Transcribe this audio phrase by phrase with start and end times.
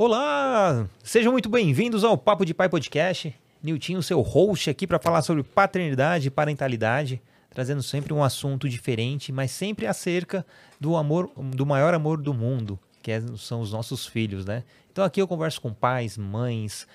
[0.00, 0.88] Olá!
[1.02, 3.34] Sejam muito bem-vindos ao Papo de Pai Podcast.
[3.60, 9.32] Niltinho, seu host aqui para falar sobre paternidade e parentalidade, trazendo sempre um assunto diferente,
[9.32, 10.46] mas sempre acerca
[10.78, 14.62] do amor, do maior amor do mundo, que é, são os nossos filhos, né?
[14.92, 16.86] Então aqui eu converso com pais, mães,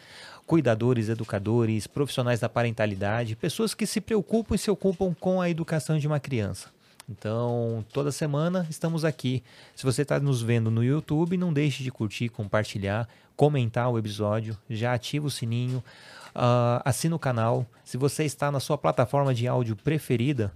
[0.47, 5.99] cuidadores, educadores, profissionais da parentalidade, pessoas que se preocupam e se ocupam com a educação
[5.99, 6.72] de uma criança.
[7.09, 9.43] Então, toda semana estamos aqui.
[9.75, 14.57] Se você está nos vendo no YouTube, não deixe de curtir, compartilhar, comentar o episódio,
[14.69, 15.83] já ativa o sininho,
[16.29, 17.65] uh, assina o canal.
[17.83, 20.53] Se você está na sua plataforma de áudio preferida,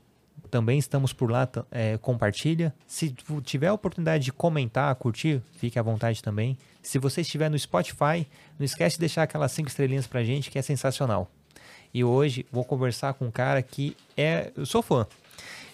[0.49, 2.73] também estamos por lá, é, compartilha.
[2.85, 6.57] Se tiver a oportunidade de comentar, curtir, fique à vontade também.
[6.81, 8.25] Se você estiver no Spotify,
[8.57, 11.29] não esquece de deixar aquelas cinco estrelinhas pra gente, que é sensacional.
[11.93, 14.51] E hoje vou conversar com um cara que é.
[14.55, 15.05] Eu sou fã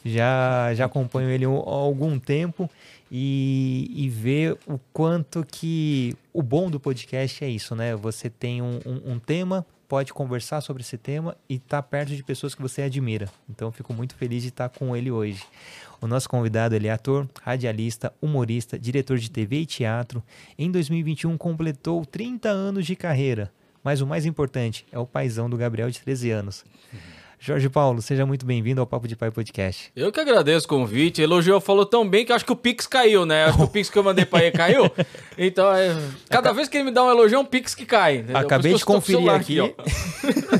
[0.03, 2.69] já, já acompanho ele há algum tempo
[3.11, 7.95] e, e ver o quanto que o bom do podcast é isso, né?
[7.95, 12.15] Você tem um, um, um tema, pode conversar sobre esse tema e estar tá perto
[12.15, 13.29] de pessoas que você admira.
[13.49, 15.43] Então, fico muito feliz de estar com ele hoje.
[16.01, 20.21] O nosso convidado ele é ator, radialista, humorista, diretor de TV e teatro.
[20.57, 23.51] Em 2021 completou 30 anos de carreira.
[23.83, 26.65] Mas o mais importante é o paizão do Gabriel de 13 anos.
[26.91, 27.22] Uhum.
[27.45, 29.91] Jorge Paulo, seja muito bem-vindo ao Papo de Pai Podcast.
[29.93, 31.21] Eu que agradeço o convite.
[31.21, 33.43] Elogiou, falou tão bem que acho que o Pix caiu, né?
[33.43, 34.89] Acho que o Pix que eu mandei para ele caiu.
[35.37, 35.93] Então, é,
[36.29, 38.17] cada vez que ele me dá um elogio, é um Pix que cai.
[38.17, 38.37] Entendeu?
[38.37, 39.59] Acabei de conferir aqui.
[39.59, 39.75] aqui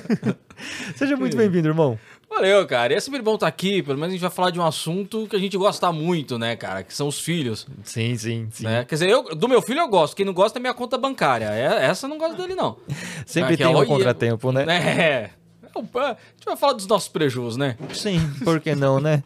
[0.97, 1.97] seja muito bem-vindo, irmão.
[2.27, 2.91] Valeu, cara.
[2.91, 3.81] E é sempre bom estar aqui.
[3.81, 6.57] Pelo menos a gente vai falar de um assunto que a gente gosta muito, né,
[6.57, 6.83] cara?
[6.83, 7.65] Que são os filhos.
[7.83, 8.63] Sim, sim, sim.
[8.65, 8.83] Né?
[8.83, 10.17] Quer dizer, eu, do meu filho eu gosto.
[10.17, 11.45] Quem não gosta é minha conta bancária.
[11.45, 12.75] É, essa eu não gosto dele, não.
[13.25, 14.65] Sempre é, tem é, um contratempo, né?
[14.67, 15.42] É.
[15.79, 17.77] A gente vai falar dos nossos prejuízos, né?
[17.93, 19.23] Sim, por que não, né?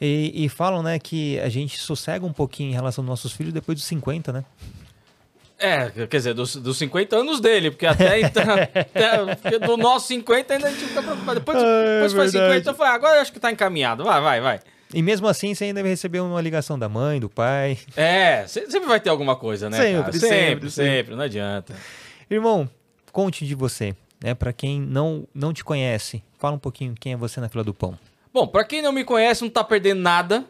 [0.00, 3.52] E, e, falam, né, que a gente sossega um pouquinho em relação aos nossos filhos
[3.52, 4.44] depois dos 50, né?
[5.58, 8.42] É, quer dizer, dos, dos 50 anos dele, porque até então.
[8.74, 11.38] até, do nosso 50 ainda a gente fica preocupado.
[11.38, 14.04] Depois, ah, depois é foi 50, eu falei, ah, agora eu acho que tá encaminhado.
[14.04, 14.60] Vai, vai, vai.
[14.92, 17.78] E mesmo assim, você ainda vai receber uma ligação da mãe, do pai.
[17.94, 19.76] É, sempre vai ter alguma coisa, né?
[19.76, 21.74] Sempre, sempre, sempre, sempre, não adianta.
[22.30, 22.68] Irmão,
[23.12, 24.34] conte de você né?
[24.34, 27.74] Para quem não, não te conhece, fala um pouquinho quem é você na fila do
[27.74, 27.98] pão.
[28.32, 30.44] Bom, para quem não me conhece, não tá perdendo nada,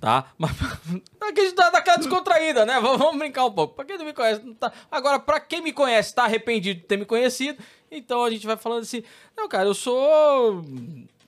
[0.00, 0.32] tá?
[0.38, 0.52] Mas
[1.20, 2.80] a gente tá daquela descontraída, né?
[2.80, 3.74] Vamos, brincar um pouco.
[3.74, 4.72] Pra quem não me conhece, não tá.
[4.90, 8.56] Agora, pra quem me conhece, tá arrependido de ter me conhecido, então a gente vai
[8.56, 9.02] falando assim.
[9.36, 10.64] Não, cara, eu sou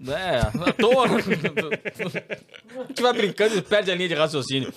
[0.09, 1.09] é, ator.
[1.11, 4.73] a gente vai brincando e perde a linha de raciocínio.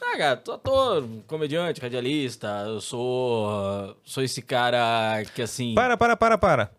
[0.00, 3.96] Ah, cara, tô ator, comediante, radialista, eu sou.
[4.04, 5.74] Sou esse cara que assim.
[5.74, 6.70] Para, para, para, para.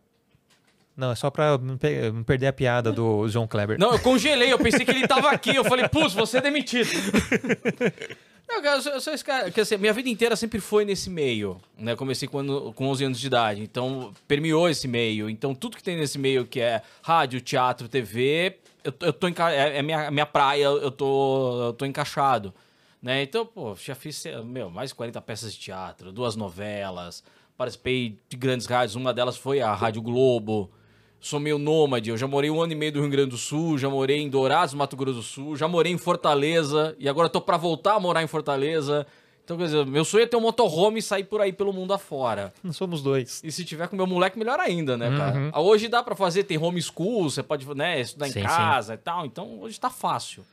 [0.96, 1.78] Não, é só pra não
[2.24, 3.78] perder a piada do João Kleber.
[3.78, 5.54] Não, eu congelei, eu pensei que ele tava aqui.
[5.54, 6.90] Eu falei, putz, você é demitido.
[8.48, 9.50] Não, cara, eu sou, eu sou esse cara.
[9.50, 11.60] Quer dizer, minha vida inteira sempre foi nesse meio.
[11.78, 11.96] Né?
[11.96, 13.62] Comecei com, com 11 anos de idade.
[13.62, 15.30] Então, permeou esse meio.
[15.30, 19.52] Então, tudo que tem nesse meio, que é rádio, teatro, TV, eu, eu tô enca...
[19.52, 22.54] é, é minha, minha praia, eu tô, eu tô encaixado.
[23.02, 23.24] Né?
[23.24, 27.24] Então, pô, já fiz meu, mais de 40 peças de teatro, duas novelas,
[27.58, 28.96] participei de grandes rádios.
[28.96, 30.72] Uma delas foi a Rádio Globo
[31.20, 32.10] sou meio nômade.
[32.10, 34.30] Eu já morei um ano e meio do Rio Grande do Sul, já morei em
[34.30, 38.00] Dourados, Mato Grosso do Sul, já morei em Fortaleza e agora tô para voltar a
[38.00, 39.06] morar em Fortaleza.
[39.44, 41.94] Então, quer dizer, meu sonho é ter um motorhome e sair por aí pelo mundo
[41.94, 42.52] afora.
[42.64, 43.42] Nós somos dois.
[43.44, 45.18] E se tiver com meu moleque, melhor ainda, né, uhum.
[45.18, 45.60] cara?
[45.60, 49.00] Hoje dá para fazer, tem homeschool, você pode, né, estudar sim, em casa sim.
[49.00, 49.24] e tal.
[49.24, 50.44] Então, hoje tá fácil.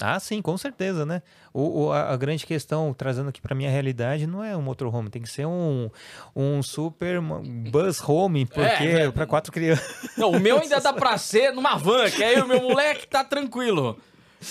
[0.00, 1.22] Ah, sim, com certeza, né?
[1.52, 5.22] O, o a, grande questão, trazendo aqui para minha realidade, não é um motorhome, tem
[5.22, 5.90] que ser um,
[6.34, 10.10] um super bus home, porque é, é para quatro crianças.
[10.16, 13.22] Não, o meu ainda dá para ser numa van, que aí o meu moleque tá
[13.22, 13.98] tranquilo.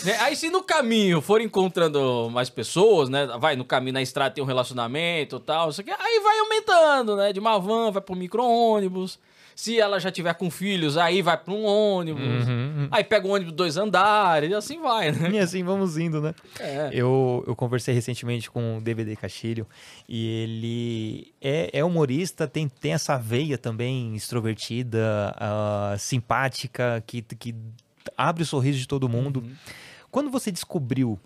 [0.04, 0.16] Né?
[0.20, 3.28] Aí se no caminho for encontrando mais pessoas, né?
[3.40, 7.16] Vai no caminho, na estrada tem um relacionamento e tal, isso aqui, aí vai aumentando,
[7.16, 7.34] né?
[7.34, 9.20] De uma van, vai pro micro-ônibus.
[9.60, 12.48] Se ela já tiver com filhos, aí vai para um ônibus.
[12.48, 12.88] Uhum, uhum.
[12.90, 15.32] Aí pega um ônibus dois andares, e assim vai, né?
[15.34, 16.34] E assim vamos indo, né?
[16.58, 16.90] É.
[16.94, 19.68] Eu, eu conversei recentemente com o DVD Castilho
[20.08, 27.54] e ele é, é humorista, tem, tem essa veia também extrovertida, uh, simpática, que, que
[28.16, 29.42] abre o sorriso de todo mundo.
[29.42, 29.56] Uhum.
[30.10, 31.20] Quando você descobriu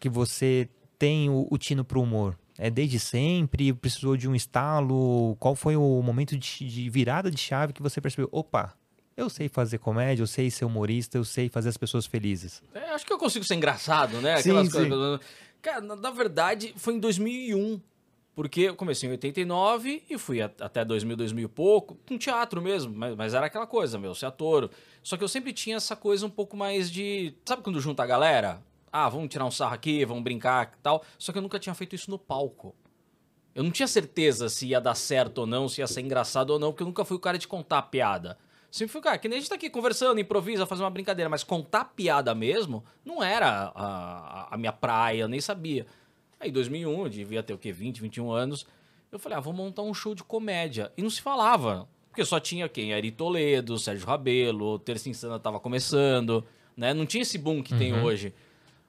[0.00, 3.72] que você tem o, o tino pro humor, é desde sempre?
[3.72, 5.36] Precisou de um estalo?
[5.40, 8.28] Qual foi o momento de, de virada de chave que você percebeu?
[8.30, 8.74] Opa,
[9.16, 12.62] eu sei fazer comédia, eu sei ser humorista, eu sei fazer as pessoas felizes.
[12.74, 14.34] É, acho que eu consigo ser engraçado, né?
[14.34, 15.20] Aquelas sim, coisas.
[15.20, 15.26] Sim.
[15.62, 17.80] Cara, na, na, verdade, foi em 2001.
[18.34, 22.60] Porque eu comecei em 89 e fui a, até 2000, 2000 e pouco, com teatro
[22.60, 24.68] mesmo, mas, mas, era aquela coisa, meu, ser ator.
[25.04, 27.32] Só que eu sempre tinha essa coisa um pouco mais de.
[27.44, 28.60] Sabe quando junta a galera?
[28.96, 31.04] Ah, vamos tirar um sarro aqui, vamos brincar e tal.
[31.18, 32.76] Só que eu nunca tinha feito isso no palco.
[33.52, 36.60] Eu não tinha certeza se ia dar certo ou não, se ia ser engraçado ou
[36.60, 38.38] não, porque eu nunca fui o cara de contar piada.
[38.70, 41.28] Sempre fui o cara, que nem a gente tá aqui conversando, improvisa, fazer uma brincadeira,
[41.28, 45.86] mas contar piada mesmo não era a, a, a minha praia, eu nem sabia.
[46.38, 47.72] Aí, em 2001, eu devia ter o quê?
[47.72, 48.64] 20, 21 anos.
[49.10, 50.92] Eu falei, ah, vou montar um show de comédia.
[50.96, 51.88] E não se falava.
[52.10, 52.94] Porque só tinha quem?
[52.94, 56.44] Ari Toledo, Sérgio Rabelo, Terça Insana tava começando,
[56.76, 56.94] né?
[56.94, 58.32] Não tinha esse boom que tem hoje.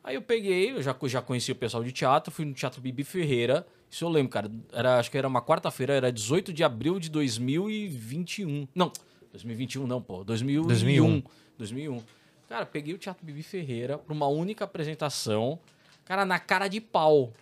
[0.05, 3.03] Aí eu peguei, eu já, já conheci o pessoal de teatro, fui no Teatro Bibi
[3.03, 3.65] Ferreira.
[3.89, 4.51] Isso eu lembro, cara.
[4.71, 8.67] Era, acho que era uma quarta-feira, era 18 de abril de 2021.
[8.75, 8.91] Não,
[9.31, 10.23] 2021 não, pô.
[10.23, 10.67] 2001.
[10.67, 11.23] 2001.
[11.57, 12.03] 2001.
[12.47, 15.57] Cara, peguei o Teatro Bibi Ferreira pra uma única apresentação.
[16.05, 17.33] Cara, na cara de pau.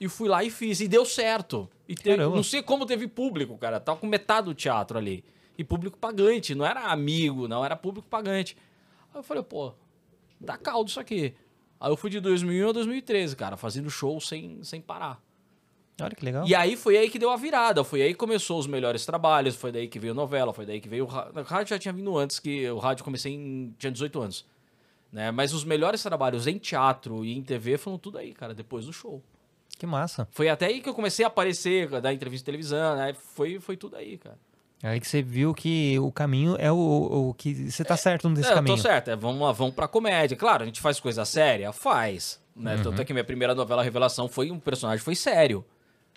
[0.00, 0.80] E fui lá e fiz.
[0.80, 1.68] E deu certo.
[1.88, 3.80] E não sei como teve público, cara.
[3.80, 5.24] Tava com metade do teatro ali.
[5.58, 6.54] E público pagante.
[6.54, 7.64] Não era amigo, não.
[7.64, 8.56] Era público pagante.
[9.12, 9.72] Aí eu falei, pô,
[10.40, 11.34] dá caldo isso aqui.
[11.82, 15.20] Aí eu fui de 2001 a 2013, cara, fazendo show sem, sem parar.
[16.00, 16.46] Olha que legal.
[16.46, 19.56] E aí foi aí que deu a virada, foi aí que começou os melhores trabalhos,
[19.56, 21.40] foi daí que veio novela, foi daí que veio o rádio.
[21.40, 23.74] O rádio já tinha vindo antes, que o rádio comecei em.
[23.76, 24.46] tinha 18 anos.
[25.10, 25.32] Né?
[25.32, 28.92] Mas os melhores trabalhos em teatro e em TV foram tudo aí, cara, depois do
[28.92, 29.20] show.
[29.76, 30.28] Que massa.
[30.30, 33.12] Foi até aí que eu comecei a aparecer, dar entrevista em televisão, né?
[33.12, 34.38] Foi, foi tudo aí, cara.
[34.82, 38.50] Aí que você viu que o caminho é o, o que você tá certo nesse
[38.50, 38.76] É, caminho.
[38.76, 40.36] tô certo, é, vamos lá, vamos pra comédia.
[40.36, 41.72] Claro, a gente faz coisa séria?
[41.72, 42.40] Faz.
[42.54, 42.74] Né?
[42.76, 42.82] Uhum.
[42.82, 45.64] Tanto é que minha primeira novela Revelação foi um personagem foi sério.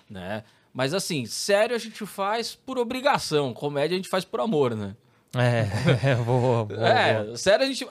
[0.10, 0.44] Né?
[0.74, 4.96] Mas assim, sério a gente faz por obrigação, comédia a gente faz por amor, né?
[5.38, 7.86] É, eu vou, vou- é, vou- sério a gente.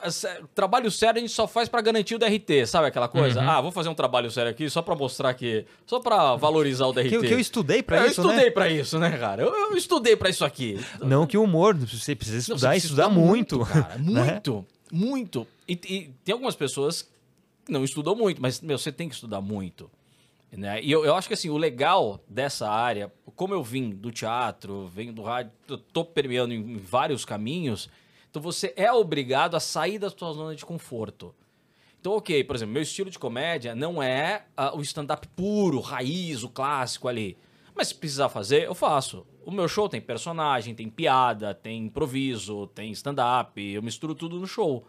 [0.54, 3.40] Trabalho sério a gente só faz pra garantir o DRT, sabe aquela coisa?
[3.40, 3.50] Uhum.
[3.50, 5.66] Ah, vou fazer um trabalho sério aqui só pra mostrar que.
[5.86, 7.10] Só pra valorizar o DRT.
[7.10, 8.50] Que, que eu estudei pra eu isso, estudei né?
[8.50, 9.42] pra isso, né, cara?
[9.42, 10.78] Eu, eu estudei pra isso aqui.
[11.02, 13.58] Não que o humor, você precisa Não, estudar você e precisa estudar muito.
[13.60, 13.96] cara.
[14.00, 14.24] né?
[14.32, 15.46] Muito, muito.
[15.68, 17.02] E, e tem algumas pessoas
[17.66, 19.90] que não estudam muito, mas, meu, você tem que estudar muito.
[20.56, 20.82] Né?
[20.82, 24.86] E eu, eu acho que, assim, o legal dessa área, como eu vim do teatro,
[24.86, 25.52] venho do rádio,
[25.92, 27.88] tô permeando em vários caminhos,
[28.30, 31.34] então você é obrigado a sair da sua zona de conforto.
[32.00, 36.42] Então, ok, por exemplo, meu estilo de comédia não é ah, o stand-up puro, raiz,
[36.42, 37.38] o clássico ali.
[37.74, 39.26] Mas se precisar fazer, eu faço.
[39.44, 44.46] O meu show tem personagem, tem piada, tem improviso, tem stand-up, eu misturo tudo no
[44.46, 44.86] show,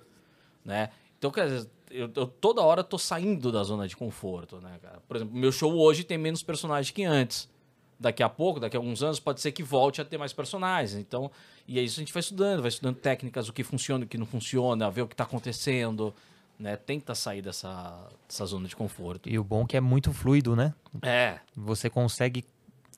[0.63, 0.89] né?
[1.17, 4.99] Então, quer dizer, eu, eu toda hora tô saindo da zona de conforto, né, cara?
[5.07, 7.49] Por exemplo, meu show hoje tem menos personagens que antes.
[7.97, 10.99] Daqui a pouco, daqui a alguns anos, pode ser que volte a ter mais personagens.
[10.99, 11.31] Então,
[11.65, 14.17] e é isso a gente vai estudando, vai estudando técnicas, o que funciona, o que
[14.17, 16.13] não funciona, ver o que tá acontecendo,
[16.59, 16.75] né?
[16.75, 19.29] Tenta sair dessa, dessa zona de conforto.
[19.29, 20.73] E o bom é que é muito fluido, né?
[21.01, 22.43] É, Você consegue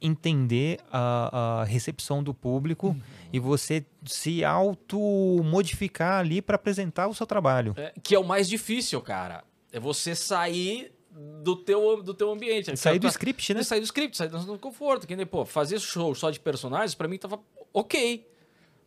[0.02, 3.02] entender a, a recepção do público Uhum.
[3.34, 7.74] e você se auto-modificar ali para apresentar o seu trabalho.
[7.78, 9.44] É, que é o mais difícil, cara.
[9.72, 10.92] É você sair
[11.44, 12.76] do teu, do teu ambiente.
[12.78, 13.64] Sair do Tá- script, né?
[13.64, 15.08] Sair do script, sair do conforto.
[15.08, 17.40] Que nem, pô, fazer show só de personagens, pra mim tava
[17.74, 18.26] ok.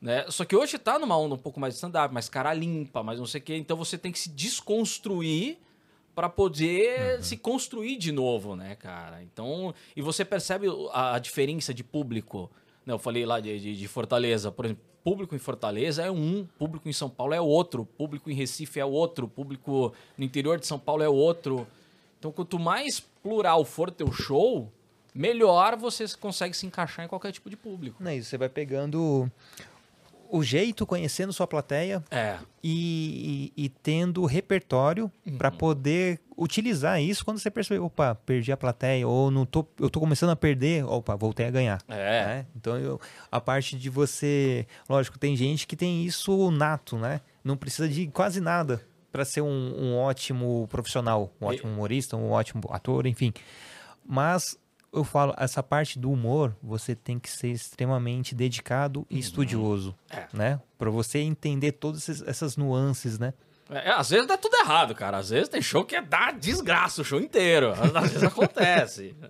[0.00, 0.24] Né?
[0.30, 3.18] Só que hoje tá numa onda um pouco mais de stand-up, mais cara limpa, mais
[3.18, 3.56] não sei o quê.
[3.56, 5.58] Então você tem que se desconstruir
[6.14, 7.22] pra poder Uhum.
[7.22, 9.22] se construir de novo, né, cara?
[9.22, 12.50] Então, e você percebe a, a diferença de público.
[12.84, 12.92] Né?
[12.92, 16.88] Eu falei lá de, de, de Fortaleza, por exemplo, público em Fortaleza é um, público
[16.88, 20.78] em São Paulo é outro, público em Recife é outro, público no interior de São
[20.78, 21.66] Paulo é outro.
[22.18, 24.70] Então, quanto mais plural for teu show,
[25.14, 27.96] melhor você consegue se encaixar em qualquer tipo de público.
[27.98, 29.30] Não é isso, você vai pegando
[30.32, 35.36] o jeito, conhecendo sua plateia É, e, e- e tendo repertório Uhum.
[35.38, 39.90] para poder utilizar isso quando você perceber, opa, perdi a plateia, ou não tô, eu
[39.90, 41.82] tô começando a perder, opa, voltei a ganhar.
[41.88, 42.24] é.
[42.26, 42.46] né?
[42.56, 44.66] Então, eu- a parte de você.
[44.88, 47.20] Lógico, tem gente que tem isso nato, né?
[47.44, 48.80] Não precisa de quase nada
[49.12, 53.32] para ser um, um ótimo profissional, um ótimo humorista, um ótimo ator, enfim.
[54.04, 54.56] Mas
[54.92, 60.26] eu falo, essa parte do humor, você tem que ser extremamente dedicado e estudioso, É.
[60.32, 60.60] né?
[60.78, 63.32] Para você entender todas essas nuances, né?
[63.70, 65.18] É, às vezes dá tudo errado, cara.
[65.18, 67.72] Às vezes tem show que é dar desgraça o show inteiro.
[67.94, 69.14] Às vezes acontece.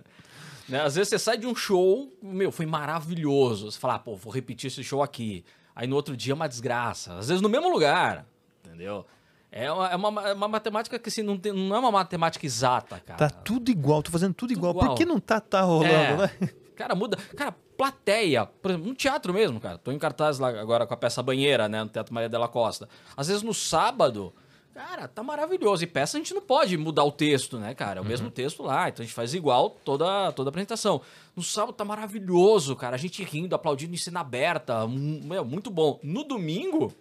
[0.69, 0.79] Né?
[0.81, 3.69] Às vezes você sai de um show, meu, foi maravilhoso.
[3.69, 5.43] Você fala, ah, pô, vou repetir esse show aqui.
[5.75, 7.15] Aí no outro dia é uma desgraça.
[7.17, 8.25] Às vezes no mesmo lugar,
[8.65, 9.05] entendeu?
[9.51, 12.45] É uma, é uma, é uma matemática que assim, não, tem- não é uma matemática
[12.45, 13.17] exata, cara.
[13.17, 14.71] Tá tudo igual, tô fazendo tudo, igual.
[14.71, 14.87] igual.
[14.89, 16.15] Por que não tá, tá rolando, É.
[16.17, 16.31] né?
[16.75, 17.17] Cara, muda.
[17.35, 18.45] Cara, plateia.
[18.45, 19.77] Por exemplo, no teatro mesmo, cara.
[19.77, 21.83] Tô em cartaz lá agora com a peça Banheira, né?
[21.83, 22.87] No Teatro Maria della Costa.
[23.15, 24.33] Às vezes no sábado,
[24.73, 25.83] cara, tá maravilhoso.
[25.83, 27.99] E peça a gente não pode mudar o texto, né, cara?
[27.99, 28.87] É o mesmo texto lá.
[28.89, 31.01] Então a gente faz igual toda, toda a apresentação.
[31.35, 32.95] No sábado tá maravilhoso, cara.
[32.95, 34.87] A gente rindo, aplaudindo em cena aberta.
[34.87, 35.99] Meu, muito bom.
[36.01, 36.91] No domingo,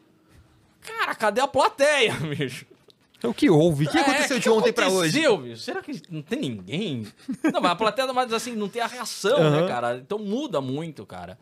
[0.81, 2.67] cara, cadê a plateia, bicho?
[3.23, 3.85] O que houve?
[3.87, 5.21] O que É, aconteceu que de ontem pra hoje?
[5.39, 5.61] bicho?
[5.63, 7.07] Será que não tem ninguém?
[7.53, 9.61] Não, mas a plateia, mas assim, não tem a reação, Aham.
[9.63, 9.97] né, cara?
[9.99, 11.39] Então muda muito, cara.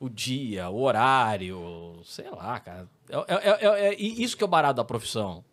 [0.00, 2.88] O dia, o horário, sei lá, cara.
[3.10, 5.44] É, é- é- é- e isso que é o barato da profissão.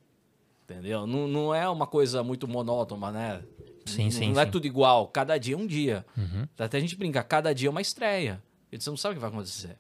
[0.64, 1.06] Entendeu?
[1.06, 3.42] Não, não é uma coisa muito monótona, né?
[3.86, 4.52] Sim, não, sim, Não é sim.
[4.52, 5.08] tudo igual.
[5.08, 6.06] Cada dia é um dia.
[6.18, 6.46] Uhum.
[6.58, 8.42] Até a gente brinca, cada dia é uma estreia.
[8.72, 9.78] E você não sabe o que vai acontecer.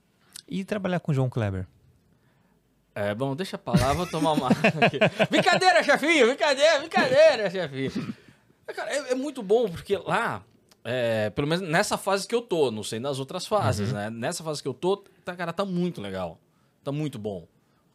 [0.47, 1.67] E trabalhar com o João Kleber?
[2.97, 4.49] É, bom, deixa pra lá, vou tomar uma.
[5.29, 6.25] brincadeira, chefinho!
[6.25, 8.15] Brincadeira, brincadeira, chefinho!
[8.65, 10.43] Cara, é, é muito bom, porque lá,
[10.83, 14.09] é, pelo menos nessa fase que eu tô, não sei nas outras fases, né?
[14.09, 16.39] Nessa fase que eu tô, tá, cara, tá muito legal.
[16.83, 17.47] Tá muito bom.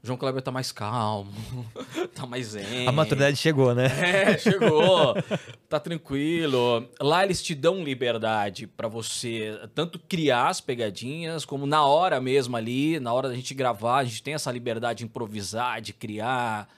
[0.05, 1.33] João Kleber tá mais calmo,
[2.13, 2.89] tá mais zen.
[2.89, 3.87] A maturidade chegou, né?
[4.03, 5.15] É, chegou.
[5.69, 6.89] tá tranquilo.
[7.01, 12.57] Lá eles te dão liberdade pra você tanto criar as pegadinhas, como na hora mesmo
[12.57, 16.69] ali, na hora da gente gravar, a gente tem essa liberdade de improvisar, de criar,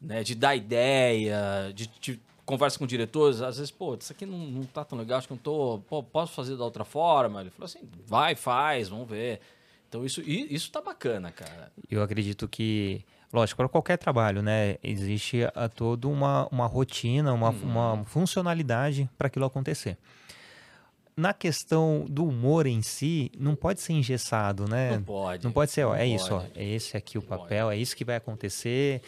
[0.00, 4.38] né, de dar ideia, de, de conversa com diretores, às vezes, pô, isso aqui não,
[4.38, 7.40] não tá tão legal, acho que não tô, pô, posso fazer da outra forma?
[7.40, 9.40] Ele falou assim, vai, faz, vamos ver.
[9.88, 11.70] Então isso, isso tá bacana, cara.
[11.90, 17.50] Eu acredito que, lógico, para qualquer trabalho, né, existe a toda uma, uma rotina, uma,
[17.50, 17.62] Uhum.
[17.62, 19.96] uma funcionalidade para aquilo acontecer.
[21.16, 24.96] Na questão do humor em si, não pode ser engessado, né?
[24.96, 25.44] Não pode.
[25.44, 26.52] Não pode ser, ó, Não é isso, ó, pode.
[26.54, 29.00] é esse aqui o Não papel, é isso que vai acontecer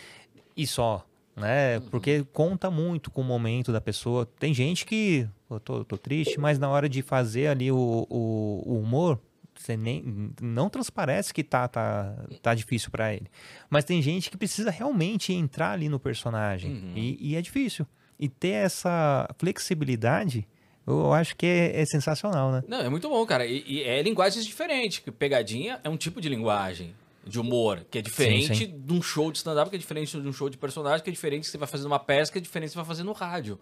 [0.56, 1.04] e só,
[1.37, 1.76] né?
[1.76, 1.82] Uhum.
[1.90, 4.25] Porque conta muito com o momento da pessoa.
[4.38, 8.62] Tem gente que, eu tô, tô triste, mas na hora de fazer ali o, o,
[8.64, 9.20] o humor,
[9.62, 13.27] você nem não transparece que tá tá, tá difícil pra ele.
[13.69, 16.93] Mas tem gente que precisa realmente entrar ali no personagem Uhum.
[16.97, 17.87] e, e é difícil.
[18.19, 20.47] E ter essa flexibilidade,
[20.87, 22.65] eu acho que é, é sensacional, né?
[22.67, 23.47] Não, é muito bom, cara.
[23.47, 25.00] E, e é linguagens diferentes.
[25.19, 28.81] Pegadinha é um tipo de linguagem de humor, que é diferente sim.
[28.81, 31.12] de um show de stand-up, que é diferente de um show de personagem, que é
[31.12, 33.12] diferente que você vai fazer numa peça, que é diferente que você vai fazer no
[33.12, 33.61] rádio.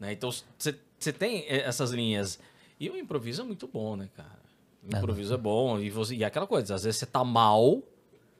[0.00, 0.12] Né?
[0.12, 2.40] Então, você tem eh, essas linhas.
[2.78, 4.39] E o improviso é muito bom, né, cara?
[4.86, 5.78] Improviso é bom.
[5.78, 7.82] E, você, e é aquela coisa, às vezes você tá mal,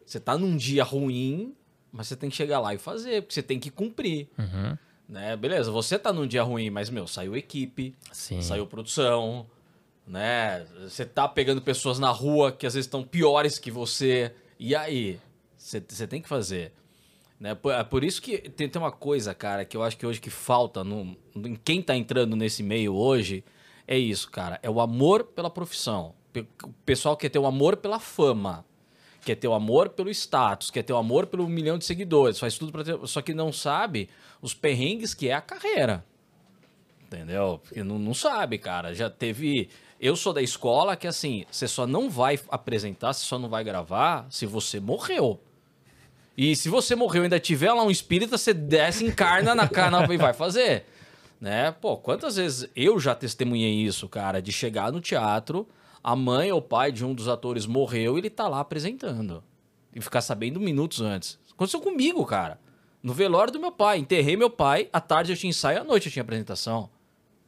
[0.05, 1.55] você tá num dia ruim,
[1.93, 4.29] mas você tem que chegar lá e fazer, porque você tem que cumprir.
[4.39, 4.77] Uhum.
[5.09, 5.37] Né?
[5.37, 8.41] Beleza, você tá num dia ruim, mas, meu, saiu equipe, Sim.
[8.41, 9.47] saiu produção,
[10.07, 10.67] né?
[10.83, 14.33] Você tá pegando pessoas na rua que às vezes estão piores que você.
[14.59, 15.21] E aí?
[15.57, 16.73] Você você tem que fazer.
[17.39, 17.55] Né?
[17.55, 20.21] Por, é por isso que tem, tem uma coisa, cara, que eu acho que hoje
[20.21, 23.43] que falta no, em quem tá entrando nesse meio hoje,
[23.87, 24.61] é isso, cara.
[24.63, 26.15] É o amor pela profissão.
[26.63, 28.65] O pessoal quer ter o amor pela fama.
[29.23, 32.57] Quer ter o amor pelo status, quer ter o amor pelo milhão de seguidores, faz
[32.57, 32.99] tudo pra ter.
[33.07, 34.09] Só que não sabe
[34.41, 36.05] os perrengues que é a carreira.
[37.05, 37.61] Entendeu?
[37.63, 38.95] Porque não, não sabe, cara.
[38.95, 39.69] Já teve.
[40.01, 43.63] Eu sou da escola que, assim, você só não vai apresentar, você só não vai
[43.63, 45.39] gravar se você morreu.
[46.37, 50.13] E se você morreu e ainda tiver lá um espírita, você desce, encarna na cara
[50.13, 50.87] e vai fazer.
[51.39, 51.71] Né?
[51.73, 55.69] Pô, quantas vezes eu já testemunhei isso, cara, de chegar no teatro,
[56.03, 59.43] a mãe ou pai de um dos atores morreu e ele tá lá apresentando.
[59.95, 61.39] E ficar sabendo minutos antes.
[61.53, 62.61] Aconteceu comigo, cara.
[63.03, 63.99] No velório do meu pai.
[63.99, 66.89] Enterrei meu pai, à tarde eu tinha ensaio, à noite eu tinha apresentação.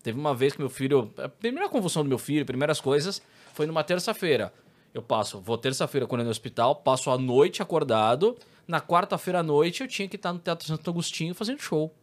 [0.02, 1.12] Teve uma vez que meu filho.
[1.16, 3.22] A primeira convulsão do meu filho, primeiras coisas,
[3.54, 4.52] foi numa terça-feira.
[4.92, 8.36] Eu passo, vou terça-feira quando é no hospital, passo a noite acordado.
[8.68, 11.94] Na quarta-feira à noite eu tinha que estar no Teatro Santo Agostinho fazendo show.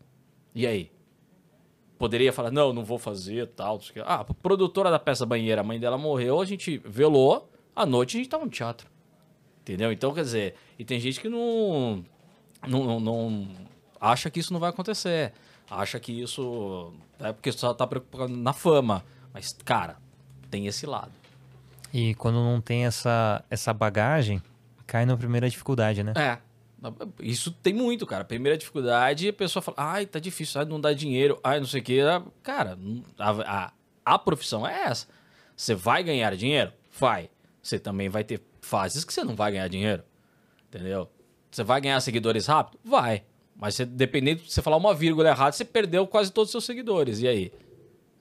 [0.55, 0.91] E aí?
[1.99, 3.79] Poderia falar, não, não vou fazer, tal.
[4.05, 8.15] Ah, a produtora da peça Banheira, a mãe dela morreu, a gente velou, à noite
[8.15, 8.87] a gente tava no teatro.
[9.61, 9.91] Entendeu?
[9.91, 12.03] Então, quer dizer, e tem gente que não,
[12.65, 13.47] não, não, não
[13.99, 15.33] acha que isso não vai acontecer.
[15.69, 19.03] Acha que isso é porque só tá preocupado na fama.
[19.33, 19.97] Mas, cara,
[20.49, 21.11] tem esse lado.
[21.93, 24.41] E quando não tem essa, essa bagagem,
[24.87, 26.13] cai na primeira dificuldade, né?
[26.15, 26.37] É.
[27.21, 28.23] Isso tem muito, cara.
[28.23, 31.81] Primeira dificuldade, a pessoa fala, ai, tá difícil, ai, não dá dinheiro, ai, não sei
[31.81, 31.99] o quê.
[32.41, 32.77] Cara,
[33.17, 33.73] a, a,
[34.05, 35.07] a profissão é essa.
[35.55, 36.71] Você vai ganhar dinheiro?
[36.97, 37.29] Vai.
[37.61, 40.03] Você também vai ter fases que você não vai ganhar dinheiro.
[40.67, 41.09] Entendeu?
[41.51, 42.79] Você vai ganhar seguidores rápido?
[42.83, 43.23] Vai.
[43.55, 46.65] Mas você, dependendo de você falar uma vírgula errada, você perdeu quase todos os seus
[46.65, 47.19] seguidores.
[47.19, 47.51] E aí?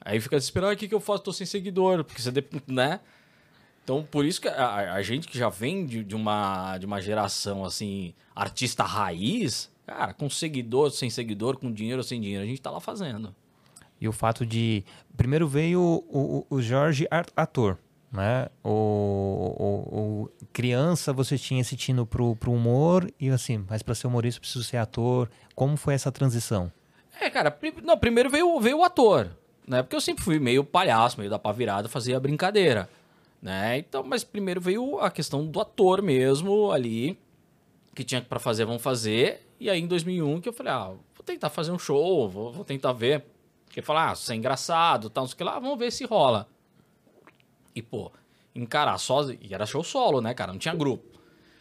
[0.00, 1.22] Aí fica desesperado, o que, que eu faço?
[1.22, 2.02] Tô sem seguidor.
[2.02, 2.32] Porque você,
[2.66, 3.00] né?
[3.88, 7.00] Então, por isso que a, a gente que já vem de, de uma, de uma
[7.00, 12.47] geração, assim, artista raiz, cara, com seguidor, sem seguidor, com dinheiro ou sem dinheiro, a
[12.47, 13.35] gente tá lá fazendo.
[13.99, 14.85] E o fato de.
[15.16, 17.78] Primeiro veio o, o, o Jorge ator.
[18.12, 18.49] Né?
[18.62, 24.07] O, o, criança você tinha esse tino pro, pro humor e assim, mas para ser
[24.07, 25.30] humorista eu preciso ser ator.
[25.54, 26.71] Como foi essa transição?
[27.18, 29.30] É, cara, não, primeiro veio, veio o ator,
[29.66, 29.83] né?
[29.83, 32.87] Porque eu sempre fui meio palhaço, meio da pá virada, fazia brincadeira,
[33.40, 33.78] né?
[33.78, 37.18] Então, mas primeiro veio a questão do ator mesmo ali,
[37.95, 39.47] que tinha pra fazer, vamos fazer.
[39.61, 42.64] E aí em 2001 que eu falei, ah, vou tentar fazer um show, vou, vou
[42.64, 43.25] tentar ver.
[43.66, 46.04] Porque falar, ah, isso é engraçado, tal, não sei o que lá, vamos ver se
[46.04, 46.49] rola.
[47.75, 48.11] E, pô,
[48.54, 49.38] encarar sozinho.
[49.42, 50.52] E era show solo, né, cara?
[50.52, 51.18] Não tinha grupo.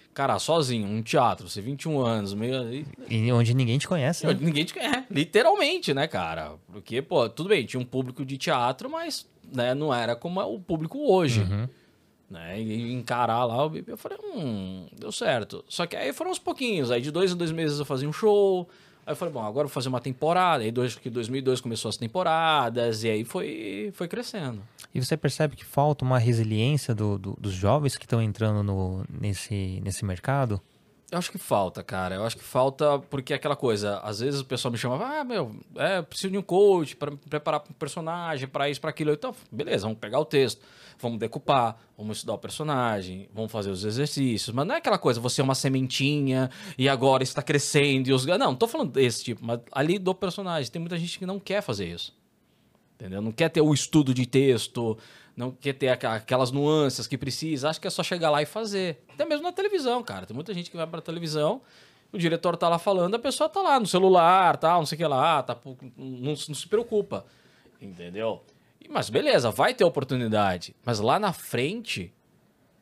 [0.10, 2.86] Encarar sozinho, um teatro, você 21 anos, meio.
[3.08, 4.34] e- onde ninguém te conhece, né?
[4.40, 6.56] Ninguém te é, literalmente, né, cara?
[6.72, 10.46] Porque, pô, tudo bem, tinha um público de teatro, mas né, não era como é
[10.46, 11.42] o público hoje.
[11.42, 11.68] Uhum.
[12.30, 12.60] Né?
[12.62, 15.64] E encarar lá o bebê, eu falei, hum, deu certo.
[15.68, 18.12] Só que aí foram uns pouquinhos, aí de dois em dois meses eu fazia um
[18.14, 18.68] show.
[19.06, 20.62] Aí eu falei, bom, agora eu vou fazer uma temporada.
[20.64, 24.62] Aí dois, que 2002 começou as temporadas, e aí foi, foi crescendo.
[24.94, 29.06] E você percebe que falta uma resiliência do- do- dos jovens que estão entrando no,
[29.10, 30.62] nesse, nesse mercado?
[31.10, 32.16] Eu acho que falta, cara.
[32.16, 34.00] Eu acho que falta porque é aquela coisa.
[34.00, 37.62] Às vezes o pessoal me chamava, ah, meu, é, preciso de um coach para preparar
[37.62, 39.14] para um personagem, para isso, para aquilo.
[39.14, 40.62] Então, beleza, vamos pegar o texto,
[41.00, 44.54] vamos decupar, vamos estudar o personagem, vamos fazer os exercícios.
[44.54, 48.26] Mas não é aquela coisa, você é uma sementinha e agora está crescendo e os.
[48.26, 50.70] Não, não tô falando desse tipo, mas ali do personagem.
[50.70, 52.14] Tem muita gente que não quer fazer isso.
[52.96, 53.22] Entendeu?
[53.22, 54.98] Não quer ter o estudo de texto,
[55.38, 57.70] não quer ter aquelas nuances que precisa.
[57.70, 59.02] Acho que é só chegar lá e fazer.
[59.14, 60.26] Até mesmo na televisão, cara.
[60.26, 61.62] Tem muita gente que vai pra televisão,
[62.12, 65.00] o diretor tá lá falando, a pessoa tá lá no celular, tal, não sei o
[65.00, 65.56] que lá, tá,
[65.96, 67.24] não, não se preocupa.
[67.80, 68.44] Entendeu?
[68.82, 70.76] E- Mas beleza, vai ter oportunidade.
[70.84, 72.12] Mas lá na frente,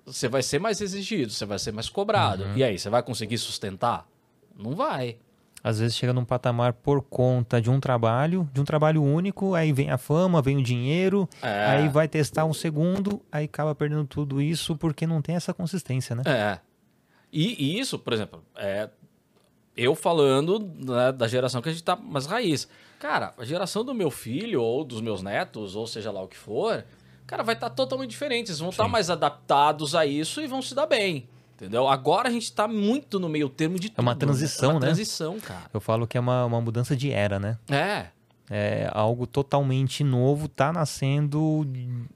[0.05, 2.43] você vai ser mais exigido, você vai ser mais cobrado.
[2.57, 4.07] E aí, você vai conseguir sustentar?
[4.57, 5.17] Não vai.
[5.67, 9.73] Às vezes chega num patamar por conta de um trabalho, de um trabalho único, aí
[9.73, 11.65] vem a fama, vem o dinheiro, É.
[11.65, 16.15] aí vai testar um segundo, aí acaba perdendo tudo isso porque não tem essa consistência,
[16.15, 16.21] né?
[16.27, 16.59] É.
[17.33, 18.89] E, e isso, por exemplo, é
[19.75, 22.67] eu falando né, da geração que a gente tá mais raiz.
[22.99, 26.37] Cara, a geração do meu filho ou dos meus netos, ou seja lá o que
[26.37, 26.85] for,
[27.25, 28.49] cara, vai estar totalmente diferente.
[28.49, 31.27] Eles vão estar mais adaptados a isso e vão se dar bem.
[31.55, 31.87] Entendeu?
[31.87, 34.01] Agora a gente tá muito no meio termo de tudo.
[34.01, 34.85] uma transição, é uma né?
[34.87, 35.69] transição, cara.
[35.73, 37.57] Eu falo que é uma, uma mudança de era, né?
[37.69, 38.07] É.
[38.47, 41.65] É algo totalmente novo, tá nascendo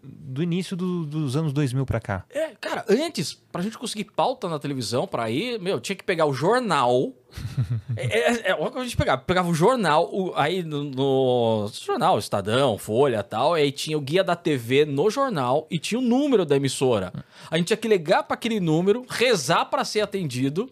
[0.03, 2.23] do início do- dos anos 2000 pra cá.
[2.29, 6.27] É, cara, antes, pra gente conseguir pauta na televisão pra ir, meu, tinha que pegar
[6.27, 7.11] o jornal.
[7.97, 9.21] é, é, é, olha o que a gente pegava.
[9.23, 14.01] Pegava o jornal, o- aí no, no jornal, Estadão, Folha tal, e aí tinha o
[14.01, 17.11] guia da TV no jornal e tinha o número da emissora.
[17.49, 20.69] A gente tinha que ligar pra aquele número, rezar pra ser atendido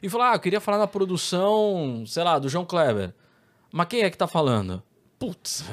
[0.00, 3.12] e falar, ah, eu queria falar na produção, sei lá, do João Kleber.
[3.72, 4.80] Mas quem é que tá falando?
[5.24, 5.64] Putz.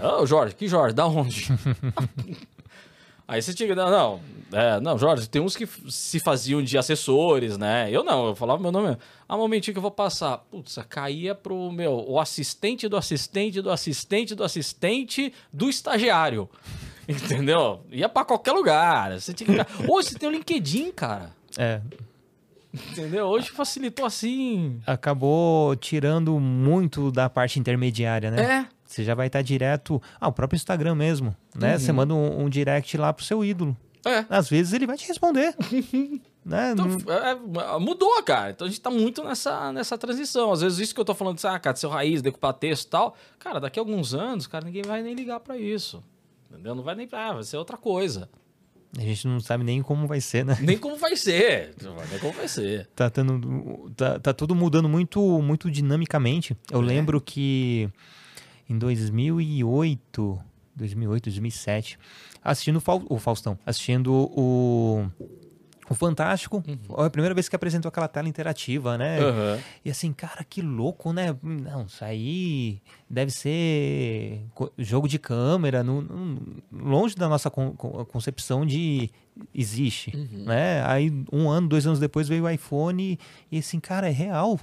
[0.00, 0.94] Ô, Jorge, que Jorge?
[0.94, 1.48] Da onde?
[3.26, 3.74] Aí você tinha que.
[3.74, 4.20] Não, não,
[4.52, 7.88] é, não, Jorge, tem uns que se faziam de assessores, né?
[7.90, 8.96] Eu não, eu falava meu nome.
[9.28, 10.38] Ah, um momentinho que eu vou passar.
[10.38, 16.48] Putz, caía pro meu, o assistente do assistente do assistente do assistente do estagiário.
[17.08, 17.80] Entendeu?
[17.90, 19.18] Ia pra qualquer lugar.
[19.18, 19.90] Você tinha que...
[19.90, 21.32] Hoje você tem o LinkedIn, cara.
[21.58, 21.80] É,
[22.90, 23.26] Entendeu?
[23.26, 24.80] Hoje facilitou assim.
[24.86, 28.42] acabou tirando muito da parte intermediária, né?
[28.42, 28.75] É.
[28.96, 30.00] Você já vai estar direto.
[30.18, 31.78] Ah, o próprio Instagram mesmo, né?
[31.78, 33.76] Você manda um, um direct lá pro seu ídolo.
[34.06, 34.24] É.
[34.30, 35.54] Às vezes ele vai te responder.
[36.42, 36.72] né?
[36.72, 38.52] Então, Não- é, mudou, cara.
[38.52, 40.50] Então a gente tá muito nessa, nessa transição.
[40.50, 42.86] Às vezes isso que eu tô falando, de, ah, cara, de seu raiz, decupar texto
[42.86, 43.14] e tal.
[43.38, 46.02] Cara, daqui a alguns anos, cara, ninguém vai nem ligar pra isso.
[46.50, 46.74] Entendeu?
[46.74, 47.06] Não vai nem.
[47.12, 48.30] Ah, vai ser outra coisa.
[48.96, 50.56] A gente não sabe nem como vai ser, né?
[50.62, 51.74] Nem como vai ser.
[51.82, 52.88] Não vai nem como vai ser.
[52.96, 56.56] Tá, tendo, tá, tá tudo mudando muito, muito dinamicamente.
[56.70, 57.90] Eu lembro que
[58.68, 60.38] em 2008,
[60.74, 61.98] 2008, 2007,
[62.42, 65.06] assistindo o, Fau- o Faustão, assistindo o,
[65.88, 69.20] o Fantástico, foi a primeira vez que apresentou aquela tela interativa, né?
[69.20, 69.60] Aham.
[69.84, 71.34] E assim, cara, que louco, né?
[71.42, 74.42] Não, isso aí deve ser
[74.76, 76.38] jogo de câmera, não- não-
[76.72, 79.10] longe da nossa con- con- concepção de
[79.54, 80.82] existe, né?
[80.86, 83.18] Aí um ano, dois anos depois veio o iPhone
[83.50, 84.58] e assim, cara, é real,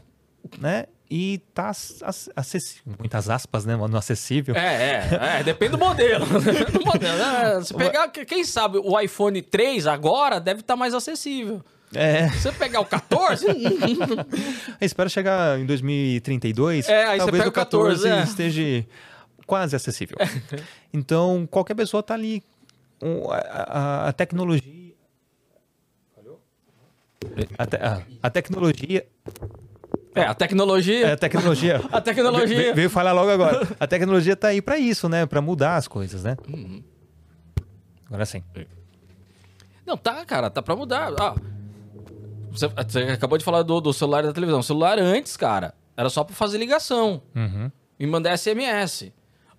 [0.60, 0.86] né?
[1.16, 3.76] E tá ac- acessível, muitas aspas, né?
[3.76, 4.56] No acessível.
[4.56, 6.26] É, é, é, depende do modelo.
[6.42, 7.18] Depende do modelo.
[7.20, 7.62] né?
[7.64, 11.62] Se pegar, que- quem sabe, o iPhone 3 agora deve estar mais acessível.
[11.94, 13.46] É, Se você pegar o 14,
[14.82, 18.24] espero chegar em 2032, É, aí você talvez pega o o 14, 14 é.
[18.24, 18.88] esteja
[19.46, 20.18] quase acessível.
[20.92, 22.42] então, qualquer pessoa tá ali.
[23.30, 23.62] A,
[24.06, 24.74] a- a tecnologia.
[27.58, 29.06] A, te- a- a tecnologia.
[30.16, 31.08] É, a tecnologia.
[31.08, 31.82] É, a tecnologia.
[31.92, 32.58] A tecnologia.
[32.58, 33.68] Ve- Veio falar logo agora.
[33.80, 35.26] A tecnologia tá aí para isso, né?
[35.26, 36.38] Para mudar as coisas, né?
[36.48, 36.84] Uhum.
[38.08, 38.44] Agora sim.
[39.86, 41.12] Não, tá, cara, tá pra mudar.
[41.20, 41.36] Ah,
[42.52, 44.60] você, você acabou de falar do, do celular e da televisão.
[44.60, 47.72] O celular antes, cara, era só pra fazer ligação Uhum.
[48.00, 49.12] e mandar SMS.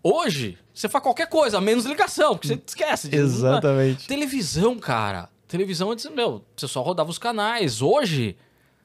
[0.02, 4.06] Hoje, você faz qualquer coisa, menos ligação, porque você esquece de Exatamente.
[4.06, 5.28] Televisão, cara.
[5.48, 7.80] Televisão antes, meu, você só rodava os canais.
[7.82, 8.36] Hoje,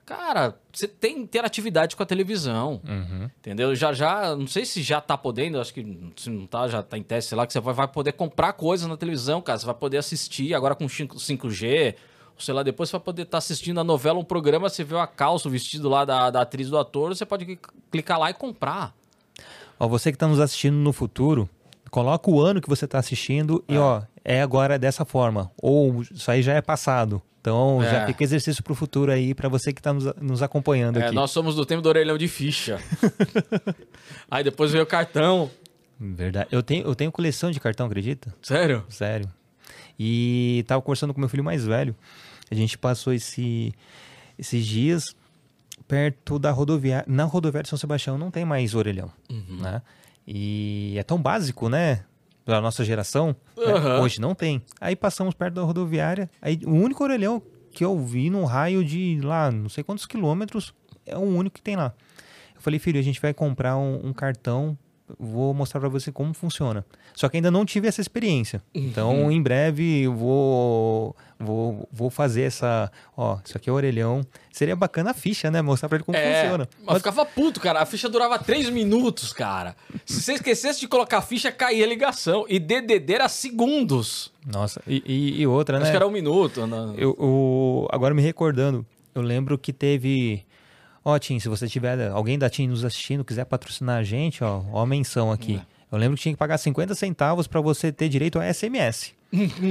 [0.10, 2.82] Cara, você tem interatividade com a televisão.
[2.84, 3.30] Uhum.
[3.38, 3.76] Entendeu?
[3.76, 6.98] Já já, não sei se já tá podendo, acho que se não tá, já tá
[6.98, 9.60] em teste, sei lá, que você vai, vai poder comprar coisas na televisão, cara.
[9.60, 11.94] Você vai poder assistir agora com 5- 5G.
[12.40, 15.06] Sei lá, depois você vai poder estar assistindo a novela, um programa, você vê a
[15.06, 17.60] calça, o vestido lá da, da atriz do ator, você pode cli-
[17.92, 18.96] clicar lá e comprar.
[19.80, 21.48] Ó, você que está nos assistindo no futuro,
[21.92, 25.52] coloca o ano que você está assistindo e ó, é agora dessa forma.
[25.62, 27.22] Ou isso aí já é passado.
[27.42, 27.90] Então É.
[27.92, 31.06] já fica exercício para o futuro aí para você que está nos, nos acompanhando É,
[31.06, 31.16] aqui.
[31.16, 32.80] nós somos do tempo do orelhão de ficha.
[34.30, 35.50] Aí depois veio o cartão.
[36.00, 36.48] Verdade.
[36.52, 38.34] Eu tenho, eu tenho coleção de cartão, acredita?
[38.42, 38.86] Sério?
[38.90, 39.30] Sério.
[39.98, 41.96] E tava conversando com meu filho mais velho.
[42.50, 43.74] A gente passou esse,
[44.38, 45.04] esses dias
[45.88, 47.06] perto da rodoviária.
[47.08, 49.82] Na rodoviária de São Sebastião não tem mais orelhão, né?
[50.28, 52.04] E é tão básico, né?
[52.50, 53.36] Da nossa geração.
[53.58, 53.64] né?
[53.74, 54.02] Aham.
[54.02, 54.62] Hoje não tem.
[54.82, 56.30] Aí passamos perto da rodoviária.
[56.42, 60.74] Aí o único orelhão que eu vi num raio de lá, não sei quantos quilômetros,
[61.06, 61.94] é o único que tem lá.
[62.56, 64.78] Eu falei, filho, a gente vai comprar um, um cartão,
[65.18, 66.86] vou mostrar pra você como funciona.
[67.16, 68.62] Só que ainda não tive essa experiência.
[68.74, 72.92] Então, em breve, eu vou, vou, vou fazer essa.
[73.16, 74.22] Ó, isso aqui é o orelhão.
[74.52, 75.62] Seria bacana a ficha, né?
[75.62, 76.70] Mostrar pra ele como É, funciona.
[76.86, 77.82] mas ficava puto, cara.
[77.82, 79.76] A ficha durava 3 minutos, cara.
[80.06, 82.46] Se você esquecesse de colocar a ficha, caía a ligação.
[82.50, 84.32] E DDD era segundos.
[84.46, 85.84] Nossa, e, e- e outra, né?
[85.84, 86.66] Acho que era um minuto.
[86.68, 86.94] né?
[86.98, 90.46] Eu, eu- agora me recordando, eu lembro que teve.
[91.06, 94.62] Ó, Tim, se você tiver alguém da Tim nos assistindo, quiser patrocinar a gente, ó,
[94.72, 95.62] ó a menção aqui.
[95.92, 99.14] Eu lembro que tinha que pagar 50 centavos para você ter direito a SMS.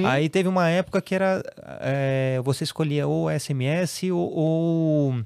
[0.06, 1.42] Aí teve uma época que era.
[1.80, 5.24] é, você escolhia ou SMS ou, ou,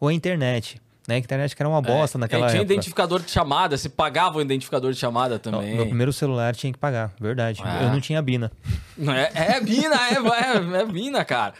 [0.00, 0.80] ou a internet.
[1.08, 1.16] Né?
[1.16, 2.72] A internet que era uma bosta naquela É, tinha época.
[2.74, 5.74] identificador de chamada, você pagava o identificador de chamada também.
[5.74, 7.60] meu primeiro celular tinha que pagar, verdade.
[7.64, 7.82] Ah.
[7.82, 8.52] Eu não tinha Bina.
[8.96, 11.54] Não, É, é mina, é, é, é mina, cara.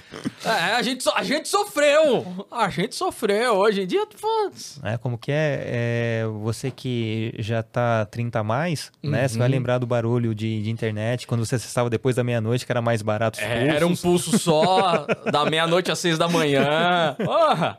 [0.45, 2.47] É, a, gente, so- a gente sofreu.
[2.53, 3.55] A gente sofreu.
[3.57, 4.79] Hoje em dia, putz.
[4.83, 9.27] É, como que é, é, você que já tá 30 a mais, né?
[9.27, 9.53] Você vai Uhum.
[9.55, 13.03] lembrar do barulho de, de internet, quando você acessava depois da meia-noite, que era mais
[13.03, 17.17] barato os É, era um pulso só, da meia-noite às seis da manhã.
[17.25, 17.79] Porra!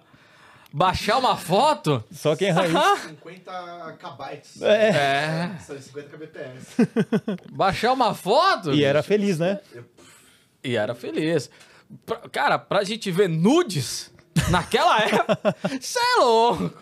[0.76, 2.04] Baixar uma foto?
[2.12, 2.74] Só quem é raiz.
[3.10, 4.60] 50 kbytes.
[4.64, 5.52] É.
[5.64, 6.76] São 50 kbps.
[7.54, 8.74] Baixar uma foto?
[8.74, 9.60] E era feliz, né?
[10.64, 11.48] E era feliz.
[12.08, 14.12] Pra- cara, pra gente ver nudes
[14.50, 16.74] naquela época, cê é louco.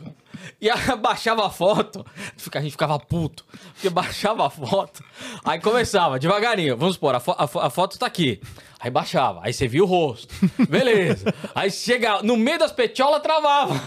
[0.59, 2.05] E aí baixava a foto,
[2.53, 5.03] a gente ficava puto, porque baixava a foto,
[5.43, 8.41] aí começava devagarinho, vamos supor, a, fo- a fo- a foto tá aqui,
[8.79, 10.33] aí baixava, aí você via o rosto,
[10.69, 13.79] beleza, aí chegava, no meio das petiolas travava,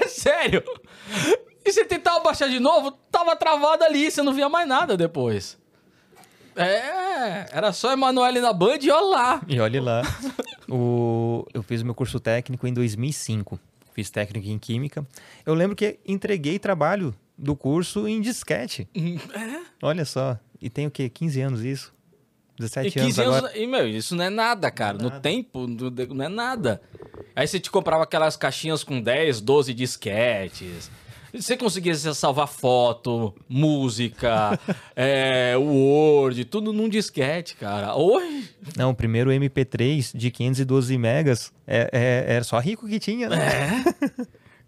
[0.00, 0.62] é sério,
[1.64, 5.58] e você tentava baixar de novo, tava travado ali, você não via mais nada depois.
[6.58, 9.42] É, era só Emanuele na Band e olha lá.
[9.46, 10.00] E olhe lá.
[10.66, 13.60] o, eu fiz o meu curso técnico em 2005.
[13.96, 15.06] Fiz técnico em Química.
[15.46, 18.86] Eu lembro que entreguei trabalho do curso em disquete.
[18.94, 19.62] É.
[19.80, 20.38] Olha só.
[20.60, 21.08] E tem o quê?
[21.08, 21.94] 15 anos isso?
[22.58, 23.58] 17 E 15 anos anos, agora.
[23.58, 24.98] e, meu, isso não é nada, cara.
[24.98, 26.82] No tempo, no- não é nada.
[27.34, 30.90] Aí você te comprava aquelas caixinhas com 10, 12 disquetes.
[31.40, 34.58] Você conseguia salvar foto, música,
[34.96, 37.94] é, Word, tudo num disquete, cara.
[37.96, 38.44] Oi!
[38.76, 43.84] Não, o primeiro MP3 de 512 megas é, é- era só rico que tinha, né?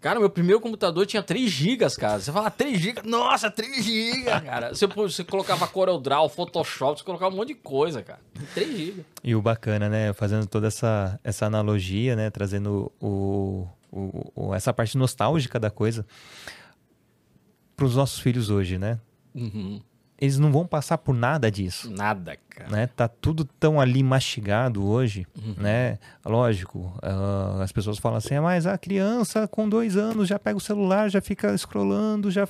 [0.01, 2.19] Cara, meu primeiro computador tinha 3 gigas, cara.
[2.21, 4.73] Você fala 3 gigas, nossa, 3 gigas, cara.
[4.73, 8.19] Você, você colocava CorelDRAW, Photoshop, você colocava um monte de coisa, cara.
[8.53, 9.05] 3 gigas.
[9.21, 10.13] E o bacana, né?
[10.13, 12.29] Fazendo toda essa, essa analogia, né?
[12.29, 16.05] Trazendo o, o- o- essa parte nostálgica da coisa
[17.79, 18.99] para os nossos filhos hoje, né?
[19.33, 19.79] Uhum.
[20.21, 22.69] Eles não vão passar por nada disso, Nada, cara.
[22.69, 22.87] né?
[22.87, 25.55] Tá tudo tão ali mastigado hoje, Uhum.
[25.57, 25.97] né?
[26.25, 30.57] Lógico, ah, as pessoas falam assim, "Ah, mas a criança com dois anos já pega
[30.57, 32.45] o celular, já fica scrollando, já...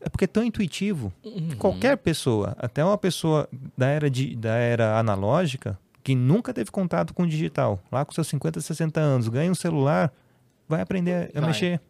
[0.00, 1.12] É porque é tão intuitivo.
[1.24, 1.50] Uhum.
[1.58, 7.12] Qualquer pessoa, até uma pessoa da era, de, da era analógica, que nunca teve contato
[7.14, 10.10] com o digital, lá com seus 50, 60 anos, ganha um celular,
[10.68, 11.50] vai aprender a Vai.
[11.50, 11.80] mexer.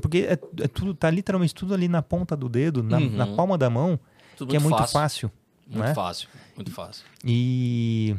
[0.00, 3.10] Porque é, é tudo, tá literalmente tudo ali na ponta do dedo, na, Uhum.
[3.10, 3.98] na palma da mão,
[4.36, 4.92] Tudo que é muito fácil.
[4.92, 5.30] fácil.
[5.66, 5.94] Muito né?
[5.94, 7.04] fácil, muito fácil.
[7.24, 8.14] E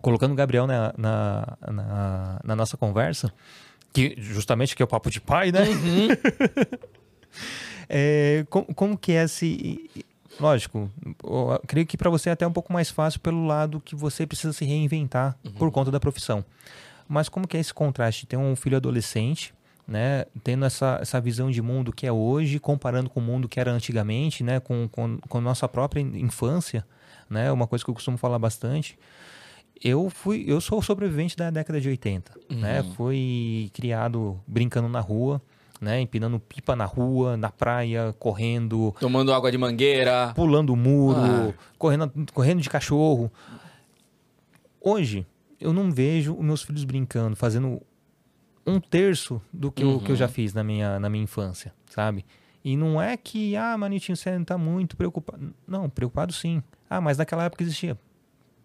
[0.00, 3.32] colocando o Gabriel na, na, na, na nossa conversa,
[3.92, 5.60] que justamente que é o papo de pai, né?
[7.88, 9.90] É, como, como que é se.
[10.40, 10.90] Lógico,
[11.66, 14.52] creio que para você é até um pouco mais fácil pelo lado que você precisa
[14.52, 16.44] se reinventar por conta da profissão.
[17.08, 18.26] Mas como que é esse contraste?
[18.26, 19.54] Ter um filho adolescente,
[19.86, 23.60] né, tendo essa, essa visão de mundo que é hoje, comparando com o mundo que
[23.60, 26.86] era antigamente, né, com, com, com a nossa própria infância,
[27.28, 28.98] né, uma coisa que eu costumo falar bastante.
[29.82, 32.80] eu fui, eu sou sobrevivente da década de 80, né?
[32.80, 32.92] Uhum.
[32.94, 35.42] Fui criado brincando na rua,
[35.80, 36.00] né?
[36.00, 40.32] Empinando pipa na rua, na praia, correndo, Tomando água de mangueira.
[40.34, 41.52] pulando muro, Ah.
[41.76, 43.30] correndo, correndo de cachorro.
[44.80, 45.26] Hoje,
[45.60, 47.80] eu não vejo os meus filhos brincando, fazendo
[48.66, 52.24] um terço do que, eu, que eu já fiz na minha, na minha infância, sabe?
[52.64, 55.54] E não é que, ah, Manitinho, você não tá muito preocupado.
[55.68, 56.62] Não, preocupado sim.
[56.88, 57.98] Ah, mas naquela época existia.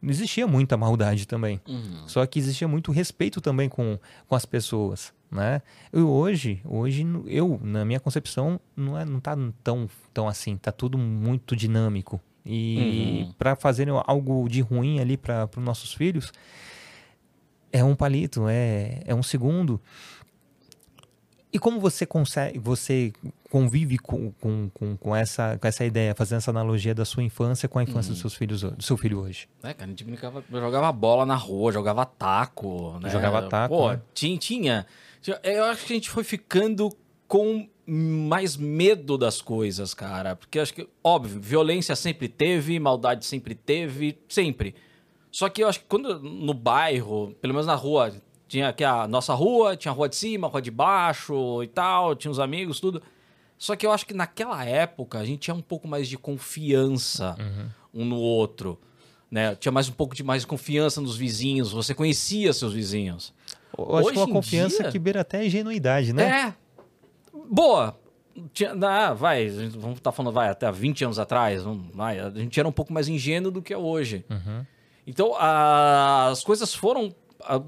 [0.01, 1.59] Existia muita maldade também.
[1.67, 2.07] Uhum.
[2.07, 5.61] Só que existia muito respeito também com, com as pessoas, né?
[5.91, 10.71] Eu hoje, hoje eu, na minha concepção, não é não tá tão tão assim, tá
[10.71, 12.21] tudo muito dinâmico.
[12.45, 13.33] E Uhum.
[13.37, 16.31] para fazer algo de ruim ali para os nossos filhos,
[17.71, 19.79] é um palito, é, é um segundo.
[21.51, 23.11] E como você consegue, você
[23.49, 27.67] convive com, com, com, com essa, com essa ideia, fazendo essa analogia da sua infância
[27.67, 29.49] com a infância dos seus filhos, ho- do seu filho hoje?
[29.63, 33.09] É, cara, a gente brincava, jogava bola na rua, jogava taco, né?
[33.09, 33.99] Jogava taco, Pô, né?
[34.13, 34.85] tinha, tinha,
[35.41, 36.95] Eu acho que a gente foi ficando
[37.27, 40.35] com mais medo das coisas, cara.
[40.35, 44.75] Porque acho que, óbvio, violência sempre teve, maldade sempre teve, sempre.
[45.31, 48.13] Só que eu acho que quando no bairro, pelo menos na rua,
[48.47, 51.67] tinha aqui a nossa rua, tinha a rua de cima, a rua de baixo e
[51.67, 53.01] tal, tinha os amigos, tudo.
[53.57, 57.35] Só que eu acho que naquela época a gente tinha um pouco mais de confiança
[57.93, 58.79] um no outro.
[59.29, 59.53] Né?
[59.55, 63.31] Tinha mais um pouco de mais confiança nos vizinhos, você conhecia seus vizinhos.
[63.77, 66.47] Eu acho que é Hoje uma em confiança dia- que beira até a ingenuidade, né?
[66.47, 66.53] É.
[67.51, 67.95] Boa.
[68.53, 71.93] Tinha, ah, vai, a gente- vamos estar falando, vai, até há 20 anos atrás, vamos-
[71.93, 74.25] vai, a gente era um pouco mais ingênuo do que é hoje.
[75.05, 77.13] Então, as coisas foram,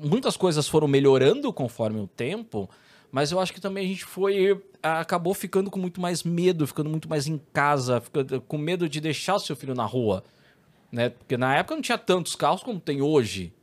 [0.02, 2.70] muitas coisas foram melhorando conforme o tempo,
[3.12, 6.90] mas eu acho que também a gente foi, acabou ficando com muito mais medo, ficando
[6.90, 10.24] muito mais em casa, ficando com medo de deixar o seu filho na rua,
[10.92, 11.10] né?
[11.10, 13.54] Porque na época não tinha tantos carros como tem hoje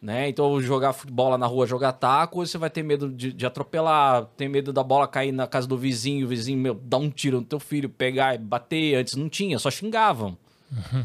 [0.00, 0.28] né?
[0.28, 4.26] Então jogar futebol lá na rua, jogar taco, você vai ter medo de, de atropelar,
[4.36, 7.38] tem medo da bola cair na casa do vizinho, o vizinho, meu, dar um tiro
[7.38, 8.94] no teu filho, pegar e bater.
[8.96, 10.36] Antes não tinha, só xingavam,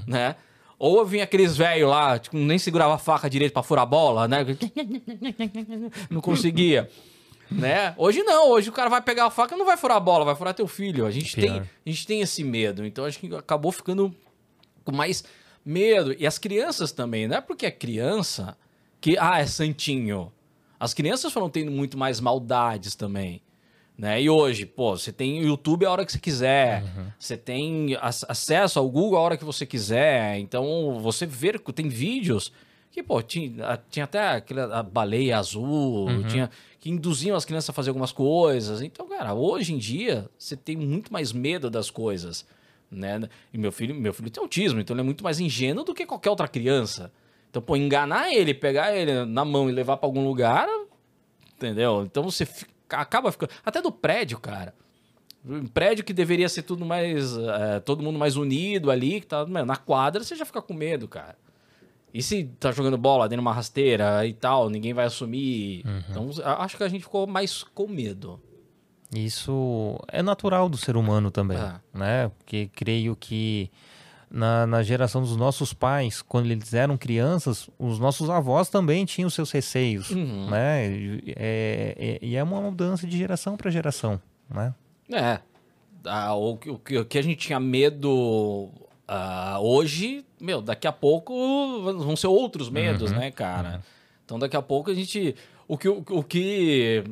[0.05, 0.35] né?
[0.83, 4.27] Ou vinha aqueles velhos lá, tipo, nem segurava a faca direito pra furar a bola,
[4.27, 4.43] né?
[6.09, 6.89] Não conseguia.
[7.51, 7.93] Né?
[7.95, 10.25] Hoje não, hoje o cara vai pegar a faca e não vai furar a bola,
[10.25, 11.05] vai furar teu filho.
[11.05, 12.83] A gente, tem, a gente tem esse medo.
[12.83, 14.11] Então acho que acabou ficando
[14.83, 15.23] com mais
[15.63, 16.15] medo.
[16.17, 18.57] E as crianças também, não é porque é criança
[18.99, 20.31] que, ah, é santinho.
[20.79, 23.39] As crianças foram tendo muito mais maldades também.
[24.01, 24.19] Né?
[24.23, 26.83] E hoje, pô, você tem o YouTube a hora que você quiser,
[27.19, 31.87] você tem ac- acesso ao Google a hora que você quiser, então você vê, tem
[31.87, 32.51] vídeos
[32.89, 37.73] que, pô, tinha, tinha até aquela a baleia azul, tinha, que induziam as crianças a
[37.73, 38.81] fazer algumas coisas.
[38.81, 42.43] Então, cara, hoje em dia, você tem muito mais medo das coisas,
[42.89, 43.21] né?
[43.53, 46.07] E meu filho, meu filho tem autismo, então ele é muito mais ingênuo do que
[46.07, 47.11] qualquer outra criança.
[47.51, 50.67] Então, pô, enganar ele, pegar ele na mão e levar pra algum lugar,
[51.55, 52.03] entendeu?
[52.03, 53.51] Então você fica- acaba ficando.
[53.65, 54.73] Até do prédio, cara.
[55.45, 57.35] Um prédio que deveria ser tudo mais.
[57.37, 59.45] é, todo mundo mais unido ali, que tá.
[59.45, 61.35] Na quadra você já fica com medo, cara.
[62.13, 65.83] E se tá jogando bola dentro de uma rasteira e tal, ninguém vai assumir.
[66.09, 68.39] Então a- acho que a gente ficou mais com medo.
[69.13, 71.73] Isso é natural do ser humano também, É.
[71.93, 72.31] né?
[72.37, 73.69] Porque creio que
[74.31, 79.29] na, na geração dos nossos pais, quando eles eram crianças, os nossos avós também tinham
[79.29, 80.49] seus receios, Uhum.
[80.49, 80.89] né?
[80.89, 84.73] E é, é- é uma mudança de geração para geração, né?
[85.11, 85.39] É.
[86.05, 88.69] Ah, o, que- o o que a gente tinha medo
[89.07, 91.33] ah, hoje, meu, daqui a pouco
[91.83, 93.83] vão ser outros medos, né, cara?
[94.25, 95.35] Então daqui a pouco a gente.
[95.67, 95.89] O que.
[95.89, 97.03] O, o que.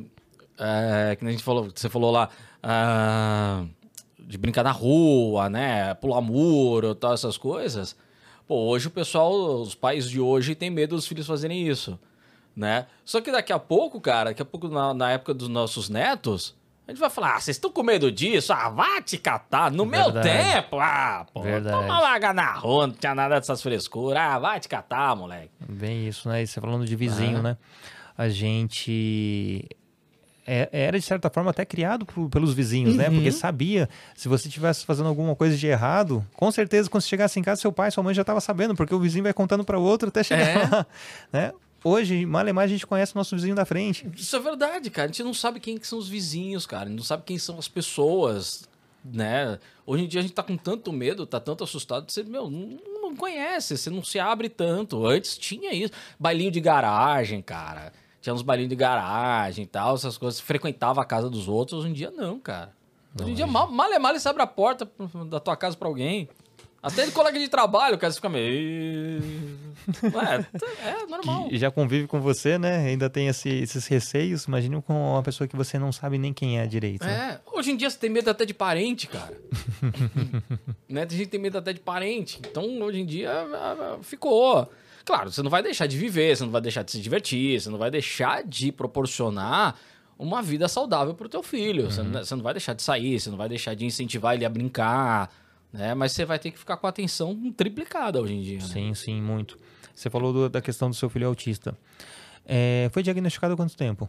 [0.58, 2.30] É, que a gente falou, você falou lá.
[2.62, 3.64] ah,
[4.30, 5.92] de brincar na rua, né?
[5.94, 7.96] Pular muro, tal, essas coisas.
[8.46, 11.98] Pô, hoje o pessoal, os pais de hoje têm medo dos filhos fazerem isso,
[12.54, 12.86] né?
[13.04, 16.54] Só que daqui a pouco, cara, daqui a pouco na, na época dos nossos netos,
[16.86, 18.52] a gente vai falar, ah, vocês estão com medo disso?
[18.52, 19.70] Ah, vai te catar.
[19.70, 20.28] No meu Verdade.
[20.28, 21.76] tempo, ah, pô, Verdade.
[21.76, 24.20] toma larga na rua, não tinha nada dessas frescuras.
[24.20, 25.50] Ah, vai te catar, moleque.
[25.68, 26.42] Bem isso, né?
[26.42, 27.42] E você falando de vizinho, Ah.
[27.42, 27.56] né?
[28.18, 29.64] A gente
[30.46, 33.08] era, de certa forma, até criado por- pelos vizinhos, né?
[33.08, 33.16] Uhum.
[33.16, 37.38] Porque sabia, se você estivesse fazendo alguma coisa de errado, com certeza, quando você chegasse
[37.38, 39.78] em casa, seu pai, sua mãe já estava sabendo, porque o vizinho vai contando para
[39.78, 40.68] o outro até chegar É.
[40.68, 40.86] lá,
[41.32, 41.52] né?
[41.82, 44.06] Hoje, mal e mais, a gente conhece o nosso vizinho da frente.
[44.14, 45.06] Isso é verdade, cara.
[45.06, 46.84] A gente não sabe quem que são os vizinhos, cara.
[46.84, 48.68] A gente não sabe quem são as pessoas,
[49.04, 49.58] né?
[49.86, 52.76] Hoje em dia a gente tá com tanto medo, tá tanto assustado, você, meu, não,
[53.00, 55.06] não conhece, você não se abre tanto.
[55.06, 55.92] Antes tinha isso.
[56.18, 57.92] Bailinho de garagem, cara.
[58.20, 60.38] Tinha uns bailinhos de garagem e tal, essas coisas.
[60.40, 61.80] Frequentava a casa dos outros.
[61.80, 62.72] Hoje em dia não, cara.
[63.20, 64.88] Hoje em dia, mal, mal é mal, você abre a porta
[65.28, 66.28] da tua casa pra alguém.
[66.82, 69.20] Até de colega de trabalho, o cara fica meio.
[70.82, 71.48] É, é normal.
[71.48, 72.86] Que já convive com você, né?
[72.86, 74.44] Ainda tem esse- esses receios.
[74.44, 77.04] Imagina com uma pessoa que você não sabe nem quem é direito.
[77.04, 77.38] né?
[77.44, 79.36] É, hoje em dia você tem medo até de parente, cara.
[80.88, 81.04] né?
[81.06, 82.38] Tem gente que tem medo até de parente.
[82.40, 83.30] Então, hoje em dia,
[84.02, 84.70] ficou.
[85.04, 87.68] Claro, você não vai deixar de viver, você não vai deixar de se divertir, você
[87.70, 89.76] não vai deixar de proporcionar
[90.18, 91.90] uma vida saudável pro teu filho.
[91.90, 94.44] Você, não, você não vai deixar de sair, você não vai deixar de incentivar ele
[94.44, 95.30] a brincar,
[95.72, 95.94] né?
[95.94, 98.64] Mas você vai ter que ficar com a atenção triplicada hoje em dia, né?
[98.64, 99.56] Sim, sim, muito.
[99.94, 101.76] Você falou do- da questão do seu filho autista.
[102.44, 104.08] É, foi diagnosticado há quanto tempo?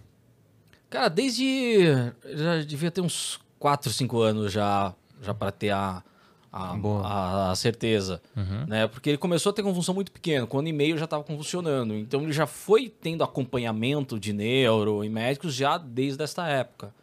[0.89, 1.85] Cara, desde.
[2.33, 6.03] Já devia ter uns 4, 5 anos já, já para ter a,
[6.51, 8.21] a, a, a certeza.
[8.67, 8.87] Né?
[8.87, 11.23] Porque ele começou a ter convulsão muito pequeno, com um ano e meio já estava
[11.23, 11.93] convulsionando.
[11.95, 16.93] Então ele já foi tendo acompanhamento de neuro e médicos já desde esta época.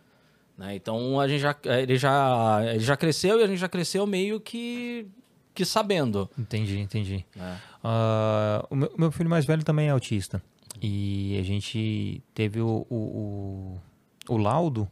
[0.57, 0.75] Né?
[0.75, 4.41] Então a gente já, ele, já, ele já cresceu e a gente já cresceu meio
[4.41, 5.07] que,
[5.55, 6.29] que sabendo.
[6.39, 7.25] Entendi, entendi.
[7.35, 7.59] né?
[7.83, 10.43] Ah, o meu, meu filho mais velho também é autista.
[10.81, 13.81] E a gente teve o, o,
[14.29, 14.89] o, o laudo,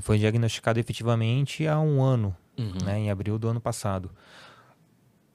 [0.00, 2.36] foi diagnosticado efetivamente há um ano,
[2.84, 4.10] né, em abril do ano passado.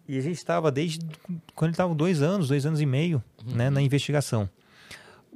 [0.07, 0.99] E a gente estava desde
[1.53, 4.49] quando ele estava dois anos, dois anos e meio, né, na investigação.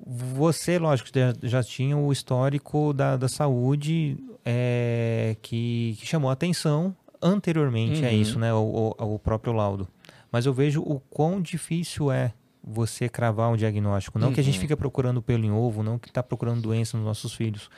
[0.06, 1.10] Você, lógico,
[1.44, 8.10] já, tinha o histórico da, da saúde é, que, que chamou a atenção anteriormente a
[8.10, 8.16] Uhum.
[8.16, 9.88] isso, né, o, o, o próprio laudo.
[10.32, 14.18] Mas eu vejo o quão difícil é você cravar um diagnóstico.
[14.18, 14.62] Não que a gente Uhum.
[14.62, 17.70] fica procurando pelo em ovo, não que está procurando doença nos nossos filhos,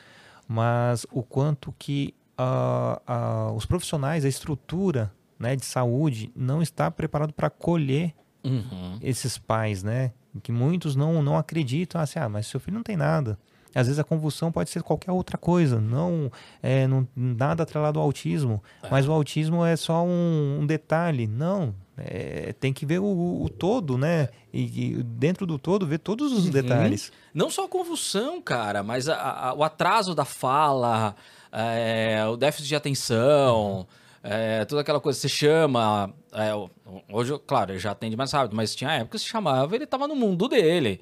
[0.48, 2.14] mas o quanto que
[3.56, 9.00] os profissionais, a estrutura né, de saúde não está preparado para acolher Uhum.
[9.02, 10.12] esses pais, né?
[10.44, 13.40] Que muitos não, não acreditam, assim, ah, mas seu filho não tem nada.
[13.74, 18.06] Às vezes a convulsão pode ser qualquer outra coisa, não, é, não nada atrelado ao
[18.06, 18.64] autismo.
[18.92, 21.26] Mas o autismo é só um, um detalhe.
[21.26, 24.30] Não, é, tem que ver o, o todo, né?
[24.54, 27.12] E, e dentro do todo ver todos os detalhes.
[27.34, 29.16] Não só a convulsão, cara, mas a-
[29.50, 31.16] a- o atraso da fala,
[31.56, 33.88] é, o déficit de atenção,
[34.22, 36.14] é, toda aquela coisa você chama.
[36.34, 36.52] é,
[37.10, 40.08] hoje, claro, ele já atende mais rápido, mas tinha época que se chamava, ele tava
[40.08, 41.00] no mundo dele,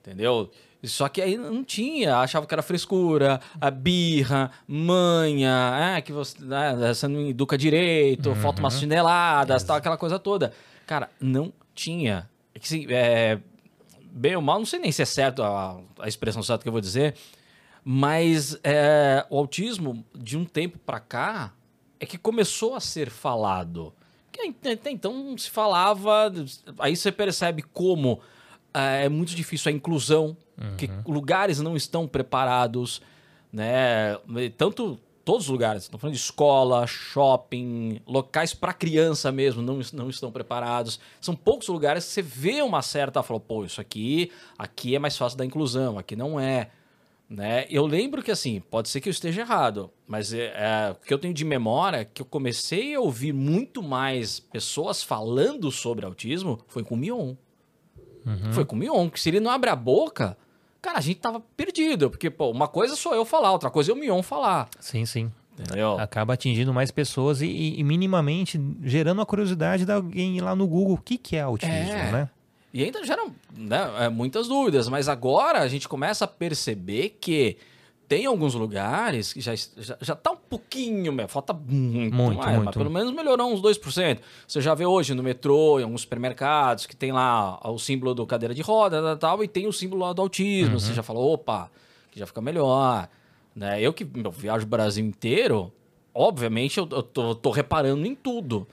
[0.00, 0.50] entendeu?
[0.82, 6.42] Só que aí não tinha, achava que era frescura, a birra, manha, é, que você,
[6.42, 10.54] né, você não educa direito, falta umas chineladas, tal, aquela coisa toda.
[10.86, 12.30] Cara, não tinha.
[12.54, 13.38] É assim, é,
[14.10, 16.72] bem ou mal, não sei nem se é certo a, a expressão certa que eu
[16.72, 17.14] vou dizer,
[17.84, 21.52] mas é, o autismo, de um tempo pra cá,
[21.98, 23.92] é que começou a ser falado.
[24.32, 26.32] Que até então não se falava,
[26.78, 28.20] aí você percebe como
[28.72, 30.36] é, é muito difícil a inclusão,
[30.76, 33.00] que lugares não estão preparados,
[33.50, 34.16] né?
[34.58, 40.10] Tanto todos os lugares, estão falando de escola, shopping, locais para criança mesmo não, não
[40.10, 40.98] estão preparados.
[41.20, 45.16] São poucos lugares que você vê uma certa, fala, pô, isso aqui, aqui é mais
[45.16, 46.70] fácil da inclusão, aqui não é.
[47.30, 47.64] Né?
[47.70, 51.14] Eu lembro que assim, pode ser que eu esteja errado, mas é, é, o que
[51.14, 56.04] eu tenho de memória é que eu comecei a ouvir muito mais pessoas falando sobre
[56.04, 57.34] autismo foi com o Mion.
[58.52, 60.36] Foi com o Mion, que se ele não abre a boca,
[60.82, 63.94] cara, a gente tava perdido, porque pô, uma coisa sou eu falar, outra coisa é
[63.94, 65.30] o Mion falar, Sim, sim.
[65.58, 65.98] entendeu?
[66.00, 70.54] Acaba atingindo mais pessoas e, e- e minimamente gerando a curiosidade de alguém ir lá
[70.56, 72.10] no Google o que, que é autismo, É.
[72.12, 72.30] né?
[72.72, 77.56] E ainda geram né, é, muitas dúvidas, mas agora a gente começa a perceber que
[78.10, 82.56] tem alguns lugares que já, já, já tá um pouquinho, meu, falta muito, Muito, mais,
[82.56, 82.64] muito.
[82.64, 84.18] mas pelo menos melhorou uns 2%.
[84.48, 88.26] Você já vê hoje no metrô, em alguns supermercados, que tem lá o símbolo do
[88.26, 90.74] cadeira de roda tal, tal, e tem o símbolo lá do autismo.
[90.74, 90.80] Uhum.
[90.80, 91.70] Você já falou, opa,
[92.10, 93.08] que já fica melhor.
[93.54, 93.80] Né?
[93.80, 95.72] Eu que meu, viajo o Brasil inteiro,
[96.12, 98.66] obviamente eu, eu tô, tô reparando em tudo.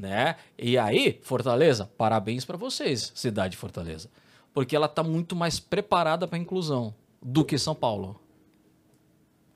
[0.00, 0.36] Né?
[0.58, 4.08] E aí, Fortaleza, parabéns pra vocês, cidade de Fortaleza.
[4.54, 8.18] Porque ela tá muito mais preparada pra inclusão do que São Paulo.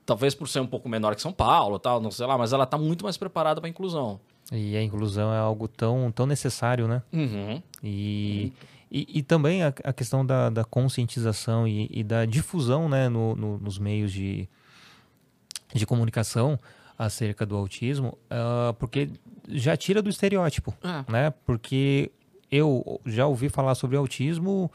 [0.05, 2.65] Talvez por ser um pouco menor que São Paulo, tal, não sei lá, mas ela
[2.67, 4.19] tá muito mais preparada pra inclusão.
[4.51, 7.01] E a inclusão é algo tão, tão necessário, né?
[7.11, 7.59] Uhum.
[7.83, 8.53] E,
[8.91, 13.35] e, e também a, a questão da, da conscientização e, e da difusão né, no,
[13.35, 14.47] no- nos meios de,
[15.73, 16.59] de comunicação
[16.97, 19.09] acerca do autismo, ah, porque
[19.49, 21.11] já tira do estereótipo, É.
[21.11, 21.33] né?
[21.45, 22.11] Porque
[22.51, 24.71] eu já ouvi falar sobre autismo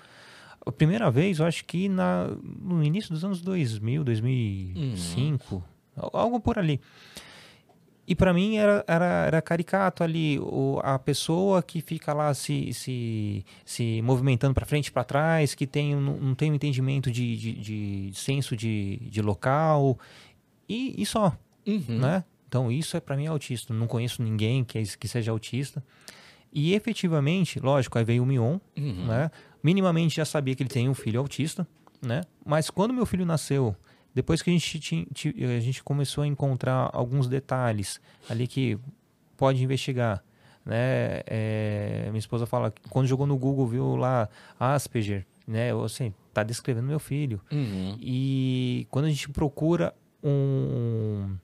[0.67, 2.29] a primeira vez, eu acho que na,
[2.61, 5.63] no início dos anos 2000, 2005,
[5.97, 6.81] al- algo por ali.
[8.07, 12.73] E para mim era, era, era caricato ali, o, a pessoa que fica lá se,
[12.75, 17.11] se, se movimentando para frente e para trás, que tem, um- não tem um entendimento
[17.11, 17.53] de, de,
[18.09, 19.97] de senso de, de local,
[20.69, 21.33] e, e só,
[21.67, 21.99] Uhum.
[22.01, 22.25] né?
[22.51, 23.73] Então isso é para mim autista.
[23.73, 25.81] Não conheço ninguém que, é- que seja autista.
[26.53, 29.07] E efetivamente, lógico, aí veio o Mion, Uhum.
[29.07, 29.31] né?
[29.63, 31.65] Minimamente já sabia que ele tem um filho autista,
[32.03, 32.23] né?
[32.45, 33.77] Mas quando meu filho nasceu,
[34.13, 34.81] depois que a gente,
[35.15, 38.77] ti- a gente começou a encontrar alguns detalhes ali que
[39.37, 40.25] pode investigar,
[40.67, 41.21] né?
[41.29, 44.29] É, minha esposa fala que quando jogou no Google viu lá
[44.59, 45.73] Asperger, né?
[45.73, 47.41] Ou assim, tá descrevendo meu filho.
[47.53, 47.97] Uhum.
[48.01, 51.37] E quando a gente procura um,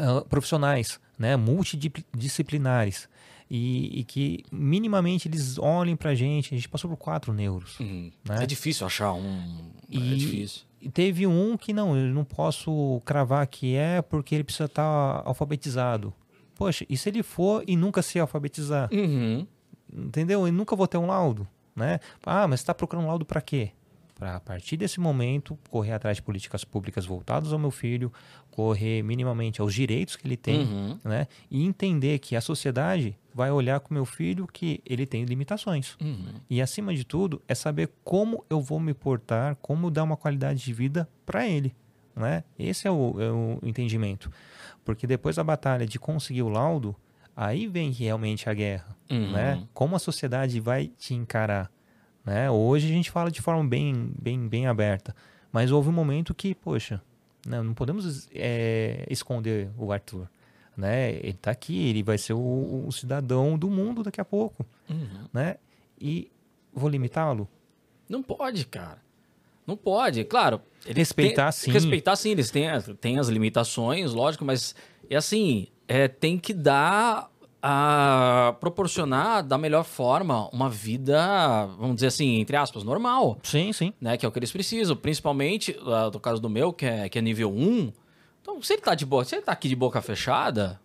[0.00, 3.08] ah, profissionais né, multidisciplinares
[3.50, 7.78] e, e que minimamente eles olhem pra gente, a gente passou por quatro neuros.
[7.80, 8.10] Uhum.
[8.24, 8.42] Né?
[8.44, 9.70] É difícil achar um.
[9.90, 10.62] É E- difícil.
[10.80, 15.22] E teve um que não, eu não posso cravar que é porque ele precisa estar
[15.26, 16.12] alfabetizado.
[16.54, 18.88] Poxa, e se ele for e nunca se alfabetizar?
[18.92, 19.46] Uhum.
[19.92, 20.46] entendeu?
[20.48, 21.46] E nunca vou ter um laudo,
[21.76, 22.00] né?
[22.24, 23.72] Ah, mas está procurando um laudo para quê?
[24.20, 28.12] Para a partir desse momento correr atrás de políticas públicas voltadas ao meu filho,
[28.50, 30.98] correr minimamente aos direitos que ele tem, Uhum.
[31.02, 31.26] né?
[31.50, 35.96] E entender que a sociedade vai olhar com meu filho que ele tem limitações.
[36.00, 36.34] Uhum.
[36.50, 40.62] E acima de tudo é saber como eu vou me portar, como dar uma qualidade
[40.62, 41.74] de vida para ele,
[42.14, 42.44] né?
[42.58, 44.30] Esse é o, é o entendimento.
[44.84, 46.94] Porque depois da batalha de conseguir o laudo,
[47.34, 49.32] aí vem realmente a guerra, Uhum.
[49.32, 49.66] né?
[49.72, 51.70] Como a sociedade vai te encarar,
[52.24, 52.50] né?
[52.50, 55.14] Hoje a gente fala de forma bem, bem, bem aberta,
[55.52, 57.00] mas houve um momento que, poxa,
[57.46, 60.28] não, não podemos é, esconder o Arthur,
[60.76, 61.12] né?
[61.16, 65.26] Ele tá aqui, ele vai ser o, o cidadão do mundo daqui a pouco, Uhum.
[65.32, 65.56] né?
[66.00, 66.30] E
[66.72, 67.48] vou limitá-lo?
[68.08, 68.98] Não pode, cara.
[69.66, 70.24] Não pode.
[70.24, 70.60] Claro.
[70.86, 71.70] Respeitar, têm- sim.
[71.70, 74.74] Respeitar sim, eles têm, as- têm as limitações, lógico, mas
[75.08, 77.30] é assim, é, tem que dar.
[77.62, 83.38] A proporcionar da melhor forma uma vida, vamos dizer assim, entre aspas, normal.
[83.42, 83.92] Sim, sim.
[84.00, 84.16] né?
[84.16, 84.96] Que é o que eles precisam.
[84.96, 87.92] Principalmente, ah, no caso do meu, que é, que é nível 1.
[88.40, 90.80] Então, se ele tá de boa, se ele tá aqui de boca fechada,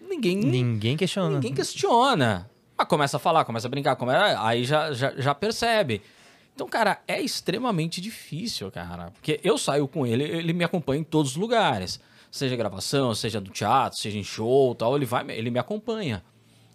[0.00, 1.30] ninguém, Ninguém questiona.
[1.36, 2.50] ninguém questiona.
[2.76, 6.02] Mas começa a falar, começa a brincar, começa, aí já, já, já percebe.
[6.54, 9.10] Então, cara, é extremamente difícil, cara.
[9.12, 11.98] Porque eu saio com ele, ele me acompanha em todos os lugares.
[12.34, 16.20] Seja gravação, seja do teatro, seja em show tal, ele vai, ele me acompanha.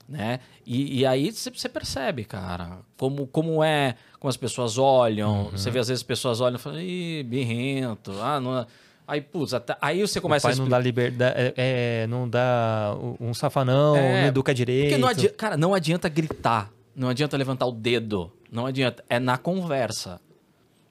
[0.08, 0.40] Né?
[0.66, 5.50] E, e aí você percebe, cara, como, como é, como as pessoas olham.
[5.52, 8.60] Você vê às vezes as pessoas olham e falam, ih, birrento, ah, não.
[8.60, 8.66] é-"
[9.06, 12.30] Aí, putz, até- aí você O começa pai a não dá liberdade, é, é, não
[12.30, 14.84] dá um safanão, É, não educa direito.
[14.92, 19.20] Porque não adianta, cara, não adianta gritar, não adianta levantar o dedo, não adianta, é
[19.20, 20.22] na conversa.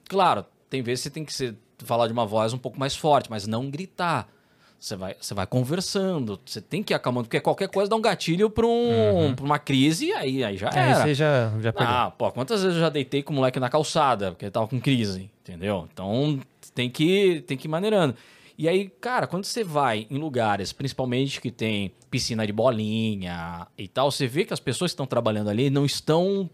[0.07, 2.95] Claro, tem vezes que você tem que ser, falar de uma voz um pouco mais
[2.95, 4.27] forte, mas não gritar.
[4.79, 8.01] Você vai, você vai conversando, você tem que ir acalmando, porque qualquer coisa dá um
[8.01, 10.73] gatilho pra, um, pra uma crise e aí, aí já Uhum.
[10.73, 11.03] Aí era.
[11.03, 11.95] você já, já perdeu.
[11.95, 14.67] Ah, pô, quantas vezes eu já deitei com o moleque na calçada, porque ele tava
[14.69, 15.87] com crise, entendeu?
[15.91, 16.39] Então
[16.73, 18.15] tem que, tem que ir maneirando.
[18.57, 23.87] E aí, cara, quando você vai em lugares, principalmente que tem piscina de bolinha e
[23.87, 26.49] tal, você vê que as pessoas que estão trabalhando ali não estão,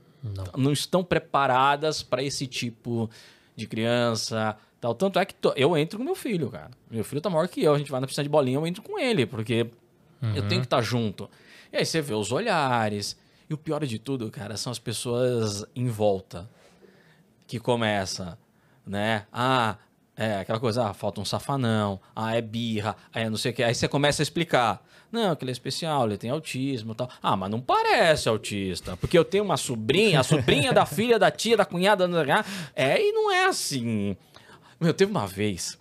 [0.55, 0.71] não.
[0.71, 3.09] estão preparadas para esse tipo
[3.55, 4.55] de criança.
[4.85, 4.95] Tal.
[4.95, 6.69] Tanto é que to- eu entro com meu filho, cara.
[6.91, 8.81] Meu filho tá maior que eu, a gente vai na piscina de bolinha, eu entro
[8.83, 9.67] com ele, porque
[10.35, 11.29] eu tenho que estar junto.
[11.71, 13.17] E aí você vê os olhares.
[13.49, 16.49] E o pior de tudo, cara, são as pessoas em volta
[17.47, 18.37] que começa,
[18.85, 19.25] né?
[19.31, 19.75] Ah,
[20.17, 23.53] é aquela coisa, ah, falta um safanão, ah, é birra, aí é não sei o
[23.53, 23.63] que.
[23.63, 24.83] Aí você começa a explicar.
[25.11, 27.09] Não, que ele é especial, ele tem autismo e tal.
[27.21, 31.29] Ah, mas não parece autista, porque eu tenho uma sobrinha, a sobrinha da filha, da
[31.31, 32.05] tia, da cunhada,
[32.75, 34.17] é, e não é assim.
[34.79, 35.77] Meu, teve uma vez,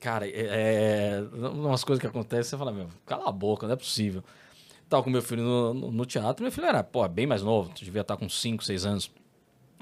[0.00, 3.76] cara, é, é, umas coisas que acontecem, você fala, meu, cala a boca, não é
[3.76, 4.22] possível.
[4.88, 7.72] Tava com meu filho no, no, no teatro, meu filho era, pô, bem mais novo,
[7.74, 9.10] devia estar com 5, 6 anos.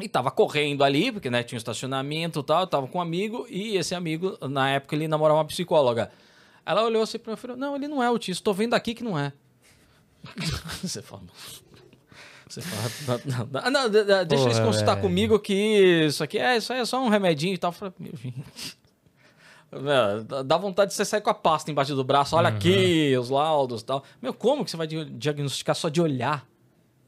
[0.01, 3.47] E tava correndo ali, porque né, tinha um estacionamento e tal, tava com um amigo,
[3.49, 6.11] e esse amigo, na época, ele namorava uma psicóloga.
[6.65, 9.05] Ela olhou assim mim e falou, não, ele não é autista, tô vendo aqui que
[9.05, 9.33] não é.
[10.83, 11.23] Você fala...
[12.55, 15.53] Você fala, não, não, não, não, de- de- deixa eles Porra, consultar comigo que
[16.07, 17.69] isso aqui é, isso aí é só um remedinho e tal.
[17.71, 18.43] Eu falei, meu, gente...
[19.73, 23.29] Meu, dá- vontade de você sair com a pasta embaixo do braço, olha aqui os
[23.29, 24.05] laudos e tal.
[24.23, 26.47] Meu, como que você vai di- diagnosticar só de olhar?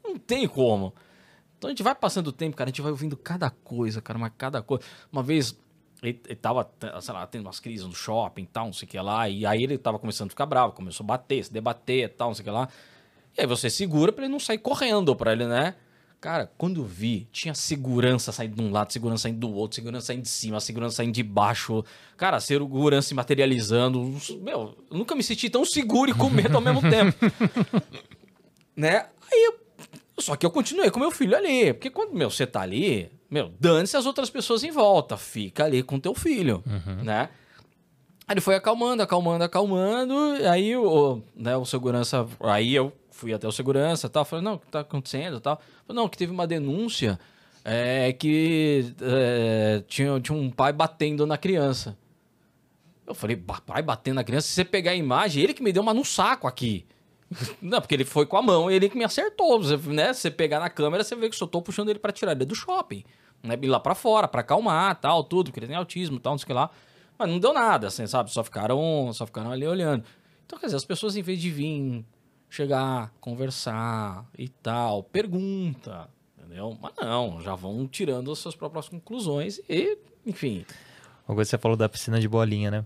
[0.03, 0.93] Não tem como.
[1.57, 4.19] Então a gente vai passando o tempo, cara, a gente vai ouvindo cada coisa, cara,
[4.19, 4.83] mas cada coisa.
[5.09, 5.57] Uma vez
[6.03, 6.69] ele, ele tava,
[6.99, 9.45] sei lá, tendo umas crises no shopping e tal, não sei o que lá, e
[9.45, 12.35] aí ele tava começando a ficar bravo, começou a bater, se debater e tal, não
[12.35, 12.67] sei o que lá.
[13.37, 15.75] E aí você segura pra ele não sair correndo pra ele, né?
[16.19, 20.07] Cara, quando eu vi, tinha segurança saindo de um lado, segurança saindo do outro, segurança
[20.07, 21.85] saindo de cima, segurança saindo de baixo.
[22.17, 24.17] Cara, segurança se materializando.
[24.41, 27.15] Meu, eu nunca me senti tão seguro e com medo ao mesmo tempo.
[28.75, 29.05] né?
[29.31, 29.67] Aí eu
[30.19, 31.73] só que eu continuei com meu filho ali.
[31.73, 35.15] Porque quando, meu, você tá ali, meu, dane-se as outras pessoas em volta.
[35.15, 36.63] Fica ali com teu filho,
[37.03, 37.29] né?
[38.27, 40.15] Aí ele foi acalmando, acalmando, acalmando.
[40.49, 42.27] Aí o, né, o segurança.
[42.39, 44.23] Aí eu fui até o segurança tal.
[44.23, 45.61] Falei, não, o que tá acontecendo tal?
[45.85, 47.19] Falei, não, que teve uma denúncia
[47.65, 51.97] é, que é, tinha, tinha um pai batendo na criança.
[53.05, 54.47] Eu falei, "Ba- pai batendo na criança?
[54.47, 56.85] Se você pegar a imagem, ele que me deu uma no saco aqui.
[57.61, 59.61] Não, porque ele foi com a mão, ele que me acertou.
[59.61, 60.13] Você, né?
[60.13, 62.55] Você pegar na câmera, você vê que só tô puxando ele pra tirar ele do
[62.55, 63.03] shopping.
[63.43, 63.57] Né?
[63.61, 66.43] Ir lá pra fora, pra acalmar, tal, tudo, porque ele tem autismo, tal, não sei
[66.45, 66.69] o que lá.
[67.17, 68.31] Mas não deu nada, assim, sabe?
[68.31, 70.03] Só ficaram, só ficaram ali olhando.
[70.45, 72.05] Então, quer dizer, as pessoas, em vez de vir,
[72.49, 76.77] chegar, conversar e tal, pergunta, entendeu?
[76.81, 80.65] Mas não, já vão tirando as suas próprias conclusões e, enfim.
[81.27, 82.85] Uma coisa que você falou da piscina de bolinha, né?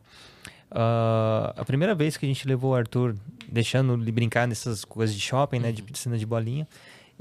[0.69, 3.15] Ah, a primeira vez que a gente levou o Arthur,
[3.47, 5.71] deixando ele brincar nessas coisas de shopping, né?
[5.71, 6.67] De piscina de bolinha.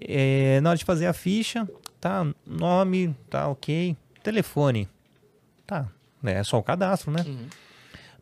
[0.00, 1.68] é, na hora de fazer a ficha,
[2.00, 3.94] tá, nome, tá ok.
[4.22, 4.88] Telefone,
[5.66, 5.88] tá,
[6.24, 7.24] é só o cadastro, né?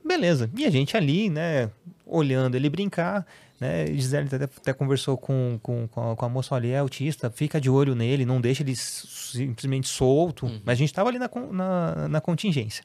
[0.05, 0.51] Beleza.
[0.57, 1.71] E a gente ali, né,
[2.07, 3.27] olhando ele brincar,
[3.61, 3.87] né?
[3.87, 7.31] Gisele até, até conversou com, com, com, a, com a moça, olha, ele é autista,
[7.31, 10.47] fica de olho nele, não deixa ele simplesmente solto.
[10.65, 12.85] Mas a gente tava ali na, na, na contingência.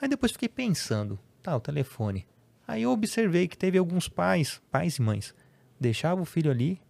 [0.00, 2.26] Aí depois fiquei pensando, tá, o telefone.
[2.66, 5.34] Aí eu observei que teve alguns pais, pais e mães,
[5.78, 6.80] deixavam o filho ali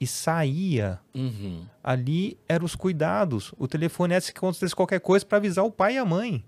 [0.00, 1.00] e saía.
[1.14, 1.64] Uhum.
[1.82, 3.54] Ali eram os cuidados.
[3.56, 6.44] O telefone é se acontecesse qualquer coisa para avisar o pai e a mãe.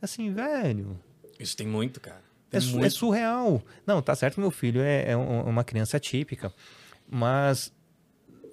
[0.00, 0.98] Assim, velho,
[1.38, 2.29] Isso tem muito, cara.
[2.52, 2.86] É, su- muito.
[2.86, 3.62] é surreal.
[3.86, 6.52] Não, tá certo meu filho é, é um- uma criança típica,
[7.08, 7.72] mas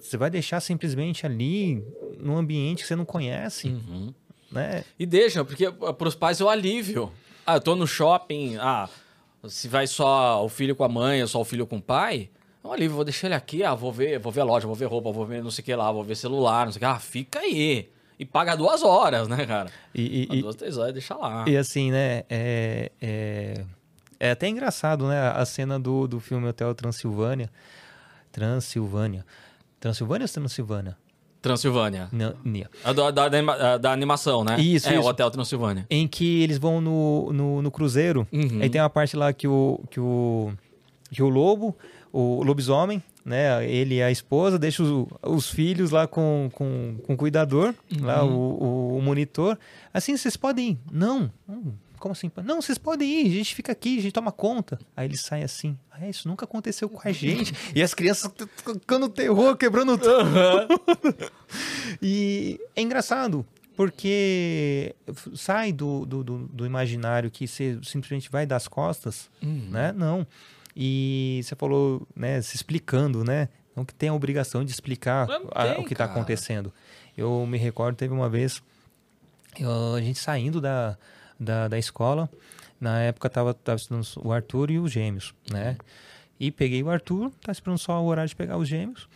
[0.00, 1.84] você vai deixar simplesmente ali
[2.18, 4.12] num ambiente que você não conhece, Uhum.
[4.50, 4.84] né?
[4.98, 7.12] E deixa, porque para os pais é o alívio.
[7.46, 8.88] Ah, eu tô no shopping, ah,
[9.48, 12.28] se vai só o filho com a mãe, ou só o filho com o pai,
[12.62, 14.76] é um alívio, vou deixar ele aqui, ah, vou ver, vou ver a loja, vou
[14.76, 16.80] ver roupa, vou ver não sei o que lá, vou ver celular, não sei o
[16.80, 17.88] que, ah, fica aí.
[18.18, 19.70] E paga duas horas, né, cara?
[19.94, 21.44] E, e- Ah, duas, três horas, deixa lá.
[21.48, 22.24] e assim, né?
[22.28, 23.64] É, é,
[24.20, 25.28] é até engraçado, né?
[25.34, 27.50] A cena do, do filme Hotel Transilvânia.
[28.32, 29.24] Transilvânia.
[29.80, 30.96] Transilvânia ou Transilvânia?
[31.40, 32.08] Transilvânia.
[32.10, 32.68] Não, Nia.
[32.84, 34.58] A da, da, da- da animação, né?
[34.60, 35.02] Isso, É, isso.
[35.02, 35.86] o Hotel Transilvânia.
[35.88, 38.26] em que eles vão no, no, no cruzeiro.
[38.32, 38.58] Uhum.
[38.60, 40.52] Aí tem uma parte lá que o, que o,
[41.10, 41.76] que o lobo,
[42.12, 43.64] o lobisomem, né?
[43.68, 48.24] Ele e a esposa, deixa os, os filhos lá com, com, com o cuidador, lá
[48.24, 48.34] Uhum.
[48.36, 48.64] o,
[48.94, 49.56] o, o monitor.
[49.94, 50.78] Assim, vocês podem ir.
[50.90, 51.30] Não.
[51.48, 52.30] Hum, Como assim?
[52.44, 54.78] Não, vocês podem ir, a gente fica aqui, a gente toma conta.
[54.96, 57.52] Aí ele sai assim, ah, isso nunca aconteceu com a gente.
[57.74, 58.30] e as crianças
[58.64, 61.32] tocando terror, quebrando tudo.
[62.02, 63.44] E é engraçado,
[63.76, 64.94] porque
[65.34, 69.92] sai do, do, do, do imaginário que você simplesmente vai das costas, né?
[69.92, 70.26] Não.
[70.76, 73.48] E você falou, né, se explicando, né?
[73.74, 76.72] Não que tem a obrigação de explicar a- tem, o que está acontecendo.
[77.16, 78.62] Eu me recordo, teve uma vez,
[79.58, 80.96] eu- a gente saindo da,
[81.38, 82.28] da, da escola,
[82.80, 85.76] na época tava, tava estudando o Arthur e os gêmeos, né?
[86.38, 89.08] E peguei o Arthur, tá esperando só o horário de pegar os gêmeos.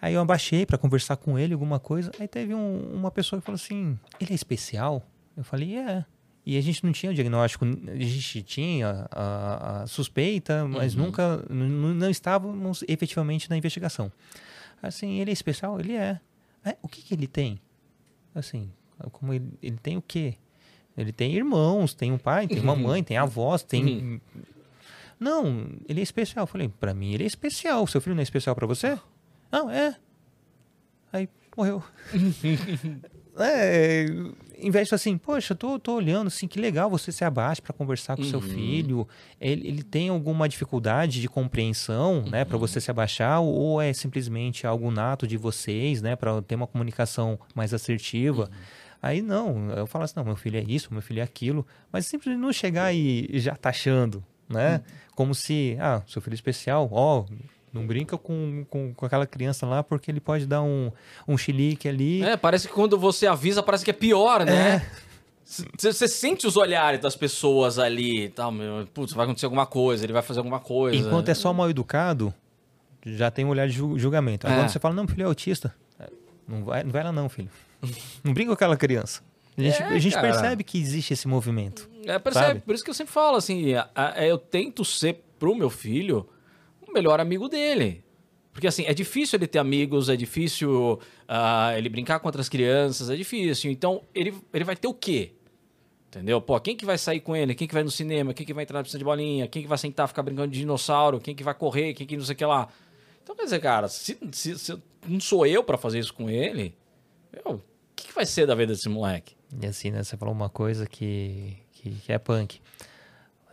[0.00, 2.10] Aí eu abaixei para conversar com ele, alguma coisa.
[2.20, 5.02] Aí teve um- uma pessoa que falou assim: ele é especial?
[5.36, 6.04] Eu falei: é.
[6.46, 11.42] E a gente não tinha o diagnóstico, a gente tinha a, a suspeita, mas nunca,
[11.48, 14.12] n- não estávamos efetivamente na investigação.
[14.82, 15.80] Assim, ele é especial?
[15.80, 16.20] Ele é.
[16.62, 17.58] "É, o que, que ele tem?
[18.34, 18.70] Assim,
[19.12, 20.34] como ele, ele tem o quê?
[20.96, 24.20] Ele tem irmãos, tem um pai, tem uma mãe, tem avós, tem.
[25.18, 26.44] Não, ele é especial.
[26.44, 27.86] Eu falei, pra mim ele é especial.
[27.86, 28.98] Seu filho não é especial pra você?
[29.50, 29.96] Não, é.
[31.12, 31.82] Aí morreu.
[33.38, 34.06] é,
[34.58, 37.72] em vez de assim, poxa, tô, tô olhando assim, que legal você se abaixa pra
[37.72, 39.06] conversar com seu filho.
[39.40, 44.66] Ele, ele tem alguma dificuldade de compreensão, né, para você se abaixar, ou é simplesmente
[44.66, 48.50] algo nato de vocês, né, para ter uma comunicação mais assertiva?
[49.06, 52.06] Aí não, eu falo assim, não, meu filho é isso, meu filho é aquilo, mas
[52.06, 54.80] simplesmente não chegar e já taxando, né?
[55.14, 57.26] Como se, ah, seu filho é especial, ó,
[57.70, 60.90] não brinca com, com, com aquela criança lá porque ele pode dar um,
[61.28, 62.22] um chilique ali.
[62.22, 64.86] É, parece que quando você avisa, parece que é pior, né?
[65.44, 70.02] Você você sente os olhares das pessoas ali tal, meu, putz, vai acontecer alguma coisa,
[70.02, 70.96] ele vai fazer alguma coisa.
[70.96, 72.32] Enquanto é só mal educado,
[73.04, 74.46] já tem um olhar de ju- julgamento.
[74.46, 74.66] Aí É.
[74.66, 76.08] você fala, não, meu filho é autista, é,
[76.48, 77.50] não vai, não vai lá não, filho.
[78.22, 79.22] Não brinca com aquela criança.
[79.56, 81.88] A gente, É, a gente percebe que existe esse movimento.
[82.04, 82.46] É, percebe?
[82.46, 82.60] Sabe?
[82.60, 86.28] Por isso que eu sempre falo assim, a- a- eu tento ser pro meu filho
[86.86, 88.02] o melhor amigo dele.
[88.52, 93.10] Porque assim, é difícil ele ter amigos, é difícil ah, ele brincar com outras crianças,
[93.10, 93.70] é difícil.
[93.70, 95.32] Então, ele, ele vai ter o quê?
[96.08, 96.40] Entendeu?
[96.40, 97.54] Pô, quem que vai sair com ele?
[97.54, 98.32] Quem que vai no cinema?
[98.32, 99.48] Quem que vai entrar na piscina de bolinha?
[99.48, 101.20] Quem que vai sentar, ficar brincando de dinossauro?
[101.20, 101.94] Quem que vai correr?
[101.94, 102.68] Quem que não sei o que lá?
[103.22, 104.76] Então, quer dizer, cara, se, se- se
[105.08, 106.76] não sou eu pra fazer isso com ele,
[107.44, 107.60] meu,
[107.94, 109.34] o que, que vai ser da vida desse moleque?
[109.60, 110.02] E assim, né?
[110.02, 112.60] Você falou uma coisa que, que, que é punk.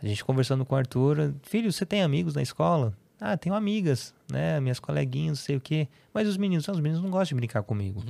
[0.02, 2.92] A gente conversando com o Arthur, filho, você tem amigos na escola?
[3.20, 4.58] Ah, tenho amigas, né?
[4.58, 5.86] Minhas coleguinhas, sei o quê.
[6.12, 8.02] Mas os meninos, os meninos não gostam de brincar comigo.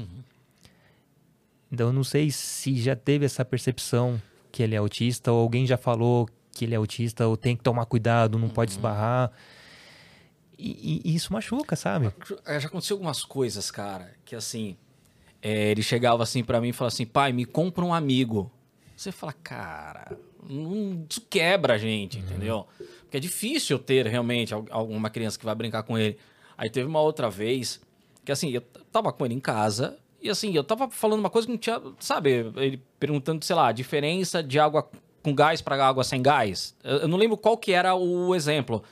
[1.70, 4.20] Então eu não sei se já teve essa percepção
[4.50, 7.62] que ele é autista, ou alguém já falou que ele é autista, ou tem que
[7.62, 9.30] tomar cuidado, não pode esbarrar.
[10.58, 12.12] E, e- isso machuca, sabe?
[12.46, 14.76] É, Já aconteceu algumas coisas, cara, que assim,
[15.42, 18.50] é, ele chegava assim pra mim e falava assim, pai, me compra um amigo.
[18.96, 20.16] Você fala, cara,
[20.48, 22.66] não, isso quebra a gente, entendeu?
[23.02, 26.16] Porque é difícil ter realmente al- alguma criança que vai brincar com ele.
[26.56, 27.80] Aí teve uma outra vez
[28.24, 28.60] que assim, eu
[28.92, 31.80] tava com ele em casa e assim, eu tava falando uma coisa que não tinha,
[31.98, 34.88] sabe, ele perguntando, sei lá, a diferença de água
[35.20, 36.76] com gás para água sem gás.
[36.84, 38.82] Eu, eu não lembro qual que era o exemplo.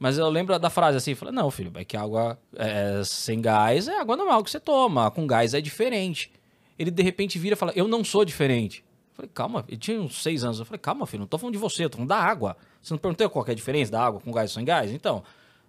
[0.00, 3.86] Mas eu lembro da frase assim, falei, não, filho, é que água é, sem gás
[3.86, 6.32] é água normal que você toma, com gás é diferente.
[6.78, 8.82] Ele de repente vira e fala, eu não sou diferente.
[9.10, 10.58] Eu falei, calma, ele tinha uns seis anos.
[10.58, 12.56] Eu falei, calma, filho, não tô falando de você, tô falando da água.
[12.80, 14.90] Você não perguntou qual é a diferença da água com gás sem gás?
[14.90, 15.22] Então,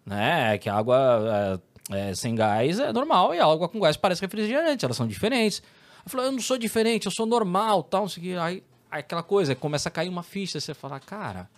[0.05, 1.59] né, é que a água
[1.91, 5.05] é, é, sem gás é normal e a água com gás parece refrigerante, elas são
[5.05, 5.61] diferentes.
[6.05, 8.36] Eu falei, eu não sou diferente, eu sou normal, tal, não sei o que.
[8.38, 11.49] Aí, aí aquela coisa, começa a cair uma ficha, você fala, cara,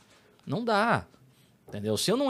[0.43, 1.05] não dá.
[1.67, 1.97] Entendeu?
[1.97, 2.30] Se eu não.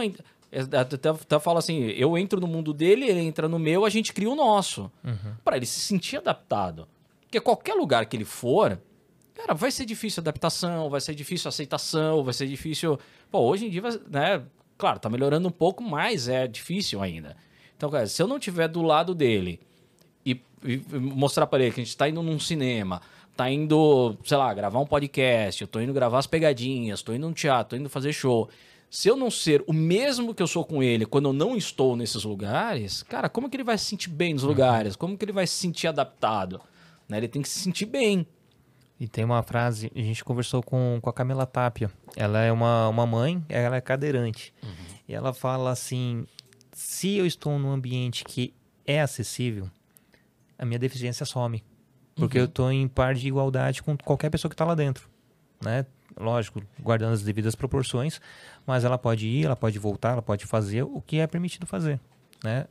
[0.53, 4.13] Até, até falo assim, eu entro no mundo dele, ele entra no meu, a gente
[4.13, 4.91] cria o nosso.
[5.43, 6.87] Pra ele se sentir adaptado.
[7.21, 8.79] Porque qualquer lugar que ele for,
[9.33, 12.99] cara, vai ser difícil adaptação, vai ser difícil aceitação, vai ser difícil.
[13.31, 14.43] Pô, hoje em dia, né?
[14.77, 17.35] Claro, tá melhorando um pouco, mas é difícil ainda.
[17.75, 19.59] Então, cara, se eu não tiver do lado dele
[20.25, 23.01] e, e mostrar pra ele que a gente tá indo num cinema,
[23.35, 27.27] tá indo, sei lá, gravar um podcast, eu tô indo gravar as pegadinhas, tô indo
[27.27, 28.49] num teatro, tô indo fazer show.
[28.93, 31.95] Se eu não ser o mesmo que eu sou com ele quando eu não estou
[31.95, 34.95] nesses lugares, cara, como que ele vai se sentir bem nos lugares?
[34.95, 36.61] Como que ele vai se sentir adaptado?
[37.09, 37.17] Né?
[37.17, 38.27] Ele tem que se sentir bem.
[38.99, 41.89] E tem uma frase, a gente conversou com, com a Camila Tapia.
[42.15, 44.53] Ela é uma, uma mãe, ela é cadeirante.
[45.09, 46.27] E ela fala assim:
[46.71, 48.53] se eu estou num ambiente que
[48.85, 49.71] é acessível,
[50.55, 51.63] a minha deficiência some.
[52.13, 55.09] Porque eu estou em par de igualdade com qualquer pessoa que está lá dentro.
[55.63, 55.85] Né?
[56.19, 58.21] Lógico, guardando as devidas proporções,
[58.65, 61.99] mas ela pode ir, ela pode voltar, ela pode fazer o que é permitido fazer.
[62.43, 62.65] Né?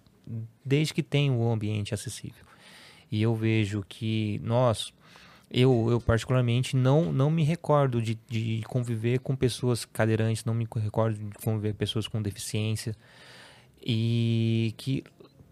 [0.64, 2.45] Desde que tenha o ambiente acessível.
[3.11, 4.93] E eu vejo que nós,
[5.51, 10.66] eu, eu particularmente não, não me recordo de, de conviver com pessoas cadeirantes, não me
[10.76, 12.97] recordo de conviver com pessoas com deficiência.
[13.84, 15.05] E que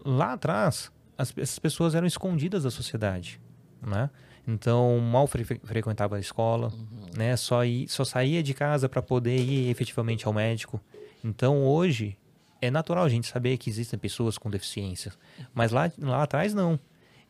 [0.03, 3.39] lá atrás as, essas pessoas eram escondidas da sociedade,
[3.81, 4.09] né?
[4.47, 6.71] Então mal fre frequentava a escola,
[7.15, 7.35] né?
[7.37, 10.81] Só, só saía de casa para poder ir efetivamente ao médico.
[11.23, 12.17] Então hoje
[12.61, 15.11] é natural a gente saber que existem pessoas com deficiência,
[15.53, 16.79] mas lá, lá atrás não.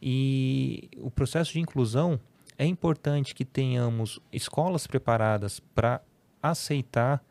[0.02, 2.20] E o processo de inclusão
[2.58, 6.02] é importante que tenhamos escolas preparadas para
[6.42, 7.24] aceitar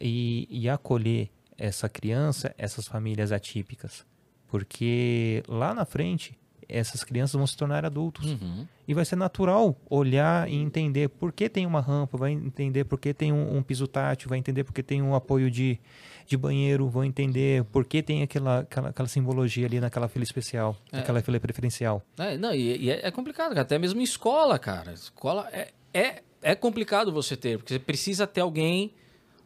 [0.00, 4.06] e, e acolher essa criança, essas famílias atípicas.
[4.46, 6.38] Porque lá na frente,
[6.68, 8.24] essas crianças vão se tornar adultos.
[8.32, 8.66] Uhum.
[8.88, 12.98] E vai ser natural olhar e entender por que tem uma rampa, vai entender por
[12.98, 15.78] que tem um, um piso tátil, vai entender por que tem um apoio de,
[16.26, 20.76] de banheiro, vão entender por que tem aquela, aquela, aquela simbologia ali naquela fila especial,
[20.92, 20.98] É.
[20.98, 22.02] naquela fila preferencial.
[22.18, 23.62] É, não, e, e é, é complicado, cara.
[23.62, 24.92] até mesmo em escola, cara.
[24.92, 28.92] Escola é, é, é complicado você ter, porque você precisa ter alguém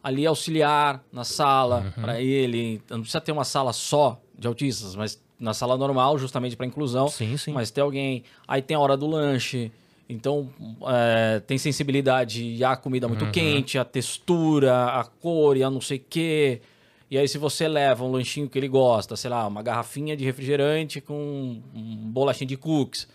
[0.03, 2.03] ali auxiliar na sala Uhum.
[2.03, 2.81] para ele.
[2.89, 7.07] Não precisa ter uma sala só de autistas, mas na sala normal, justamente para inclusão.
[7.09, 7.51] Sim, sim.
[7.51, 8.23] Mas ter alguém.
[8.47, 9.71] Aí tem a hora do lanche.
[10.07, 10.49] Então,
[10.87, 13.31] é, tem sensibilidade à comida muito Uhum.
[13.31, 16.61] quente, à textura, à cor e a não sei o quê.
[17.09, 20.23] E aí, se você leva um lanchinho que ele gosta, sei lá, uma garrafinha de
[20.23, 23.07] refrigerante com um bolachinho de cookies,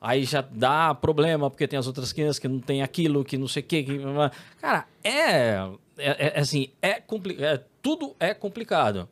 [0.00, 3.48] aí já dá problema, porque tem as outras crianças que não tem aquilo, que não
[3.48, 3.82] sei o quê.
[3.82, 4.00] Que...
[4.60, 5.68] Cara, é,
[5.98, 7.42] é, é assim, é, compli...
[7.42, 9.08] é tudo é complicado,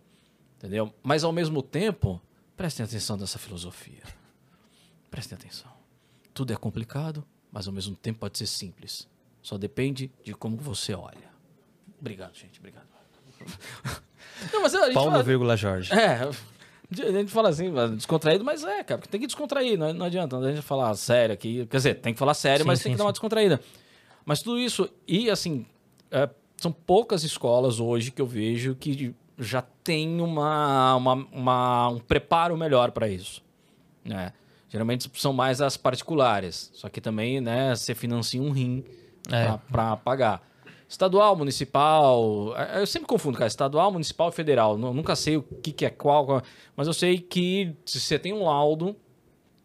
[0.58, 0.92] entendeu?
[1.02, 2.20] Mas ao mesmo tempo,
[2.60, 4.02] prestem atenção nessa filosofia.
[5.10, 5.70] Prestem atenção.
[6.34, 9.08] Tudo é complicado, mas ao mesmo tempo pode ser simples.
[9.40, 11.30] Só depende de como você olha.
[11.98, 12.58] Obrigado, gente.
[12.58, 12.84] Obrigado.
[14.52, 15.90] Não, mas a gente Paulo, fala- vírgula Jorge.
[15.94, 20.36] é, a gente fala assim, descontraído, mas é, cara, tem que descontrair, não, não adianta
[20.36, 21.64] a gente falar sério aqui.
[21.66, 23.06] Quer dizer, tem que falar sério, Sim, mas sim, tem que dar sim.
[23.06, 23.58] uma descontraída.
[24.24, 25.64] Mas tudo isso, e assim,
[26.10, 31.98] é, são poucas escolas hoje que eu vejo que já tem uma, uma, uma- um
[31.98, 33.42] preparo melhor para isso.
[34.04, 34.32] Né?
[34.68, 38.84] Geralmente são mais as particulares, só que também, né, você financia um rim
[39.32, 39.58] É.
[39.72, 40.42] para pagar.
[40.88, 44.76] Estadual, municipal, é, eu sempre confundo, cara, estadual, municipal e federal.
[44.76, 46.42] Nu- Nunca sei o que, que é qual, qual-
[46.76, 48.94] mas eu sei que se você tem um laudo,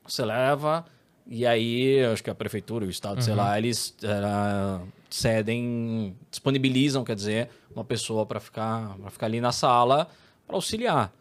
[0.08, 0.86] você leva,
[1.28, 7.04] e aí, eu acho que a prefeitura, o estado, sei lá, eles eh, cedem, disponibilizam,
[7.04, 10.08] quer dizer, uma pessoa para ficar, pra ficar ali na sala,
[10.48, 11.12] para auxiliar,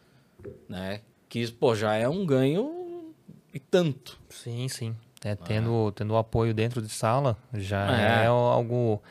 [0.69, 1.01] né?
[1.29, 3.13] Que, pô, já é um ganho
[3.53, 4.19] e tanto.
[4.29, 4.97] Sim, sim.
[5.25, 8.25] É, tendo, tendo o apoio dentro de sala já É.
[8.25, 9.03] é, algo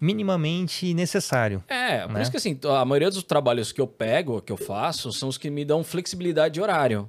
[0.00, 1.62] minimamente necessário.
[1.68, 2.22] É, por Né?
[2.22, 5.36] isso que assim, a maioria dos trabalhos que eu pego, que eu faço, são os
[5.38, 7.08] que me dão flexibilidade de horário.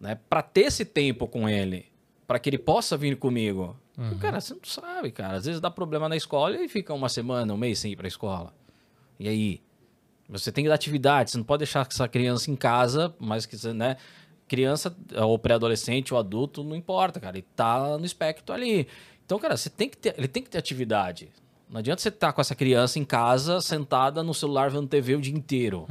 [0.00, 0.18] Né?
[0.28, 1.86] Pra ter esse tempo com ele.
[2.26, 3.76] Pra que ele possa vir comigo.
[3.94, 5.36] Porque, Cara, você não sabe, cara.
[5.36, 8.08] Às vezes dá problema na escola e fica uma semana, um mês sem ir pra
[8.08, 8.52] escola.
[9.22, 9.60] E aí?
[10.28, 13.56] Você tem que dar atividade, você não pode deixar essa criança em casa, mas que,
[13.56, 13.96] você, né?
[14.48, 17.36] Criança, ou pré-adolescente, ou adulto, não importa, cara.
[17.36, 18.88] Ele tá no espectro ali.
[19.24, 21.30] Então, cara, você tem que ter, ele tem que ter atividade.
[21.70, 25.20] Não adianta você estar com essa criança em casa, sentada no celular vendo TV o
[25.20, 25.86] dia inteiro.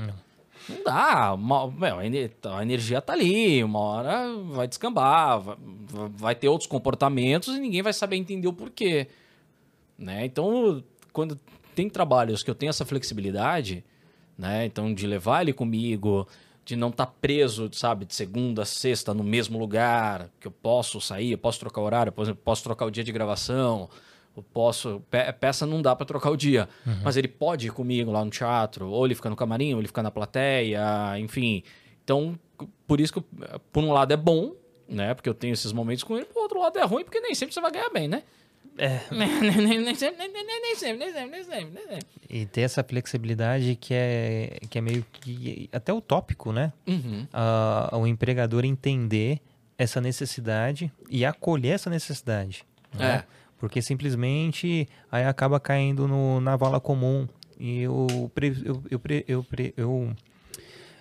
[0.67, 1.33] Não dá.
[1.33, 5.57] Uma, meu, a energia tá ali, uma hora vai descambar, vai,
[6.09, 9.07] vai ter outros comportamentos e ninguém vai saber entender o porquê.
[9.97, 10.25] Né?
[10.25, 11.39] Então, quando
[11.75, 13.83] tem trabalhos que eu tenho essa flexibilidade,
[14.37, 14.65] né?
[14.65, 16.27] Então, de levar ele comigo,
[16.65, 20.99] de não estar preso, sabe, de segunda a sexta no mesmo lugar, que eu posso
[21.01, 23.89] sair, eu posso trocar horário, por exemplo, posso trocar o dia de gravação,
[24.35, 25.01] eu posso.
[25.09, 26.69] pe- Peça não dá para trocar o dia,
[27.03, 29.87] mas ele pode ir comigo lá no teatro, ou ele fica no camarim, ou ele
[29.87, 31.63] fica na plateia, enfim.
[32.03, 32.37] Então,
[32.87, 33.23] por isso que,
[33.71, 34.53] por um lado, é bom,
[34.87, 35.13] né?
[35.13, 37.53] Porque eu tenho esses momentos com ele, por outro lado, é ruim, porque nem sempre
[37.53, 38.23] você vai ganhar bem, né?
[38.77, 38.99] É.
[39.11, 42.07] nem, nem sempre, nem, nem- nem sempre, nem sempre, nem sempre, nem sempre.
[42.29, 46.71] E ter essa flexibilidade que é, que é meio que até utópico, né?
[46.87, 47.27] Uhum.
[47.33, 49.39] Ah, o empregador entender
[49.77, 52.63] essa necessidade e acolher essa necessidade.
[52.97, 53.15] né?
[53.17, 53.23] É.
[53.59, 57.27] Porque simplesmente aí acaba caindo no, na vala comum.
[57.59, 60.15] E eu, pre- eu, eu, pre- eu, pre- eu,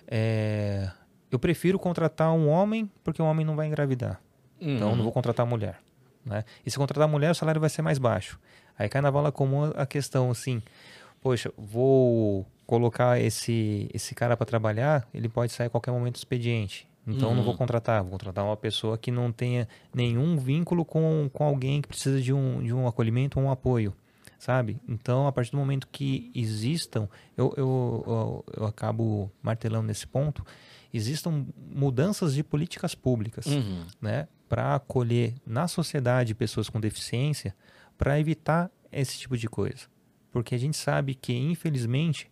[0.07, 0.91] é,
[1.31, 4.21] eu prefiro contratar um homem porque o homem não vai engravidar.
[4.59, 5.79] Então eu não vou contratar mulher.
[6.25, 6.43] Né?
[6.65, 8.39] E se contratar mulher, o salário vai ser mais baixo.
[8.77, 10.61] Aí cai na vala comum a questão assim:
[11.21, 16.17] poxa, vou colocar esse, esse cara para trabalhar, ele pode sair a qualquer momento do
[16.17, 16.87] expediente.
[17.05, 21.43] Então não vou contratar, vou contratar uma pessoa que não tenha nenhum vínculo com, com
[21.43, 23.91] alguém que precisa de um, de um acolhimento ou um apoio,
[24.37, 24.79] sabe?
[24.87, 30.45] Então, a partir do momento que existam, eu, eu, eu, eu acabo martelando nesse ponto,
[30.93, 31.43] existam
[31.73, 33.83] mudanças de políticas públicas Uhum.
[33.99, 37.55] né, para acolher na sociedade pessoas com deficiência,
[37.97, 39.85] para evitar esse tipo de coisa.
[40.29, 42.29] Porque a gente sabe que, infelizmente,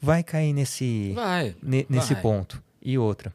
[0.00, 1.56] vai cair nesse, Vai.
[1.60, 2.22] ne- nesse vai.
[2.22, 2.62] ponto.
[2.80, 3.34] E outra.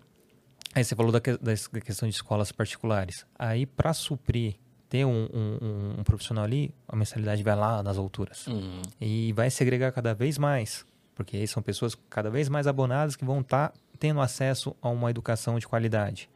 [0.73, 3.25] Aí você falou da, da es- da questão de escolas particulares.
[3.37, 4.55] Aí, para suprir,
[4.87, 8.47] ter um, um- um- profissional ali, a mensalidade vai lá nas alturas.
[8.47, 8.81] Uhum.
[9.01, 10.85] E vai segregar cada vez mais,
[11.15, 15.09] porque aí são pessoas cada vez mais abonadas que vão estar tendo acesso a uma
[15.09, 16.29] educação de qualidade.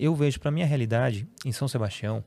[0.00, 2.24] Eu vejo, para minha realidade, em São Sebastião,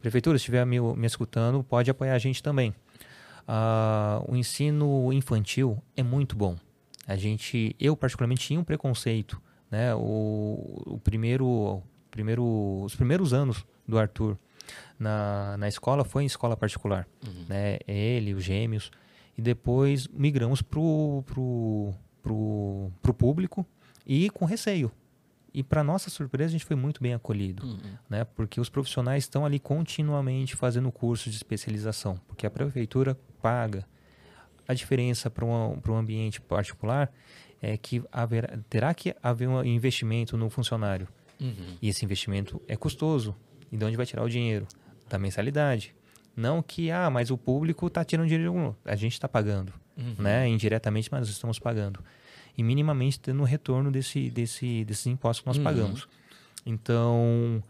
[0.00, 2.74] prefeitura, se estiver me, me escutando, pode apoiar a gente também.
[3.48, 6.58] Ah, o ensino infantil é muito bom.
[7.06, 9.94] A gente, eu particularmente tinha um preconceito, né?
[9.94, 12.44] O, o primeiro, primeiro,
[12.82, 14.36] os primeiros anos do Arthur
[14.98, 17.08] na, na escola foi em escola particular,
[17.48, 17.78] né?
[17.88, 18.90] Ele, os gêmeos,
[19.38, 23.66] e depois migramos pro, pro, pro, pro público
[24.06, 24.92] e com receio.
[25.54, 27.78] E para nossa surpresa, a gente foi muito bem acolhido, Uhum.
[28.10, 28.24] né?
[28.24, 33.86] Porque os profissionais estão ali continuamente fazendo curso de especialização, porque a prefeitura paga.
[34.66, 37.12] A diferença para um, um ambiente particular
[37.62, 41.06] é que haverá, terá que haver um investimento no funcionário.
[41.40, 41.76] Uhum.
[41.80, 43.34] E esse investimento é custoso.
[43.70, 44.66] E de onde vai tirar o dinheiro?
[45.08, 45.94] Da mensalidade.
[46.36, 48.74] Não que, ah, mas o público está tirando dinheiro de algum.
[48.84, 50.14] A gente está pagando, Uhum.
[50.18, 50.48] né?
[50.48, 52.00] Indiretamente, mas estamos pagando.
[52.56, 55.64] E minimamente tendo o retorno desse, desse, desses impostos que nós Uhum.
[55.64, 56.08] pagamos.
[56.64, 57.62] Então,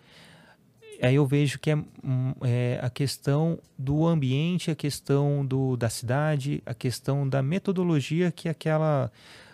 [1.03, 5.89] aí eu vejo que é, hum, é a questão do ambiente, a questão do, da
[5.89, 9.11] cidade, a questão da metodologia que aquela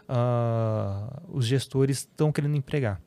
[0.09, 3.01] ah, os gestores estão querendo empregar.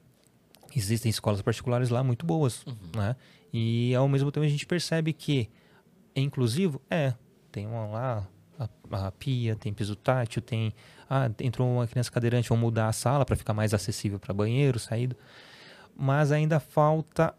[0.76, 2.66] Existem escolas particulares lá muito boas,
[2.96, 3.16] né?
[3.54, 5.48] E ao mesmo tempo a gente percebe que
[6.16, 6.82] é inclusivo?
[6.90, 7.14] É.
[7.52, 10.74] Tem uma lá, a, a pia, tem piso tátil, tem.
[11.16, 14.80] Ah, entrou uma criança cadeirante, vamos mudar a sala para ficar mais acessível para banheiro,
[14.80, 15.16] saída.
[15.95, 17.34] Mas ainda falta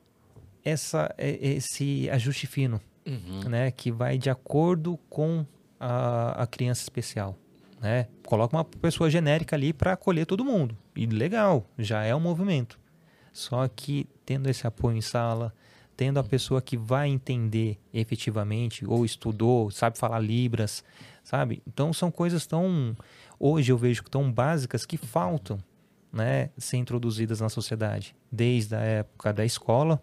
[0.64, 3.40] essa, é- esse ajuste fino, Uhum.
[3.48, 3.70] né?
[3.70, 5.44] Que vai de acordo com
[5.80, 7.36] a, a criança especial.
[7.80, 8.06] Né?
[8.24, 10.76] Coloca uma pessoa genérica ali para acolher todo mundo.
[10.96, 12.78] E legal, já é um movimento.
[13.32, 15.52] Só que tendo esse apoio em sala,
[15.96, 20.82] tendo a pessoa que vai entender efetivamente, ou estudou, sabe falar Libras,
[21.22, 21.62] sabe?
[21.66, 22.96] Então são coisas tão.
[23.46, 25.58] Hoje eu vejo que tão básicas que faltam
[26.10, 28.16] né, ser introduzidas na sociedade.
[28.32, 30.00] Desde a época da escola,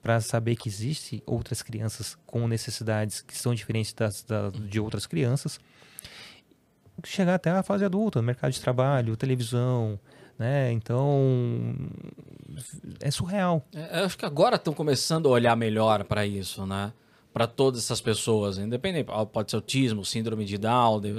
[0.00, 5.06] para saber que existe outras crianças com necessidades que são diferentes das, da- de outras
[5.08, 5.58] crianças.
[7.04, 9.98] chegar até a fase adulta, mercado de trabalho, televisão,
[10.38, 10.70] né?
[10.70, 11.74] Então
[13.00, 13.66] é surreal.
[13.74, 16.92] É, acho que agora estão começando a olhar melhor para isso, né?
[17.38, 21.14] Para todas essas pessoas, independente, pode ser autismo, síndrome de Down, de-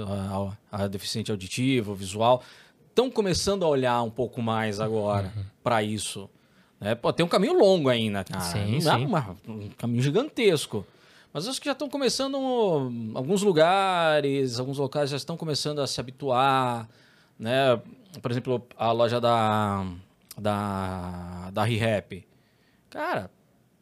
[0.71, 2.43] a, a deficiente auditivo, visual,
[2.89, 5.31] estão começando a olhar um pouco mais agora
[5.63, 6.29] para isso.
[6.77, 6.93] Né?
[6.93, 8.41] Pô, tem um caminho longo ainda, cara.
[8.41, 9.05] Sim, Não é sim.
[9.05, 10.85] uma- um caminho gigantesco.
[11.31, 12.35] Mas acho que já estão começando
[13.15, 16.89] alguns lugares, alguns locais já estão começando a se habituar,
[17.39, 17.79] né?
[18.21, 19.85] Por exemplo, a loja da
[20.37, 22.25] da da ReHap.
[22.89, 23.29] Cara,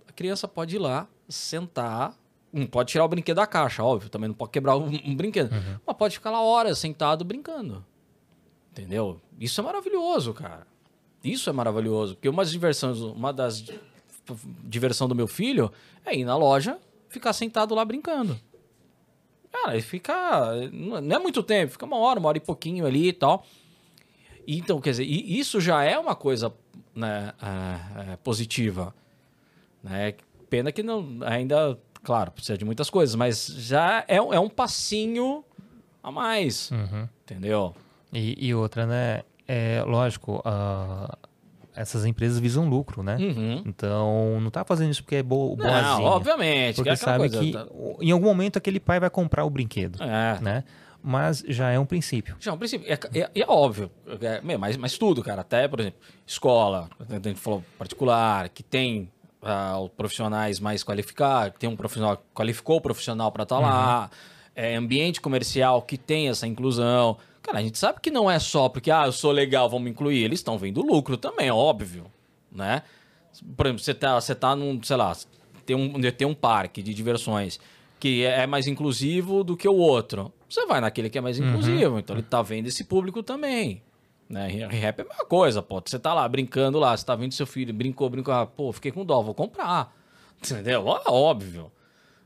[0.07, 2.13] a criança pode ir lá, sentar,
[2.51, 5.49] não pode tirar o brinquedo da caixa, óbvio, também não pode quebrar um, um brinquedo,
[5.85, 7.85] mas pode ficar lá horas sentado brincando.
[8.71, 9.19] Entendeu?
[9.39, 10.65] Isso é maravilhoso, cara.
[11.23, 13.79] Isso é maravilhoso, porque uma das diversões, uma das di-
[14.63, 15.71] diversão do meu filho
[16.05, 16.77] é ir na loja,
[17.09, 18.39] ficar sentado lá brincando.
[19.51, 20.13] Cara, ele fica.
[20.71, 23.45] Não é muito tempo, fica uma hora, uma hora e pouquinho ali e tal.
[24.47, 26.53] Então, quer dizer, isso já é uma coisa
[26.95, 28.93] né, é, é, positiva.
[29.83, 30.13] Né?
[30.49, 34.49] Pena que não, ainda, claro, precisa de muitas coisas, mas já é, um- é um
[34.49, 35.43] passinho
[36.03, 36.69] a mais.
[37.23, 37.75] Entendeu?
[38.13, 39.21] E, e outra, né?
[39.47, 41.17] É lógico, ah,
[41.75, 43.17] essas empresas visam lucro, né?
[43.17, 43.63] Uhum.
[43.65, 46.07] Então, não tá fazendo isso porque é bo Não, boazinha.
[46.07, 46.69] obviamente.
[46.69, 47.67] que Porque é aquela sabe coisa, que tá-
[48.01, 50.39] em algum momento aquele pai vai comprar o brinquedo, É.
[50.41, 50.63] né?
[51.03, 52.35] Mas já é um princípio.
[52.39, 52.85] Já, um princípio.
[52.91, 53.89] É, é- é óbvio.
[54.19, 55.41] É, mas, mas tudo, cara.
[55.41, 59.09] Até, por exemplo, escola, a gente falou particular, que tem
[59.41, 64.09] os profissionais mais qualificados, que tem um profissional, qualificou o profissional para estar lá.
[64.55, 67.15] É, ambiente comercial que tem essa inclusão.
[67.43, 70.23] Cara, a gente sabe que não é só porque, ah, eu sou legal, vamos incluir.
[70.23, 72.05] Eles estão vendo lucro também, óbvio,
[72.51, 72.81] né?
[73.55, 75.15] Por exemplo, você tá, você tá num, sei lá,
[75.63, 77.59] tem um, tem um parque de diversões
[77.99, 80.33] que é mais inclusivo do que o outro.
[80.49, 83.81] Você vai naquele que é mais inclusivo, então ele tá vendo esse público também.
[84.30, 84.47] Né?
[84.69, 85.82] Rap é a mesma coisa, pô.
[85.86, 88.91] Você tá lá brincando lá, você tá vendo seu filho, brincou, brincou, ah, pô, fiquei
[88.91, 89.93] com dó, vou comprar.
[90.43, 90.86] Entendeu?
[90.86, 91.71] Óbvio.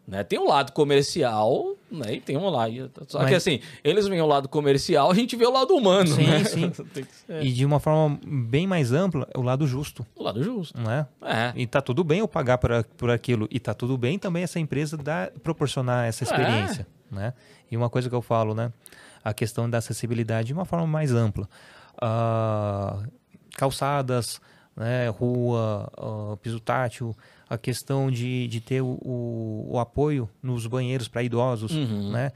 [0.08, 0.24] Né?
[0.24, 2.16] Tem um lado comercial, né?
[2.16, 2.92] E tem um lado.
[3.08, 6.08] Só que Mas- assim, eles veem o lado comercial, a gente vê o lado humano,
[6.08, 6.44] Sim, né?
[6.44, 6.70] sim.
[6.92, 7.06] que
[7.40, 10.78] E de uma forma bem mais ampla, é o lado justo, o lado justo.
[10.82, 11.06] né?
[11.22, 11.54] É.
[11.56, 13.48] E tá tudo bem eu pagar por, por aquilo.
[13.52, 17.34] E tá tudo bem também essa empresa dar, proporcionar essa experiência, né?
[17.72, 18.74] E uma coisa que eu falo, né?
[19.24, 21.48] A questão da acessibilidade de uma forma mais ampla.
[22.02, 23.04] Ah,
[23.56, 24.42] calçadas,
[24.76, 25.08] né?
[25.10, 27.16] rua, ah, piso tátil,
[27.48, 32.12] a questão de, de ter o, o, o apoio nos banheiros para idosos, Uhum.
[32.12, 32.32] né?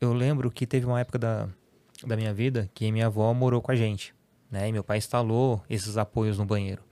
[0.00, 1.48] Eu lembro que teve uma época da,
[2.04, 4.12] da minha vida que minha avó morou com a gente,
[4.50, 4.68] né?
[4.68, 6.82] E meu pai instalou esses apoios no banheiro.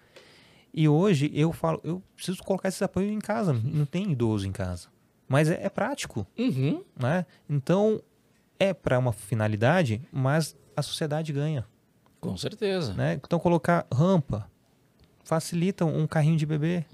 [0.72, 4.52] E hoje eu falo, eu preciso colocar esses apoios em casa, não tem idoso em
[4.52, 4.86] casa.
[5.28, 6.84] Mas é, é prático, Uhum.
[6.96, 7.26] né?
[7.48, 8.00] Então
[8.60, 11.66] é para uma finalidade, mas a sociedade ganha,
[12.20, 12.92] Com certeza.
[12.94, 13.14] né?
[13.14, 14.50] Então colocar rampa
[15.24, 16.84] facilita um carrinho de bebê,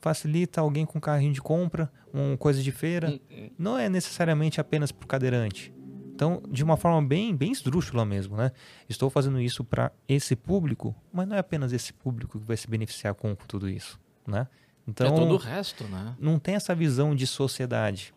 [0.00, 3.20] facilita alguém com carrinho de compra, uma coisa de feira.
[3.58, 5.72] Não é necessariamente apenas para o cadeirante.
[6.14, 8.52] Então, de uma forma bem, bem esdrúxula mesmo, né?
[8.88, 12.68] Estou fazendo isso para esse público, mas não é apenas esse público que vai se
[12.68, 14.46] beneficiar com tudo isso, né?
[14.86, 16.14] Então, é todo o resto, né?
[16.18, 18.12] não tem essa visão de sociedade.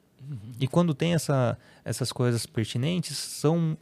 [0.59, 3.77] E quando tem essa, essas coisas pertinentes, são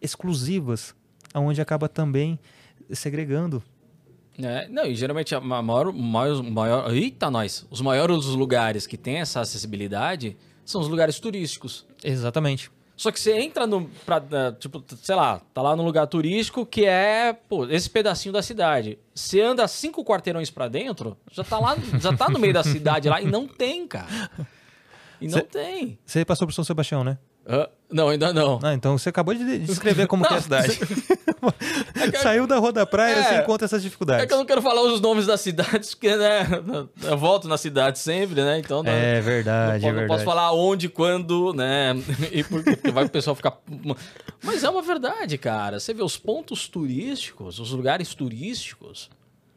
[0.00, 0.94] exclusivas,
[1.32, 2.38] aonde acaba também
[2.90, 3.62] segregando.
[4.42, 6.92] É, não, e geralmente a ma- maior, maior, maior.
[6.94, 7.66] Eita, nós!
[7.70, 11.86] Os maiores lugares que tem essa acessibilidade são os lugares turísticos.
[12.02, 12.70] Exatamente.
[12.96, 13.88] Só que você entra no.
[14.06, 14.22] Pra,
[14.58, 18.98] tipo, sei lá, tá lá num lugar turístico que é, pô, esse pedacinho da cidade.
[19.14, 23.08] Você anda cinco quarteirões pra dentro, já tá lá, já tá no meio da cidade
[23.08, 24.30] lá e não tem, cara.
[25.20, 25.98] E não Cê- tem.
[26.04, 27.18] Você passou por São Sebastião, né?
[27.46, 28.58] Ah, não, ainda não.
[28.62, 30.78] Ah, então você acabou de descrever como que é a cidade.
[32.22, 33.22] Saiu da rua da praia, É.
[33.22, 34.24] você encontra essas dificuldades.
[34.24, 36.46] É que eu não quero falar os nomes das cidades, porque, né?
[37.02, 38.58] Eu volto na cidade sempre, né?
[38.58, 38.82] Então.
[38.82, 40.08] não- É verdade, não, é não verdade.
[40.08, 41.94] posso falar onde, quando, né?
[42.30, 42.76] E por quê?
[42.76, 43.58] Porque vai o pessoal ficar.
[44.42, 45.80] Mas é uma verdade, cara.
[45.80, 49.10] Você vê os pontos turísticos, os lugares turísticos.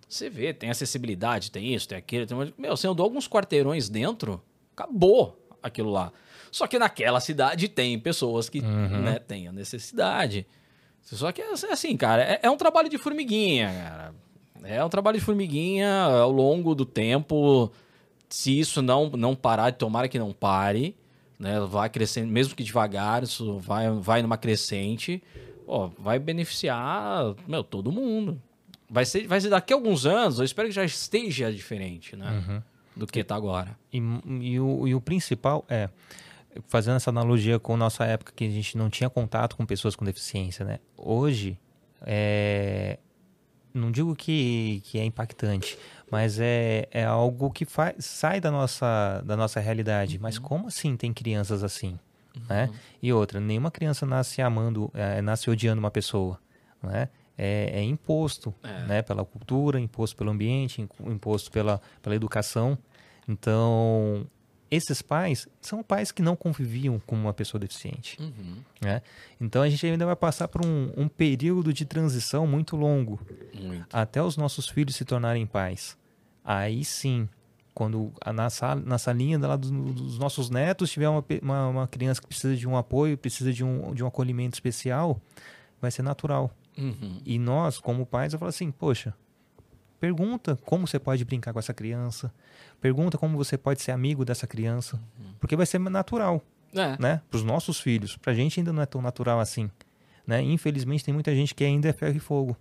[0.08, 2.26] Você vê, tem acessibilidade, tem isso, tem aquilo.
[2.26, 2.54] Tem...
[2.58, 4.42] Meu, você andou alguns quarteirões dentro,
[4.76, 6.12] acabou aquilo lá.
[6.56, 9.02] Só que naquela cidade tem pessoas que Uhum.
[9.02, 10.48] né, têm a necessidade.
[11.02, 14.16] Só que é assim, cara, é, é um trabalho de formiguinha, cara.
[14.64, 17.70] É um trabalho de formiguinha ao longo do tempo.
[18.30, 20.96] Se isso não, não parar, tomara que não pare,
[21.38, 21.60] né?
[21.60, 25.22] Vai crescendo, mesmo que devagar, isso vai, vai numa crescente,
[25.68, 28.42] ó, vai beneficiar, meu, todo mundo.
[28.90, 32.32] Vai ser, vai ser daqui a alguns anos, eu espero que já esteja diferente, né?
[32.48, 32.62] Uhum.
[32.96, 33.78] Do que tá agora.
[33.92, 33.98] E,
[34.40, 35.90] e o, e o principal é,
[36.68, 40.04] fazendo essa analogia com nossa época que a gente não tinha contato com pessoas com
[40.06, 40.80] deficiência, né?
[40.98, 41.58] Hoje,
[42.02, 43.00] é,
[43.74, 45.78] não digo que, que é impactante,
[46.10, 50.18] mas é, é algo que faz, sai da nossa, da nossa realidade.
[50.20, 52.00] Mas como assim tem crianças assim?
[52.50, 52.70] Né?
[53.02, 56.40] E outra, nenhuma criança nasce amando, é, nasce odiando uma pessoa.
[56.84, 57.10] Né?
[57.38, 58.54] É, é imposto
[58.88, 59.02] né?
[59.02, 62.78] pela cultura, imposto pelo ambiente, im- imposto pela, pela educação.
[63.28, 64.28] Então,
[64.70, 68.18] esses pais são pais que não conviviam com uma pessoa deficiente.
[68.20, 68.58] Uhum.
[68.82, 69.02] Né?
[69.40, 73.20] Então, a gente ainda vai passar por um, um período de transição muito longo
[73.54, 73.86] Muito.
[73.92, 75.98] até os nossos filhos se tornarem pais.
[76.44, 77.28] Aí sim,
[77.74, 82.56] quando na, salinha lá dos, dos nossos netos tiver uma, uma, uma criança que precisa
[82.56, 85.20] de um apoio, precisa de um, de um acolhimento especial,
[85.82, 86.52] vai ser natural.
[86.78, 87.20] Uhum.
[87.26, 89.14] E nós, como pais, eu falo assim, poxa,
[90.06, 92.32] pergunta como você pode brincar com essa criança,
[92.80, 95.00] pergunta como você pode ser amigo dessa criança,
[95.40, 96.44] porque vai ser natural
[96.74, 96.96] É.
[97.02, 98.16] né, para os nossos filhos.
[98.18, 99.70] Para a gente ainda não é tão natural assim,
[100.28, 100.42] né?
[100.42, 102.56] Infelizmente tem muita gente que ainda é ferro e fogo,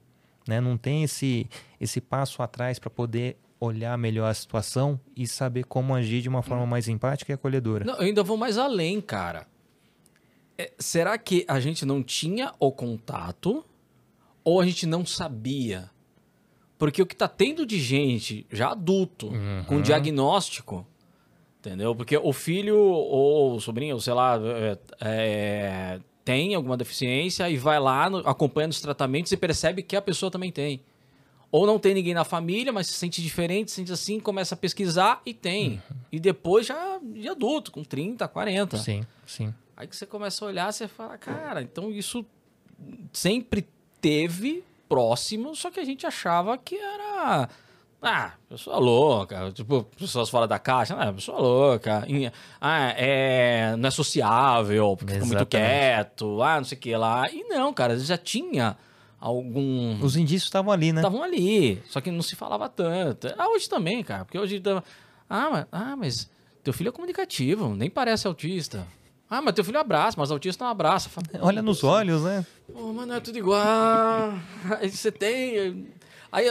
[0.49, 0.61] né?
[0.61, 5.95] Não tem esse esse passo atrás para poder olhar melhor a situação e saber como
[5.95, 7.85] agir de uma forma mais empática e acolhedora.
[7.85, 9.47] Não, eu ainda vou mais além, cara.
[10.57, 13.65] É, será que a gente não tinha o contato
[14.45, 15.91] ou a gente não sabia?
[16.85, 19.33] Porque o que tá tendo de gente já adulto,
[19.67, 20.87] com diagnóstico,
[21.59, 21.95] entendeu?
[21.97, 27.57] Porque o filho ou o sobrinho, ou sei lá, é, é, tem alguma deficiência e
[27.57, 30.83] vai lá no- acompanhando os tratamentos e percebe que a pessoa também tem.
[31.51, 34.59] Ou não tem ninguém na família, mas se sente diferente, se sente assim, começa a
[34.59, 35.83] pesquisar e tem.
[36.13, 38.77] E depois já de adulto, com 30, 40.
[38.77, 39.55] Sim, sim.
[39.75, 42.27] Aí que você começa a olhar, você fala, cara, então isso
[43.11, 43.67] sempre
[44.03, 44.63] teve
[44.95, 47.49] próximo, só que a gente achava que era.
[48.07, 52.07] Ah, pessoa louca, tipo, pessoas fora da caixa, ah, pessoa louca,
[52.61, 57.31] ah, é, não é sociável, porque fica muito quieto, ah, não sei o que lá.
[57.33, 58.77] E não, cara, já tinha
[59.19, 59.99] algum.
[60.03, 61.01] Os indícios estavam ali, né?
[61.01, 63.27] Estavam ali, só que não se falava tanto.
[63.39, 64.61] Ah, hoje também, cara, porque hoje.
[64.61, 64.83] tá-
[65.29, 66.31] Ah, mas, ah, mas
[66.63, 68.87] teu filho é comunicativo, nem parece autista.
[69.29, 71.09] Ah, mas teu filho abraça, mas autista não abraça.
[71.41, 72.47] Olha nos olhos, né?
[72.73, 73.63] Pô, mas não é tudo igual.
[74.81, 75.89] Aí você tem.
[76.31, 76.47] Aí,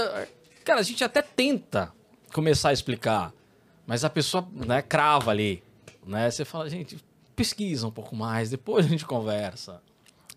[0.66, 1.92] cara, a gente até tenta
[2.34, 3.32] começar a explicar,
[3.86, 5.64] mas a pessoa né, crava ali.
[6.06, 6.30] Né?
[6.30, 6.98] Você fala, gente,
[7.36, 9.80] pesquisa um pouco mais, depois a gente conversa.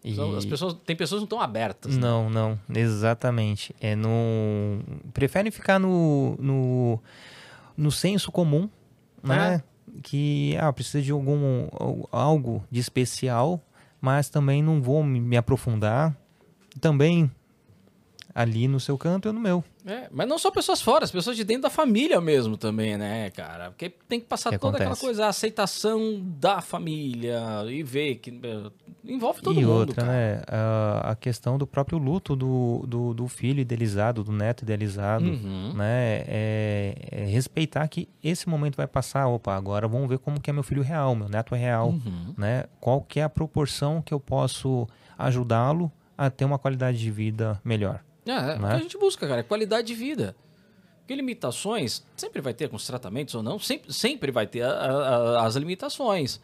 [0.04, 1.96] E- São- As pessoas, tem pessoas que não estão abertas.
[1.96, 2.00] né?
[2.02, 3.74] Não, não, exatamente.
[3.80, 4.78] É no
[5.12, 7.00] preferem ficar no no,
[7.76, 8.68] no senso comum,
[9.22, 9.62] né?
[10.02, 13.60] Que ah, precisa de algum al- algo de especial,
[14.00, 16.16] mas também não vou me, aprofundar.
[16.80, 17.30] Também
[18.34, 19.64] ali no seu canto eu no meu.
[19.86, 23.30] É, mas não só pessoas fora, as pessoas de dentro da família mesmo também, né,
[23.30, 23.70] cara?
[23.70, 25.06] Porque tem que passar Que toda aquela acontece?
[25.06, 28.70] coisa, a aceitação da família e ver que eh,
[29.04, 30.08] envolve todo e mundo, outra, cara.
[30.12, 30.42] né?
[30.48, 35.72] A, a questão do próprio luto do, do, do filho idealizado, do neto idealizado, Uhum.
[35.74, 36.24] né?
[36.26, 39.28] É, é respeitar que esse momento vai passar.
[39.28, 42.34] Opa, agora vamos ver como que é meu filho real, meu neto é real, Uhum.
[42.36, 42.64] né?
[42.80, 47.60] Qual que é a proporção que eu posso ajudá-lo a ter uma qualidade de vida
[47.64, 48.00] melhor.
[48.26, 48.74] É, é o que Né?
[48.74, 50.36] a gente busca, cara, é qualidade de vida.
[51.00, 54.70] Porque limitações sempre vai ter com os tratamentos ou não, sempre, sempre vai ter a-
[54.72, 56.40] a- as limitações.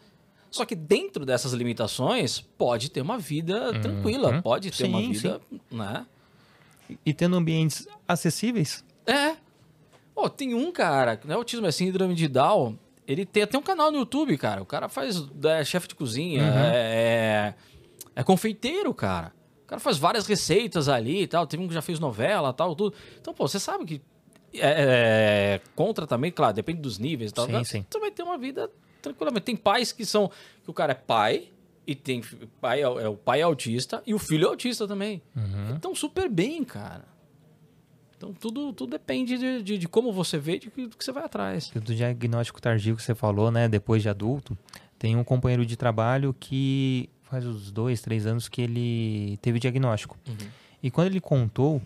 [0.50, 5.40] Só que dentro dessas limitações pode ter uma vida tranquila, pode ter uma Sim, vida,
[5.70, 6.06] né?
[7.04, 9.34] E- tendo ambientes acessíveis, É.
[10.14, 12.78] Pô, tem um cara, não é autismo, é síndrome de Down.
[13.08, 14.62] Ele tem até um canal no YouTube, cara.
[14.62, 17.54] O cara faz é, chefe de cozinha, é,
[18.14, 19.32] é, é confeiteiro, cara.
[19.72, 21.46] O cara faz várias receitas ali e tal.
[21.46, 22.94] Teve um que já fez novela e tal, tudo.
[23.18, 24.02] Então, pô, você sabe que
[24.52, 27.46] é, é, com tratamento, claro, depende dos níveis e tal.
[27.46, 27.86] Sim, Cara, sim.
[27.90, 28.70] Você vai ter uma vida
[29.00, 29.44] tranquilamente.
[29.44, 30.30] Tem pais que são.
[30.62, 31.48] que o cara é pai.
[31.86, 32.22] E tem
[32.60, 35.20] pai, é, é o pai é autista e o filho é autista também.
[35.34, 35.74] Uhum.
[35.74, 37.04] Então, super bem, cara.
[38.16, 41.24] Então, tudo, tudo depende de, de, de como você vê e do que você vai
[41.24, 41.70] atrás.
[41.70, 43.68] do diagnóstico tardio que você falou, né?
[43.68, 44.56] Depois de adulto,
[44.96, 50.16] tem um companheiro de trabalho que faz uns dois, três anos que ele teve diagnóstico.
[50.82, 51.80] E quando ele contou,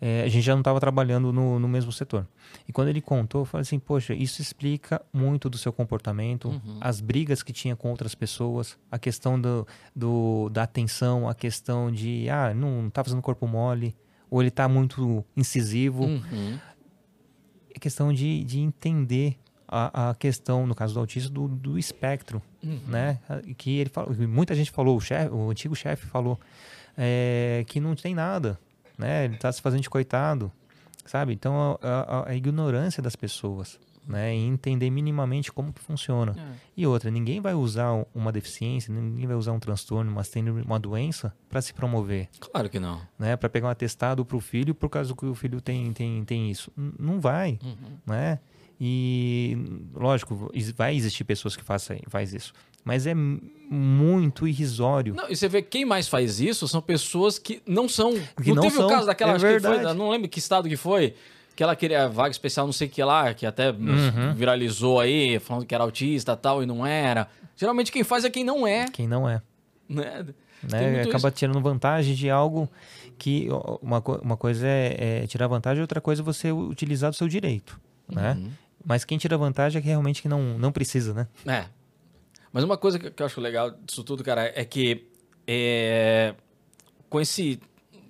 [0.00, 2.26] é, a gente já não estava trabalhando no, no mesmo setor.
[2.68, 7.00] E quando ele contou, eu falei assim, poxa, isso explica muito do seu comportamento, as
[7.00, 12.28] brigas que tinha com outras pessoas, a questão do, do- da atenção, a questão de,
[12.28, 13.94] ah, não tá fazendo corpo mole,
[14.30, 16.58] ou ele tá muito incisivo Uhum.
[17.74, 19.36] é questão de, de entender
[19.92, 22.80] a, a questão, no caso do autismo, do, do espectro, Uhum.
[22.88, 23.18] né?
[23.56, 26.38] Que ele falou, muita gente falou, o, chefe, o antigo chefe falou
[26.96, 28.58] é, que não tem nada,
[28.98, 29.24] né?
[29.24, 30.50] Ele está se fazendo de coitado,
[31.04, 31.32] sabe?
[31.32, 34.34] Então, a, a- a ignorância das pessoas, né?
[34.34, 36.34] E entender minimamente como que funciona.
[36.36, 36.56] É.
[36.76, 40.62] E outra, ninguém vai usar um- uma deficiência, ninguém vai usar um transtorno, uma síndrome,
[40.62, 43.00] uma doença para se promover, Claro que não.
[43.18, 43.36] né?
[43.36, 46.72] Para pegar um atestado pro filho por causa que o filho tem tem, tem isso.
[46.76, 47.58] N- não vai,
[48.06, 48.38] né?
[48.80, 49.56] E
[49.94, 52.52] lógico, vai existir pessoas que façam faz isso,
[52.84, 55.14] mas é muito irrisório.
[55.14, 58.12] Não, e você vê quem mais faz isso são pessoas que não são.
[58.42, 59.98] Que não, não teve o são, caso daquela, é que foi, verdade.
[59.98, 61.14] não lembro que estado que foi,
[61.54, 64.34] que ela queria vaga especial, não sei o que lá, que até Uhum.
[64.34, 67.28] viralizou aí, falando que era autista e tal, e não era.
[67.56, 69.40] Geralmente quem faz é quem não é, Quem não é.
[69.88, 70.26] né?
[70.70, 71.02] Né?
[71.02, 71.36] Acaba isso.
[71.38, 72.68] tirando vantagem de algo
[73.18, 73.48] que
[73.80, 77.80] uma, uma coisa é, é tirar vantagem, outra coisa é você utilizar do seu direito,
[78.08, 78.32] né?
[78.38, 78.50] Uhum.
[78.86, 81.28] Mas quem tira vantagem é que realmente que não, não precisa, né?
[81.44, 81.66] É.
[82.52, 85.08] Mas uma coisa que eu acho legal disso tudo, cara, é que
[85.44, 86.36] é,
[87.10, 87.60] com esse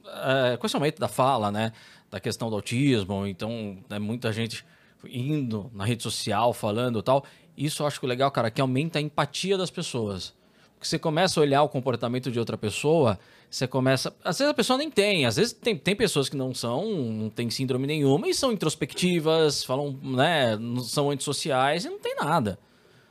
[0.05, 1.73] é, com esse aumento da fala, né,
[2.11, 4.65] da questão do autismo, então né, muita gente
[5.09, 7.25] indo na rede social falando e tal,
[7.57, 10.35] isso eu acho legal, cara, que aumenta a empatia das pessoas.
[10.77, 13.19] Porque você começa a olhar o comportamento de outra pessoa,
[13.51, 14.15] você começa.
[14.23, 17.31] Às vezes a pessoa nem tem, às vezes tem, tem pessoas que não são, não
[17.31, 22.59] tem síndrome nenhuma e são introspectivas, falam, né, são antissociais e não tem nada.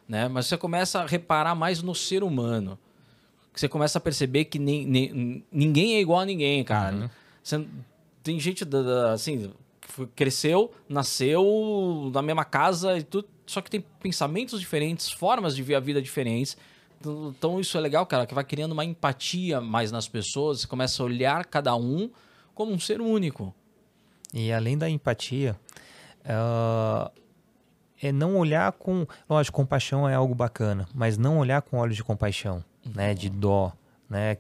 [0.08, 0.28] Né?
[0.28, 2.78] Mas você começa a reparar mais no ser humano.
[3.52, 7.10] Que você começa a perceber que nem, nem- ninguém é igual a ninguém, cara.
[7.42, 7.66] Você-
[8.22, 9.52] tem gente da- da- assim,
[9.82, 15.64] que cresceu, nasceu na mesma casa e tudo, só que tem pensamentos diferentes, formas de
[15.64, 16.58] ver a vida diferentes.
[17.06, 21.02] Então, isso é legal, cara, que vai criando uma empatia mais nas pessoas, você começa
[21.02, 22.10] a olhar cada um
[22.54, 23.54] como um ser único.
[24.34, 25.56] E além da empatia,
[26.26, 27.12] ah,
[28.02, 29.06] é não olhar com.
[29.30, 33.14] Lógico, compaixão é algo bacana, mas não olhar com olhos de compaixão, né?
[33.14, 33.72] De dó,
[34.10, 34.38] né?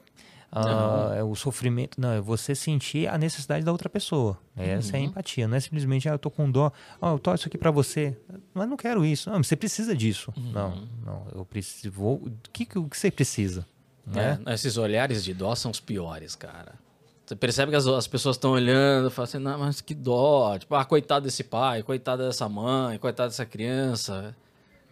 [0.52, 2.00] Ah, é o sofrimento.
[2.00, 4.38] Não, é você sentir a necessidade da outra pessoa.
[4.56, 5.48] Essa é a empatia.
[5.48, 6.72] Não é simplesmente, ah, eu tô com dó,
[7.02, 8.18] ó, eu tô isso aqui pra você.
[8.54, 9.30] Mas não quero isso.
[9.30, 10.34] Não, você precisa disso.
[10.38, 11.92] Não, não, eu preciso.
[11.92, 13.66] Vou, o que, o que você precisa?
[14.08, 14.40] Né?
[14.46, 16.74] É, esses olhares de dó são os piores, cara.
[17.26, 20.56] Você percebe que as, as pessoas estão olhando falam assim, não, mas que dó.
[20.60, 24.36] Tipo, ah, coitado desse pai, coitado dessa mãe, coitado dessa criança.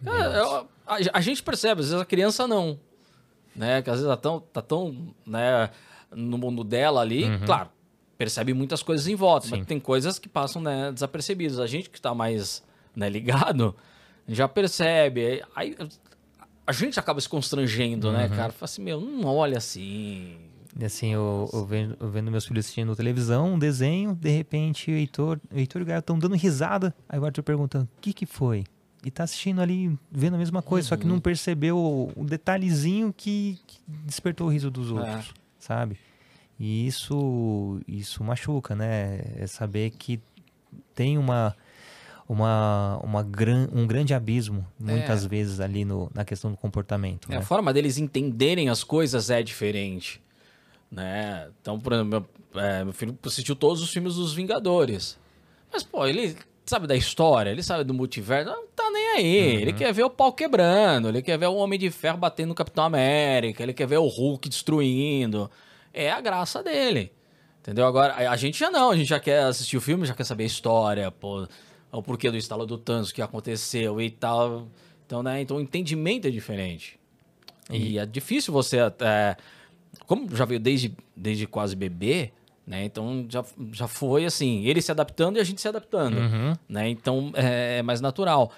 [0.04, 2.78] Cara, eu- a, a gente percebe, às vezes a criança não.
[3.54, 3.82] Né?
[3.82, 5.70] Que às vezes tá tão, tá tão né,
[6.10, 7.70] no mundo dela ali, claro,
[8.16, 9.56] percebe muitas coisas em volta, Sim.
[9.56, 11.58] mas tem coisas que passam né, desapercebidas.
[11.58, 12.62] A gente que tá mais
[12.94, 13.74] né, ligado
[14.26, 15.42] já percebe.
[15.54, 15.76] Aí
[16.66, 18.52] a gente acaba se constrangendo, né, cara?
[18.52, 20.36] Fala assim, meu, não olha assim.
[20.78, 24.90] E assim, eu, eu, vendo, eu vendo meus filhos assistindo televisão, um desenho, de repente
[24.90, 26.94] o Heitor, o Heitor e o Gaio estão dando risada.
[27.08, 28.64] Aí o Arthur pergunta, o que que foi?
[29.04, 31.76] E tá assistindo ali, vendo a mesma coisa, só que não percebeu
[32.16, 35.98] o, detalhezinho que, que despertou o riso dos outros, sabe?
[36.58, 39.20] E isso, isso machuca, né?
[39.36, 40.20] É saber que
[40.94, 41.54] tem uma,
[42.26, 47.28] uma, uma gran, um grande abismo, muitas vezes, ali no, na questão do comportamento.
[47.30, 47.38] É, né?
[47.40, 50.22] A forma deles entenderem as coisas é diferente.
[50.90, 51.48] Né?
[51.60, 55.18] Então, por exemplo, meu, é, meu filho assistiu todos os filmes dos Vingadores.
[55.70, 56.36] Mas, pô, ele
[56.66, 59.62] sabe da história, ele sabe do multiverso, não tá nem aí.
[59.62, 62.54] Ele quer ver o pau quebrando, ele quer ver o Homem de Ferro batendo no
[62.54, 65.50] Capitão América, ele quer ver o Hulk destruindo.
[65.92, 67.12] É a graça dele.
[67.60, 67.86] Entendeu?
[67.86, 70.44] Agora, a gente já não, a gente já quer assistir o filme, já quer saber
[70.44, 71.46] a história, pô,
[71.90, 74.68] o porquê do estalo do Thanos, o que aconteceu e tal.
[75.06, 75.40] Então, né?
[75.40, 76.98] Então o entendimento é diferente.
[77.70, 79.36] E é difícil você até.
[80.06, 82.32] Como já veio desde, desde quase bebê,
[82.66, 82.84] né?
[82.84, 86.16] Então já, já foi assim, ele se adaptando e a gente se adaptando.
[86.68, 86.88] Né?
[86.88, 88.50] Então é, é mais natural.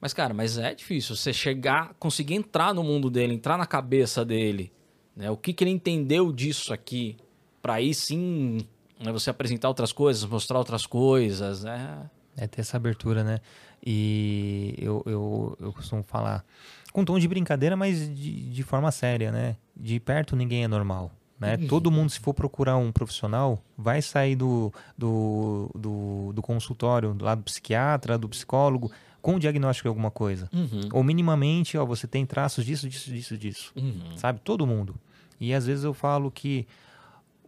[0.00, 4.22] Mas, cara, mas é difícil você chegar, conseguir entrar no mundo dele, entrar na cabeça
[4.22, 4.70] dele.
[5.16, 5.30] Né?
[5.30, 7.16] O que, que ele entendeu disso aqui?
[7.62, 8.58] Pra aí sim
[9.00, 11.64] né, você apresentar outras coisas, mostrar outras coisas.
[11.64, 12.10] Né?
[12.36, 13.40] É ter essa abertura, né?
[13.84, 16.44] E eu, eu, eu costumo falar
[16.92, 19.56] com tom de brincadeira, mas de, de forma séria, né?
[19.74, 21.10] De perto ninguém é normal.
[21.38, 21.56] Né?
[21.68, 27.34] Todo mundo, se for procurar um profissional, vai sair do, do, do, do consultório, lá
[27.34, 28.90] do psiquiatra, do psicólogo,
[29.20, 30.48] com o diagnóstico de alguma coisa.
[30.92, 33.74] Ou minimamente, ó, você tem traços disso, disso, disso, disso.
[34.16, 34.40] Sabe?
[34.44, 34.94] Todo mundo.
[35.40, 36.66] E às vezes eu falo que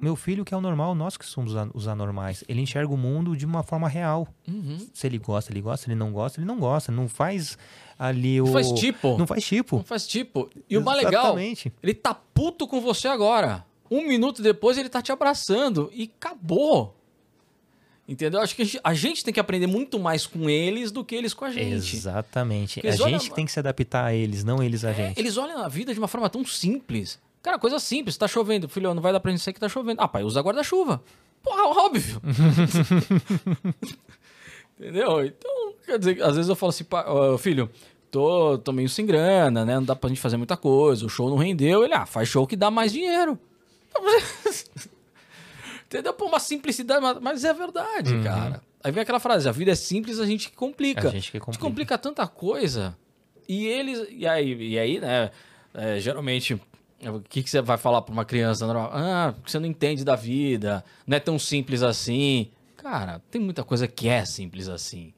[0.01, 2.45] meu filho que é o normal, nós que somos os anormais.
[2.49, 4.29] Ele enxerga o mundo de uma forma real.
[4.93, 5.85] Se ele gosta, ele gosta.
[5.85, 6.93] Se ele não gosta, ele não gosta.
[6.93, 7.57] Não faz
[7.99, 8.47] ali o...
[8.47, 9.19] Não faz tipo.
[9.19, 9.77] Não faz tipo.
[9.77, 10.51] Não faz tipo.
[10.69, 11.73] E o mais legal, Exatamente.
[11.83, 13.65] ele tá puto com você agora.
[13.91, 16.95] Um minuto depois ele tá te abraçando e acabou.
[18.09, 18.41] Entendeu?
[18.41, 21.15] Acho que a gente, a gente tem que aprender muito mais com eles do que
[21.15, 21.97] eles com a gente.
[21.97, 22.81] Exatamente.
[22.87, 25.19] A olham- gente tem que se adaptar a eles, não eles a É, gente.
[25.19, 27.19] eles olham a vida de uma forma tão simples.
[27.43, 28.17] Cara, coisa simples.
[28.17, 28.69] Tá chovendo.
[28.69, 30.01] Filho, não vai dar pra gente sair que tá chovendo.
[30.01, 31.03] Ah, pai, usa guarda-chuva.
[31.43, 32.21] Porra, óbvio.
[34.79, 35.25] Entendeu?
[35.25, 37.71] Então, Quer dizer, às vezes eu falo assim, "Pá, ó, filho,
[38.11, 39.77] tô, tô meio sem grana, né?
[39.77, 41.85] Não dá pra gente fazer muita coisa, o show não rendeu.
[41.85, 43.39] Ele, ah, faz show que dá mais dinheiro.
[45.87, 46.13] Entendeu?
[46.15, 48.61] Pô, uma simplicidade, mas- é verdade, cara.
[48.83, 51.09] Aí vem aquela frase, a vida é simples, a gente que complica.
[51.09, 51.65] A gente que A gente complica.
[51.65, 52.97] complica tanta coisa.
[53.49, 54.07] E eles.
[54.11, 55.31] E aí, e aí né?
[55.75, 56.55] é, geralmente,
[57.05, 58.91] o que, que você vai falar pra uma criança normal?
[58.93, 62.51] Ah, porque você não entende da vida, não é tão simples assim.
[62.77, 65.13] Cara, tem muita coisa que é simples assim.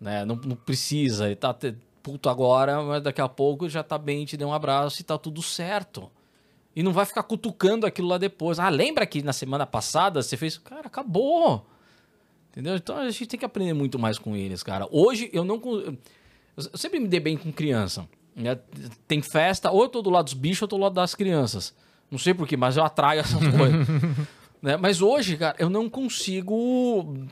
[0.00, 0.24] Né?
[0.24, 1.54] Não, não precisa, ele tá
[2.02, 5.16] puto agora, mas daqui a pouco já tá bem, te deu um abraço e tá
[5.16, 6.10] tudo certo.
[6.74, 8.58] E não vai ficar cutucando aquilo lá depois.
[8.58, 10.56] Ah, lembra que na semana passada você fez.
[10.58, 11.66] Cara, acabou.
[12.50, 12.76] Entendeu?
[12.76, 14.86] Então a gente tem que aprender muito mais com eles, cara.
[14.90, 15.60] Hoje eu não.
[16.56, 18.06] Eu sempre me dei bem com criança.
[18.36, 18.58] né?
[19.06, 21.14] Tem festa, ou eu tô do lado dos bichos ou eu tô do lado das
[21.14, 21.74] crianças.
[22.10, 23.86] Não sei porquê, mas eu atraio essas coisas.
[24.60, 24.76] né?
[24.76, 27.26] Mas hoje, cara, eu não consigo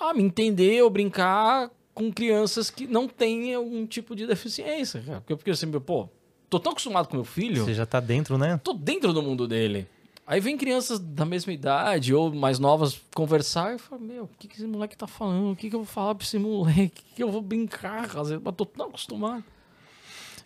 [0.00, 5.20] lá, me entender ou brincar com crianças que não têm algum tipo de deficiência, cara.
[5.20, 6.08] Porque, porque assim, pô,
[6.54, 8.60] tô tão acostumado com meu filho Você já tá dentro, né?
[8.62, 9.88] tô dentro do mundo dele.
[10.26, 14.30] Aí vem crianças da mesma idade ou mais novas conversar e eu falo, meu, o
[14.38, 15.52] que, que esse moleque tá falando?
[15.52, 17.02] O que, que eu vou falar pra esse moleque?
[17.02, 18.04] O que, que eu vou brincar?
[18.04, 19.44] Às vezes, Mas tô tão acostumado.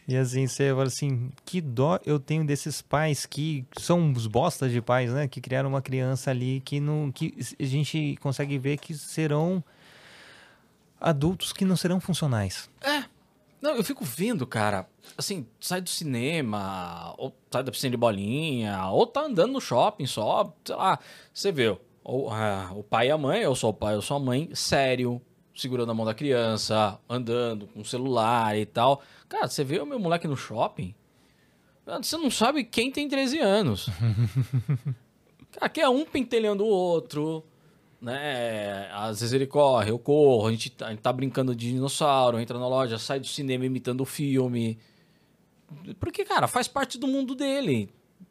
[0.09, 4.73] E assim, você fala assim, que dó eu tenho desses pais que são os bostas
[4.73, 5.29] de pais, né?
[5.29, 7.13] Que criaram uma criança ali que não.
[7.13, 9.63] que a gente consegue ver que serão
[10.99, 12.71] adultos que não serão funcionais.
[13.61, 18.87] Não, eu fico vendo, cara, assim, sai do cinema, ou sai da piscina de bolinha,
[18.87, 20.99] ou tá andando no shopping só, sei lá,
[21.35, 24.17] você vê, ou, ah, o pai e a mãe, eu sou o pai, eu sou
[24.17, 25.21] a mãe, sério,
[25.55, 29.03] segurando a mão da criança, andando com o celular e tal.
[29.29, 30.95] Cara, você vê o meu moleque no shopping,
[31.85, 33.89] você não sabe quem tem 13 anos.
[35.53, 37.43] Cara, que é um pentelhando o outro,
[38.01, 38.89] né?
[38.93, 42.39] Às vezes ele corre, eu corro, a gente, tá- a gente tá brincando de dinossauro,
[42.39, 44.79] entra na loja, sai do cinema imitando o filme.
[46.01, 47.91] Porque, cara, faz parte do mundo dele,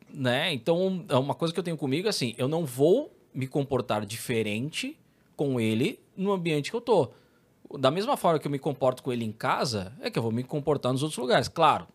[0.09, 0.53] né?
[0.53, 4.97] Então, é uma coisa que eu tenho comigo, assim, eu não vou me comportar diferente
[5.35, 7.11] com ele no ambiente que eu tô.
[7.77, 10.31] Da mesma forma que eu me comporto com ele em casa, é que eu vou
[10.31, 11.47] me comportar nos outros lugares.
[11.47, 11.87] Claro,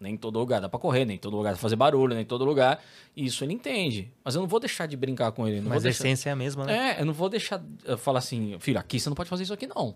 [0.00, 2.14] nem em todo lugar dá pra correr, nem em todo lugar dá pra fazer barulho,
[2.14, 2.82] nem em todo lugar.
[3.16, 4.12] Isso ele entende.
[4.24, 5.60] Mas eu não vou deixar de brincar com ele.
[5.60, 6.04] Mas a deixar...
[6.04, 6.96] essência é a mesma, né?
[6.96, 9.54] É, eu não vou deixar eu falar assim, filho, aqui você não pode fazer isso
[9.54, 9.94] aqui não.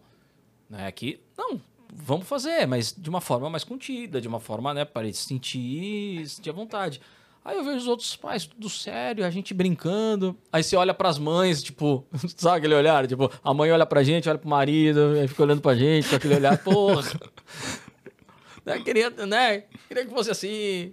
[0.69, 0.87] Né?
[0.87, 1.61] Aqui, não,
[1.93, 5.25] vamos fazer, mas de uma forma mais contida, de uma forma, né, para ele se
[5.25, 7.01] sentir, sentir à vontade.
[7.45, 10.37] Aí eu vejo os outros pais, tudo sério, a gente brincando.
[10.53, 12.07] Aí você olha pras mães, tipo,
[12.37, 13.07] sabe aquele olhar?
[13.07, 16.17] Tipo, a mãe olha pra gente, olha pro marido, aí fica olhando pra gente com
[16.17, 17.03] aquele olhar, porra.
[18.69, 18.81] Né?
[18.81, 19.65] Queria, né?
[19.89, 20.93] Queria que fosse assim.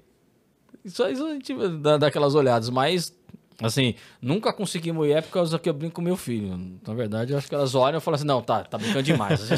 [0.83, 3.13] Isso, isso a gente dá, dá aquelas olhadas, mas
[3.61, 6.77] Assim, nunca consegui mulher por causa que eu brinco com meu filho.
[6.85, 9.41] Na verdade, eu acho que elas olham e falam assim: não, tá, tá brincando demais.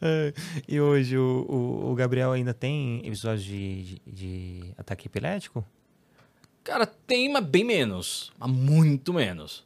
[0.00, 0.34] É,
[0.68, 5.64] E hoje o, o, o Gabriel ainda tem episódios de, de, de ataque epilético?
[6.62, 8.30] Cara, tem, mas bem menos.
[8.38, 9.64] Mas muito menos.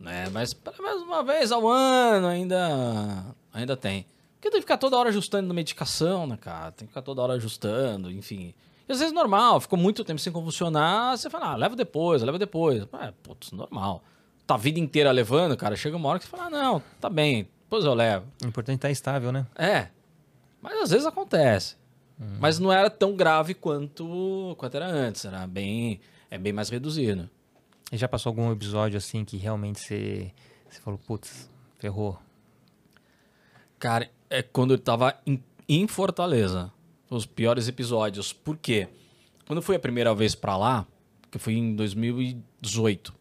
[0.00, 0.28] Né?
[0.32, 4.06] Mas pelo menos uma vez ao ano ainda, ainda tem.
[4.38, 6.70] Porque tem que ficar toda hora ajustando na medicação, né, cara?
[6.70, 8.54] Tem que ficar toda hora ajustando, enfim.
[8.88, 12.38] E às vezes normal, ficou muito tempo sem convulsionar, você fala, ah, leva depois, leva
[12.38, 12.86] depois.
[13.00, 14.02] É, putz, normal.
[14.46, 17.10] Tá a vida inteira levando, cara, chega uma hora que você fala, ah, não, tá
[17.10, 18.26] bem, depois eu levo.
[18.42, 19.46] O importante é estar estável, né?
[19.56, 19.88] É.
[20.62, 21.76] Mas às vezes acontece.
[22.40, 25.24] Mas não era tão grave quanto, quanto era antes.
[25.24, 26.00] Era bem,
[26.30, 27.30] é bem mais reduzido.
[27.92, 30.32] E já passou algum episódio assim que realmente você,
[30.68, 31.48] você falou, putz,
[31.78, 32.18] ferrou?
[33.78, 36.72] Cara, é quando eu tava em, em Fortaleza.
[37.10, 38.32] Os piores episódios.
[38.32, 38.88] Por quê?
[39.46, 40.86] Quando eu fui a primeira vez pra lá,
[41.30, 43.14] que foi em 2018,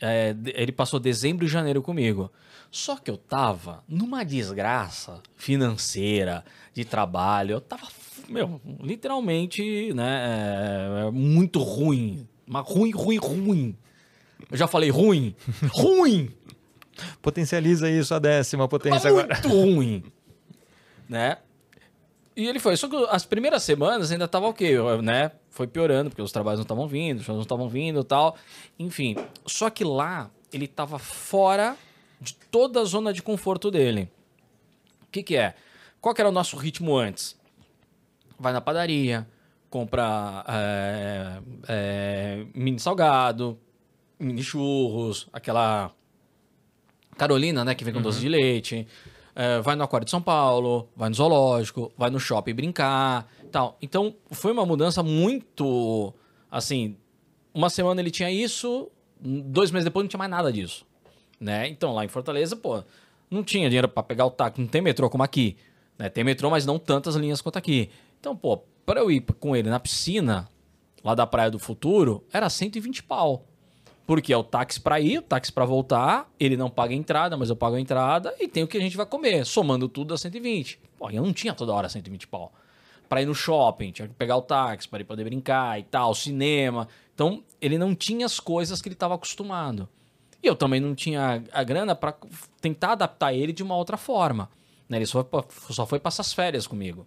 [0.00, 2.30] é, ele passou dezembro e janeiro comigo.
[2.70, 7.52] Só que eu tava numa desgraça financeira, de trabalho.
[7.52, 7.86] Eu tava,
[8.28, 12.26] meu, literalmente, né, é, muito ruim.
[12.46, 13.76] Mas ruim, ruim, ruim.
[14.50, 15.34] Eu já falei ruim?
[15.72, 16.30] ruim!
[17.22, 19.28] Potencializa isso a décima Mas potência agora.
[19.34, 20.02] muito ruim.
[21.08, 21.38] Né?
[22.36, 22.76] E ele foi.
[22.76, 25.30] Só que as primeiras semanas ainda tava ok, né?
[25.50, 28.36] Foi piorando, porque os trabalhos não estavam vindo, os shows não estavam vindo e tal.
[28.78, 29.16] Enfim.
[29.46, 31.76] Só que lá ele tava fora
[32.20, 34.10] de toda a zona de conforto dele.
[35.02, 35.54] O que, que é?
[36.00, 37.36] Qual que era o nosso ritmo antes?
[38.38, 39.26] Vai na padaria,
[39.70, 43.58] compra é, é, mini salgado,
[44.18, 45.92] mini churros, aquela
[47.16, 48.86] Carolina, né, que vem com doce de leite.
[49.36, 53.76] É, vai no Aquário de São Paulo, vai no zoológico, vai no shopping brincar, tal.
[53.82, 56.14] Então, foi uma mudança muito,
[56.50, 56.96] assim,
[57.52, 58.90] uma semana ele tinha isso,
[59.20, 60.86] dois meses depois não tinha mais nada disso,
[61.40, 61.66] né?
[61.68, 62.82] Então, lá em Fortaleza, pô,
[63.30, 64.60] Não tinha dinheiro pra pegar o táxi.
[64.60, 65.56] Não tem metrô como aqui.
[65.98, 66.08] Né?
[66.08, 67.90] Tem metrô, mas não tantas linhas quanto aqui.
[68.20, 70.48] Então, pô, pra eu ir com ele na piscina,
[71.02, 73.44] lá da Praia do Futuro, era 120 pau.
[74.06, 77.36] Porque é o táxi pra ir, o táxi pra voltar, ele não paga a entrada,
[77.36, 79.46] mas eu pago a entrada e tem o que a gente vai comer.
[79.46, 80.78] Somando tudo dá 120.
[80.98, 82.52] Pô, eu não tinha toda hora 120 pau.
[83.08, 86.86] Pra ir no shopping, tinha que pegar o táxi para poder brincar e tal, cinema.
[87.14, 89.88] Então, ele não tinha as coisas que ele estava acostumado.
[90.42, 92.14] E eu também não tinha a grana para
[92.60, 94.50] tentar adaptar ele de uma outra forma.
[94.86, 94.98] Né?
[94.98, 97.06] Ele só foi, só foi passar as férias comigo.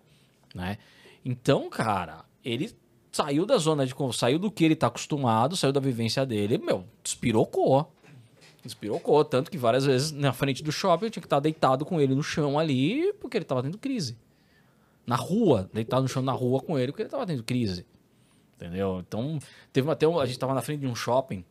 [0.56, 0.80] Né?
[1.24, 2.76] Então, cara, ele
[3.18, 6.60] saiu da zona de conforto, saiu do que ele tá acostumado, saiu da vivência dele,
[6.60, 7.92] meu, despirocou.
[8.64, 12.00] Despirocou, tanto que várias vezes na frente do shopping eu tinha que estar deitado com
[12.00, 14.16] ele no chão ali, porque ele tava tendo crise.
[15.06, 17.88] Na rua, deitado no chão na rua com ele, porque ele tava tendo crise.
[18.56, 19.04] Entendeu?
[19.08, 19.40] Então,
[19.74, 21.44] teve até um, a gente tava na frente de um shopping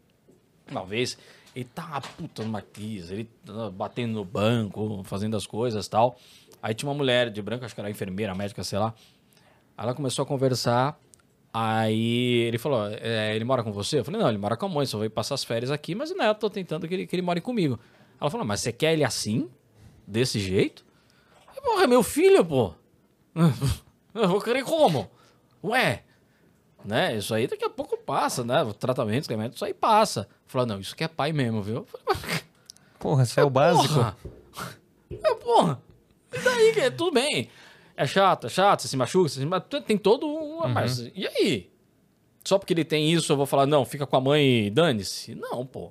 [0.71, 1.19] uma vez,
[1.55, 6.17] ele tava puta numa crise, ele tava batendo no banco, fazendo as coisas tal.
[6.63, 8.95] Aí tinha uma mulher de branco, acho que era enfermeira, médica, sei lá.
[9.77, 10.99] Ela começou a conversar.
[11.59, 14.01] Aí ele falou: "É, ele mora com você?
[14.01, 16.15] Eu falei: não, ele mora com a mãe, só veio passar as férias aqui, mas
[16.15, 17.81] não, eu tô tentando que ele, que ele more comigo.
[18.21, 19.49] Ela falou: mas você quer ele assim?
[20.07, 20.85] Desse jeito?
[21.57, 22.75] Eu, Porra, é meu filho, pô.
[24.15, 25.11] Eu vou querer como?
[25.65, 26.05] Ué,
[26.85, 27.17] né?
[27.17, 28.63] Isso aí daqui a pouco passa, né?
[28.63, 30.29] O tratamento, remédio, isso aí passa.
[30.47, 31.87] Falou: não, isso que é pai mesmo, viu?
[31.87, 32.41] Falei,
[32.99, 33.95] Porra, isso é o básico.
[33.95, 34.17] Porra!
[35.11, 35.83] É, porra!
[36.35, 37.49] E daí, que tudo bem.
[37.97, 40.69] É chato, é chato, você se machuca, você se machuca, tem todo um...
[40.69, 41.71] Mas e aí?
[42.45, 45.35] Só porque ele tem isso, eu vou falar, não, fica com a mãe e dane-se?
[45.35, 45.91] Não, pô.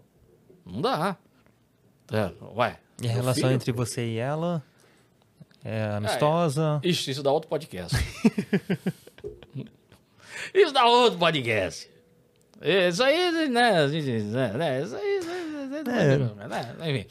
[0.66, 1.18] Não dá.
[2.12, 2.80] É, ué.
[3.02, 4.64] E a relação filho- entre você e ela
[5.64, 6.80] é amistosa?
[6.84, 7.98] Ixi, isso dá outro podcast.
[10.54, 11.90] isso dá outro podcast.
[12.62, 13.88] Isso aí, né?
[13.88, 15.20] né, né, Isso aí.
[15.84, 16.18] né,
[16.48, 17.06] né, né, Enfim.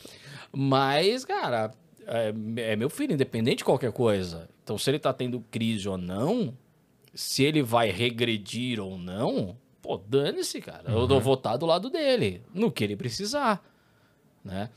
[0.53, 1.71] Mas, cara,
[2.07, 2.33] é,
[2.73, 4.49] é meu filho, independente de qualquer coisa.
[4.65, 6.57] Então, se ele tá tendo crise ou não,
[7.15, 10.91] se ele vai regredir ou não, pô, dane-se, cara.
[10.91, 13.63] Eu vou votar do lado dele, no que ele precisar,
[14.43, 14.71] né?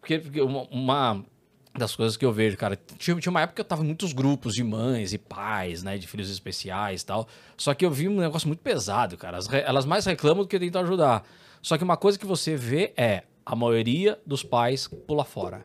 [0.00, 1.24] Porque, porque uma, uma
[1.72, 4.12] das coisas que eu vejo, cara, tinha, tinha uma época que eu tava em muitos
[4.12, 7.28] grupos de mães e pais, né, de filhos especiais e tal.
[7.56, 9.38] Só que eu vi um negócio muito pesado, cara.
[9.38, 11.24] As elas mais reclamam do que tentam ajudar.
[11.62, 15.64] Só que uma coisa que você vê é a maioria dos pais pula fora.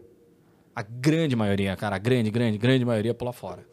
[0.75, 3.65] A grande maioria, cara, a grande, grande, grande maioria pula fora.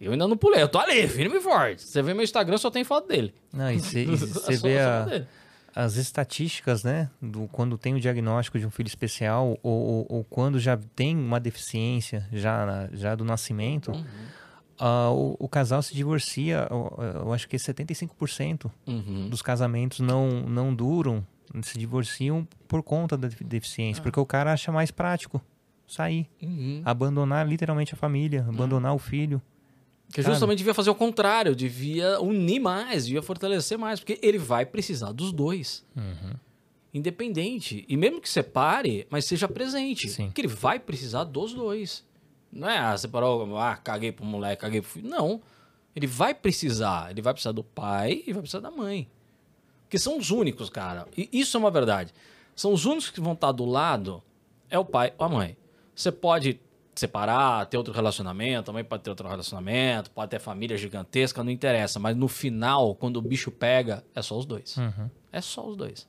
[0.00, 1.82] Eu ainda não pulei, eu tô ali, firme e forte.
[1.82, 3.34] Você vê meu Instagram, só tem foto dele.
[3.52, 4.04] Não, e você
[4.62, 5.26] vê a-
[5.74, 7.10] as estatísticas, né?
[7.20, 11.16] Do, quando tem o diagnóstico de um filho especial ou, ou- ou quando já tem
[11.16, 14.04] uma deficiência já, já do nascimento, Uhum.
[14.78, 19.28] ah, o, o casal se divorcia, eu, eu acho que 75% Uhum.
[19.30, 21.26] dos casamentos não, não duram,
[21.62, 25.40] se divorciam por conta da defi- deficiência, porque o cara acha mais prático
[25.86, 26.82] sair, Uhum.
[26.84, 29.40] abandonar literalmente a família, abandonar o filho.
[30.12, 34.64] Que justamente devia fazer o contrário, devia unir mais, devia fortalecer mais, porque ele vai
[34.64, 35.84] precisar dos dois.
[36.94, 37.84] Independente.
[37.88, 40.08] E mesmo que separe, mas seja presente.
[40.08, 40.30] Sim.
[40.30, 42.04] Que ele vai precisar dos dois.
[42.50, 45.08] Não é, ah, separou, ah, caguei pro moleque, caguei pro filho.
[45.08, 45.42] Não.
[45.94, 47.10] Ele vai precisar.
[47.10, 49.08] Ele vai precisar do pai e vai precisar da mãe.
[49.82, 51.06] Porque são os únicos, cara.
[51.16, 52.14] E isso é uma verdade.
[52.54, 54.22] São os únicos que vão estar do lado,
[54.70, 55.56] é o pai ou a mãe.
[55.96, 56.60] Você pode
[56.94, 61.50] separar, ter outro relacionamento, a mãe pode ter outro relacionamento, pode ter família gigantesca, não
[61.50, 61.98] interessa.
[61.98, 64.76] Mas no final, quando o bicho pega, é só os dois.
[65.32, 66.06] É só os dois.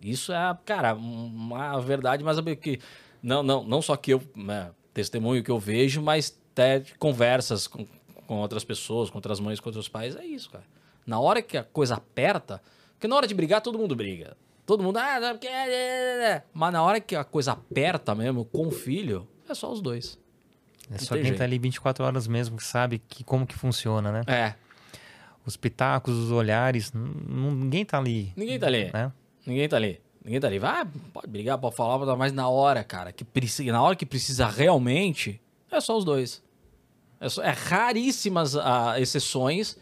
[0.00, 2.78] Isso é, cara, uma verdade, mas é que
[3.22, 7.86] não, não, não só que eu né, testemunho que eu vejo, mas até conversas com,
[8.26, 10.64] com outras pessoas, com outras mães, com outros pais, é isso, cara.
[11.06, 12.62] Na hora que a coisa aperta,
[12.92, 14.36] porque na hora de brigar todo mundo briga.
[14.68, 15.48] Todo mundo, ah, não, porque...
[16.52, 20.18] mas na hora que a coisa aperta mesmo com o filho, é só os dois.
[20.90, 21.38] É só quem jeito.
[21.38, 24.20] tá ali 24 horas mesmo que sabe que, como que funciona, né?
[24.26, 24.52] É,
[25.46, 28.90] Os pitacos, os olhares, ninguém tá ali, ninguém tá ali.
[28.92, 29.10] né?
[29.46, 30.00] Ninguém tá ali.
[30.22, 30.58] Ninguém tá ali.
[30.58, 30.84] Vai,
[31.14, 35.40] pode brigar, pode falar, mas na hora, cara, que precisa, na hora que precisa realmente,
[35.72, 36.42] é só os dois.
[37.18, 39.78] É, só- é raríssimas ah, exceções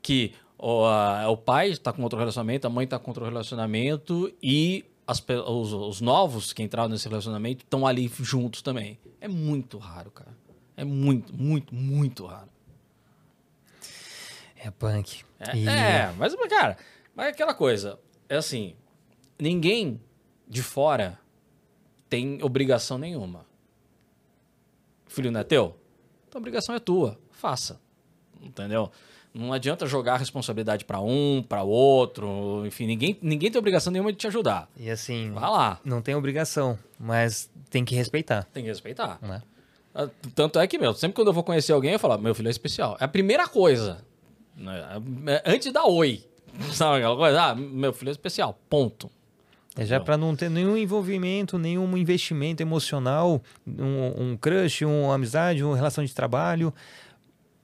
[0.00, 0.32] que
[0.64, 4.84] o, ah, o pai tá com outro relacionamento, a mãe tá com outro relacionamento e
[5.04, 8.96] as os, os novos que entraram nesse relacionamento estão ali juntos também.
[9.20, 10.30] É muito raro, cara.
[10.76, 12.48] É muito, muito, muito raro.
[14.56, 15.24] É punk.
[15.40, 16.76] É, E- é, mas, cara,
[17.14, 17.98] mas é aquela coisa.
[18.28, 18.74] É assim,
[19.38, 20.00] ninguém
[20.48, 21.18] de fora
[22.08, 23.44] tem obrigação nenhuma.
[25.06, 25.76] Filho não é teu?
[26.28, 27.18] Então a obrigação é tua.
[27.32, 27.80] Faça.
[28.40, 28.90] Entendeu?
[29.34, 32.64] Não adianta jogar a responsabilidade pra um, pra outro.
[32.66, 34.68] Enfim, ninguém, ninguém tem obrigação nenhuma de te ajudar.
[34.76, 35.80] E assim, Vai lá.
[35.84, 38.44] não tem obrigação, mas tem que respeitar.
[38.52, 39.18] Tem que respeitar.
[39.22, 39.40] Né?
[39.94, 42.48] Ah, Tanto é que, meu, sempre quando eu vou conhecer alguém, eu falo, meu filho
[42.48, 42.96] é especial.
[43.00, 44.04] É a primeira coisa.
[44.54, 45.00] né?
[45.26, 46.22] É Antes da oi.
[46.74, 47.42] Sabe aquela coisa?
[47.42, 48.58] Ah, meu filho é especial.
[48.68, 49.10] Ponto.
[49.74, 55.64] É já para não ter nenhum envolvimento, nenhum investimento emocional, um, um crush, uma amizade,
[55.64, 56.74] uma relação de trabalho,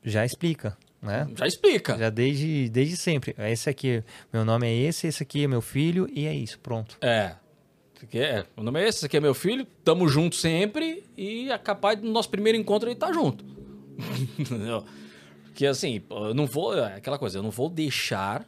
[0.02, 1.28] já explica, né?
[1.36, 1.96] Já explica.
[1.96, 3.34] Já desde, desde sempre.
[3.38, 4.02] Esse aqui,
[4.32, 6.96] meu nome é esse, esse aqui é meu filho, e é isso, pronto.
[7.00, 7.36] É.
[8.12, 11.58] É, o nome é esse, esse aqui é meu filho, tamo junto sempre e é
[11.58, 13.44] capaz do nosso primeiro encontro ele tá junto.
[14.38, 14.84] Entendeu?
[15.46, 18.46] Porque assim, eu não vou, é aquela coisa, eu não vou deixar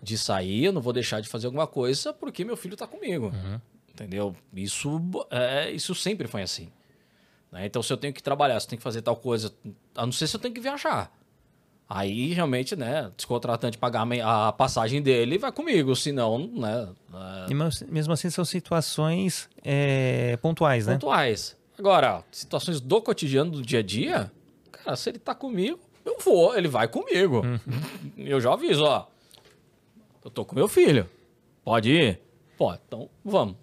[0.00, 3.32] de sair, eu não vou deixar de fazer alguma coisa porque meu filho tá comigo.
[3.90, 4.36] Entendeu?
[4.54, 5.00] Isso,
[5.30, 6.70] é, isso sempre foi assim.
[7.50, 7.66] né?
[7.66, 9.52] Então, se eu tenho que trabalhar, se eu tenho que fazer tal coisa,
[9.96, 11.12] a não ser se eu tenho que viajar.
[11.88, 16.88] Aí, realmente, né, descontratante pagar a passagem dele vai comigo, senão, né,
[17.48, 20.94] é, mesmo assim são situações é, pontuais, né?
[20.94, 21.56] pontuais.
[21.78, 24.30] Agora, situações do cotidiano, do dia a dia,
[24.72, 27.42] cara, se ele tá comigo, eu vou, ele vai comigo.
[28.16, 29.06] Eu já aviso, ó.
[30.24, 31.08] Eu tô com meu filho.
[31.64, 32.20] Pode ir?
[32.56, 33.56] Pode, então vamos.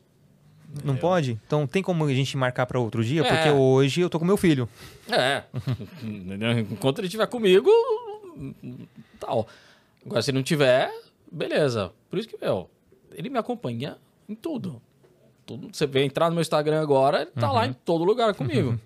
[0.83, 1.39] Não pode?
[1.45, 3.21] Então tem como a gente marcar para outro dia?
[3.21, 3.23] É.
[3.23, 4.67] Porque hoje eu tô com meu filho.
[5.09, 5.43] É.
[6.71, 7.69] Enquanto ele estiver comigo,
[9.19, 9.47] tal.
[10.05, 10.91] Agora, se não tiver,
[11.31, 11.91] beleza.
[12.09, 12.69] Por isso que, meu,
[13.13, 13.97] ele me acompanha
[14.27, 14.81] em tudo.
[15.45, 15.69] tudo.
[15.71, 18.79] Você vê entrar no meu Instagram agora, ele tá lá em todo lugar comigo.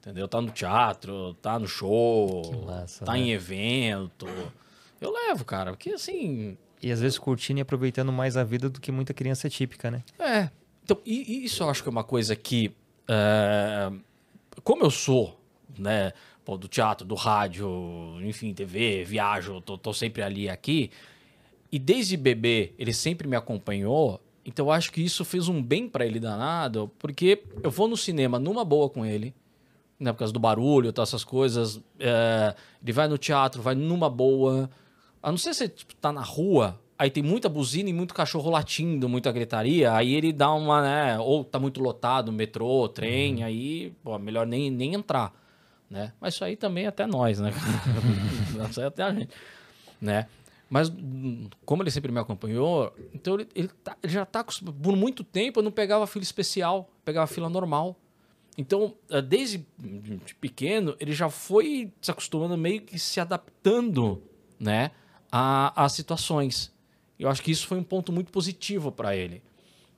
[0.00, 0.28] Entendeu?
[0.28, 3.18] Tá no teatro, tá no show, massa, tá né?
[3.18, 4.26] em evento.
[5.00, 6.56] Eu levo, cara, porque assim.
[6.80, 10.04] E às vezes curtindo e aproveitando mais a vida do que muita criança típica, né?
[10.18, 10.48] É.
[10.84, 12.72] Então, e, e isso eu acho que é uma coisa que.
[13.08, 13.90] é,
[14.62, 15.40] como eu sou,
[15.76, 16.12] né?
[16.46, 17.68] Pô, do teatro, do rádio,
[18.22, 20.92] enfim, TV, viajo, tô, tô sempre ali aqui.
[21.72, 24.20] E desde bebê ele sempre me acompanhou.
[24.44, 27.96] Então eu acho que isso fez um bem pra ele danado, porque eu vou no
[27.96, 29.34] cinema numa boa com ele,
[29.98, 31.82] né, por causa do barulho, tá, essas coisas.
[31.98, 34.70] é, ele vai no teatro, vai numa boa.
[35.20, 38.50] A não ser se tipo, tá na rua, aí tem muita buzina e muito cachorro
[38.50, 41.18] latindo, muita gritaria, aí ele dá uma, né?
[41.18, 45.32] Ou tá muito lotado, metrô, trem, aí, pô, melhor nem, nem entrar,
[45.90, 46.12] né?
[46.20, 47.50] Mas isso aí também é até nós, né?
[48.70, 49.30] isso aí é até a gente,
[50.00, 50.26] né?
[50.68, 50.92] Mas
[51.64, 54.76] como ele sempre me acompanhou, então ele, ele, tá- ele já tá acostumado.
[54.80, 57.96] Por muito tempo eu não pegava fila especial, pegava fila normal.
[58.58, 64.22] Então, eh, desde de pequeno, ele já foi se acostumando, meio que se adaptando,
[64.58, 64.90] né,
[65.30, 66.72] a, a situações.
[67.18, 69.42] Eu acho que isso foi um ponto muito positivo para ele,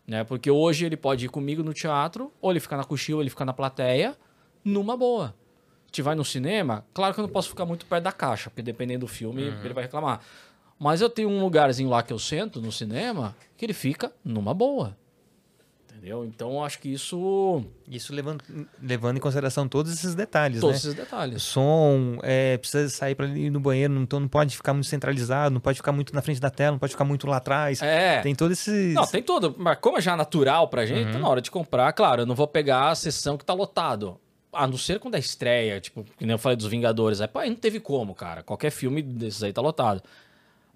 [0.07, 0.25] né?
[0.25, 3.31] Porque hoje ele pode ir comigo no teatro, ou ele fica na cochila, ou ele
[3.31, 4.17] fica na plateia,
[4.65, 5.35] numa boa.
[5.99, 8.63] Gente vai no cinema, claro que eu não posso ficar muito perto da caixa, porque
[8.63, 10.21] dependendo do filme, ele vai reclamar.
[10.79, 14.55] Mas eu tenho um lugarzinho lá que eu sento no cinema, que ele fica numa
[14.55, 14.97] boa.
[15.91, 16.25] Entendeu?
[16.25, 17.65] Então eu acho que isso.
[17.89, 18.45] Isso levando,
[18.81, 20.79] levando em consideração todos esses detalhes, Todos né?
[20.79, 21.43] esses detalhes.
[21.43, 25.53] Som, é, precisa sair para ir no banheiro, não- então não pode ficar muito centralizado,
[25.53, 27.83] não pode ficar muito na frente da tela, não pode ficar muito lá atrás.
[27.83, 28.21] É.
[28.21, 28.95] Tem todos esses.
[28.95, 29.57] Não, tem tudo.
[29.59, 32.37] Mas como é já natural pra gente, tá na hora de comprar, claro, eu não
[32.37, 34.21] vou pegar a sessão que tá lotado.
[34.59, 37.21] A não ser quando é estreia, tipo, que nem eu falei dos Vingadores.
[37.21, 38.43] Aí, pô, aí não teve como, cara.
[38.43, 40.03] Qualquer filme desses aí tá lotado.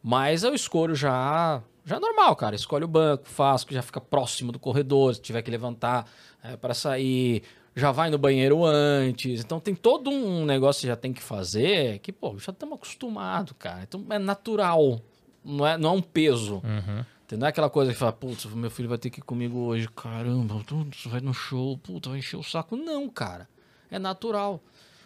[0.00, 1.60] Mas eu escolho já.
[1.84, 2.54] Já normal, cara.
[2.54, 5.14] Escolho o banco, faço, que já fica próximo do corredor.
[5.14, 6.08] Se tiver que levantar
[6.44, 7.42] é, para sair,
[7.74, 9.40] já vai no banheiro antes.
[9.40, 13.54] Então tem todo um negócio que já tem que fazer que, pô, já estamos acostumados,
[13.58, 13.82] cara.
[13.82, 15.00] Então é natural.
[15.44, 16.62] Não é, não é um peso.
[16.64, 17.04] Uhum.
[17.36, 19.88] Não é aquela coisa que fala, putz, meu filho vai ter que ir comigo hoje,
[19.88, 20.62] caramba,
[21.06, 22.76] vai no show, puta, vai encher o saco.
[22.76, 23.48] Não, cara.
[23.92, 24.60] É natural.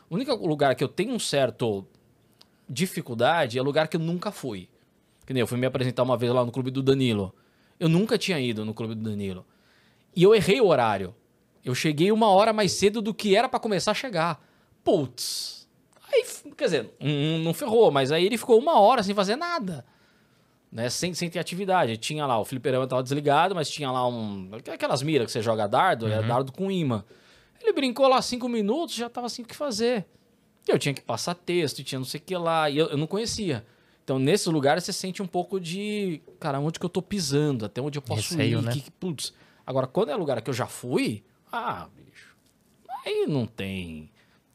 [0.08, 1.86] O único lugar que eu tenho um certo
[2.68, 4.68] dificuldade é lugar que eu nunca fui.
[5.26, 7.34] Que nem eu fui me apresentar uma vez lá no clube do Danilo.
[7.78, 9.44] Eu nunca tinha ido no clube do Danilo.
[10.14, 11.14] E eu errei o horário.
[11.64, 14.42] Eu cheguei uma hora mais cedo do que era pra começar a chegar.
[14.82, 15.68] Putz.
[16.10, 16.24] Aí,
[16.56, 16.90] quer dizer,
[17.42, 19.84] não ferrou, mas aí ele ficou uma hora sem fazer nada
[20.76, 21.96] né, sem, sem ter atividade.
[21.96, 24.50] Tinha lá, o fliperama tava desligado, mas tinha lá um.
[24.72, 27.02] Aquelas miras que você joga dardo, é dardo com imã.
[27.66, 30.06] Ele brincou lá cinco minutos, já tava sem o que fazer.
[30.68, 33.08] Eu tinha que passar texto, tinha não sei o que lá, e eu, eu não
[33.08, 33.66] conhecia.
[34.04, 36.22] Então, nesses lugares, você sente um pouco de.
[36.38, 37.64] Cara, onde que eu tô pisando?
[37.64, 38.62] Até onde eu posso Receio, ir?
[38.62, 38.72] né?
[38.72, 39.34] Que, que- putz.
[39.66, 42.36] Agora, quando é lugar que eu já fui, ah, bicho.
[43.04, 44.08] Aí não tem.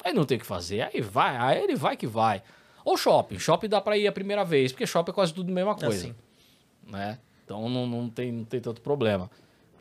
[0.05, 0.83] Aí não tem o que fazer.
[0.83, 2.41] Aí vai, aí ele vai que vai.
[2.85, 3.38] Ou shopping.
[3.38, 6.05] Shopping dá pra ir a primeira vez, porque shopping é quase tudo a mesma coisa.
[6.05, 6.15] Assim.
[6.88, 7.19] Né?
[7.43, 9.29] Então não, não, tem, não tem tanto problema.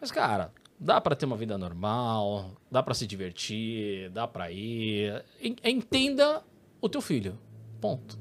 [0.01, 5.23] Mas, cara, dá pra ter uma vida normal, dá pra se divertir, dá pra ir.
[5.41, 6.43] En- Entenda
[6.81, 7.39] o teu filho.
[7.81, 8.19] Ponto.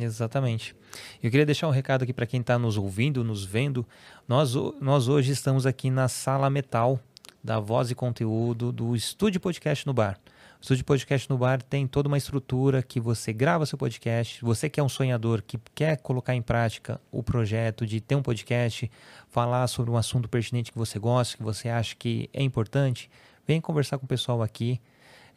[0.00, 0.74] Exatamente.
[1.22, 3.86] Eu queria deixar um recado aqui para quem está nos ouvindo, nos vendo.
[4.26, 6.98] Nós, nós hoje estamos aqui na Sala Metal
[7.42, 10.18] da Voz e Conteúdo do Estúdio Podcast no Bar.
[10.64, 14.42] Estúdio Podcast no Bar tem toda uma estrutura que você grava seu podcast.
[14.42, 18.22] Você que é um sonhador, que quer colocar em prática o projeto de ter um
[18.22, 18.90] podcast,
[19.28, 23.10] falar sobre um assunto pertinente que você gosta, que você acha que é importante,
[23.46, 24.80] vem conversar com o pessoal aqui.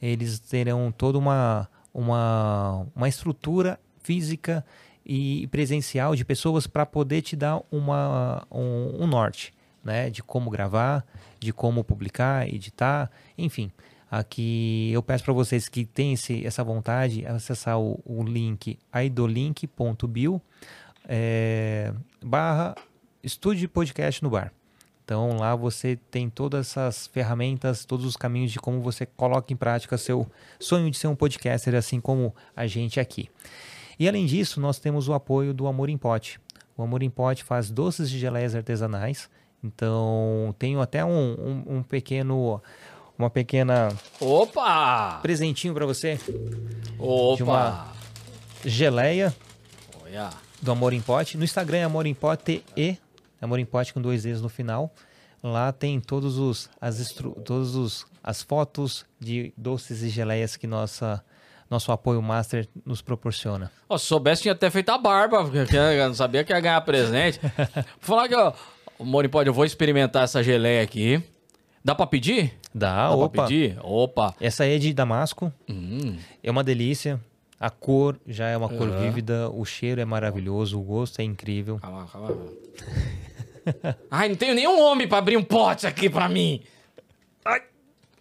[0.01, 4.65] Eles terão toda uma, uma, uma estrutura física
[5.05, 10.09] e presencial de pessoas para poder te dar uma, um, um norte, né?
[10.09, 11.05] De como gravar,
[11.37, 13.69] de como publicar, editar, enfim.
[14.09, 20.41] Aqui eu peço para vocês que têm esse, essa vontade, acessar o, o link idolink.bio
[21.07, 21.93] é,
[22.23, 22.75] barra
[23.23, 24.53] estúdio podcast no bar.
[25.03, 29.55] Então lá você tem todas essas ferramentas, todos os caminhos de como você coloca em
[29.55, 30.29] prática seu
[30.59, 33.29] sonho de ser um podcaster, assim como a gente aqui.
[33.97, 36.39] E além disso, nós temos o apoio do Amor em Pote.
[36.75, 39.29] O Amor em Pote faz doces de geleias artesanais.
[39.63, 42.61] Então tenho até um, um, um pequeno,
[43.17, 43.89] uma pequena
[44.19, 45.19] Opa!
[45.21, 46.19] presentinho para você,
[46.99, 47.35] Opa!
[47.37, 47.87] de uma-
[48.65, 49.35] geleia
[50.03, 50.29] Olha.
[50.61, 51.37] do Amor em Pote.
[51.37, 52.97] No Instagram é Amor em Pote e
[53.41, 54.93] Amor em Pote com dois E's no final.
[55.43, 60.65] Lá tem todos os as estru, todos os as fotos de doces e geleias que
[60.67, 61.23] nossa
[61.69, 63.69] nosso apoio master nos proporciona.
[63.89, 66.79] Ó, se soubesse, tinha até feito a barba, porque eu não sabia que ia ganhar
[66.81, 67.39] presente.
[68.01, 68.53] Vou falar que, ó,
[68.99, 71.21] Mori pode, eu vou experimentar essa geleia aqui.
[71.83, 72.57] Dá pra pedir?
[72.77, 73.43] Dá, Dá opa.
[73.43, 73.77] pedir?
[73.81, 74.35] Opa.
[74.39, 76.17] Essa aí é de damasco, Hum.
[76.43, 77.19] é uma delícia.
[77.59, 78.97] A cor já é uma cor Aham.
[78.99, 81.79] vívida, o cheiro é maravilhoso, o gosto é incrível.
[81.79, 82.37] Calma, calma.
[84.11, 86.61] Ai, não tenho nenhum homem pra abrir um pote aqui pra mim.
[87.43, 87.61] Ai.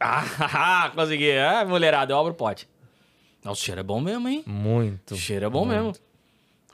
[0.00, 1.32] Ah, consegui.
[1.36, 2.68] Ah, mulherada, eu abro o pote.
[3.44, 4.42] Nossa, o cheiro é bom mesmo, hein?
[4.46, 5.14] Muito.
[5.14, 5.92] O cheiro é bom mesmo.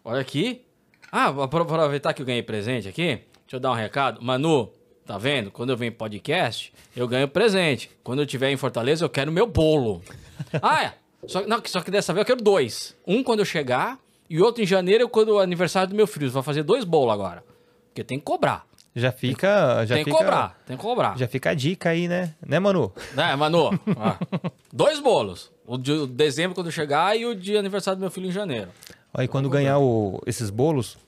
[0.05, 0.63] Olha aqui.
[1.11, 3.21] Ah, aproveitar que eu ganhei presente aqui.
[3.43, 4.23] Deixa eu dar um recado.
[4.23, 4.71] Manu,
[5.07, 5.51] tá vendo?
[5.51, 7.91] Quando eu venho em podcast, eu ganho presente.
[8.03, 10.03] Quando eu estiver em Fortaleza, eu quero meu bolo.
[10.63, 10.93] ah, é.
[11.27, 12.97] Só, não, só que dessa vez eu quero dois.
[13.07, 13.99] Um quando eu chegar
[14.29, 16.31] e outro em janeiro, quando o aniversário do meu filho.
[16.31, 17.45] Vai fazer dois bolos agora.
[17.89, 18.67] Porque tem que cobrar.
[18.95, 20.59] Já fica, já tem que fica, cobrar.
[20.67, 21.17] Tem que cobrar.
[21.17, 22.35] já fica a dica aí, né?
[22.47, 22.93] Né, Manu?
[23.15, 23.71] Né, Manu?
[24.71, 25.51] Dois bolos.
[25.67, 28.69] O de dezembro quando chegar e o de aniversário do meu filho em janeiro.
[29.15, 30.99] Aí quando ganhar o- esses bolos,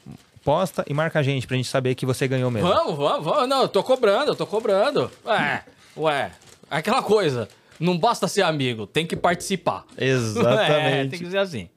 [0.44, 2.68] posta e marca a gente pra gente saber que você ganhou mesmo.
[2.68, 3.48] Vamos, vamos, vamos.
[3.48, 5.10] Não, eu tô cobrando, eu tô cobrando.
[5.24, 5.64] Ué,
[5.96, 6.30] ué.
[6.70, 7.48] Aquela coisa.
[7.80, 9.84] Não basta ser amigo, tem que participar.
[9.96, 11.10] É, Exatamente.
[11.10, 11.68] tem que ser assim.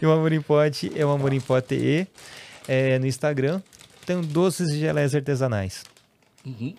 [0.00, 2.06] E o Amor em Pote é o Amor em Pote E.
[2.68, 3.60] É, no Instagram
[4.06, 5.82] tem doces e geleias artesanais.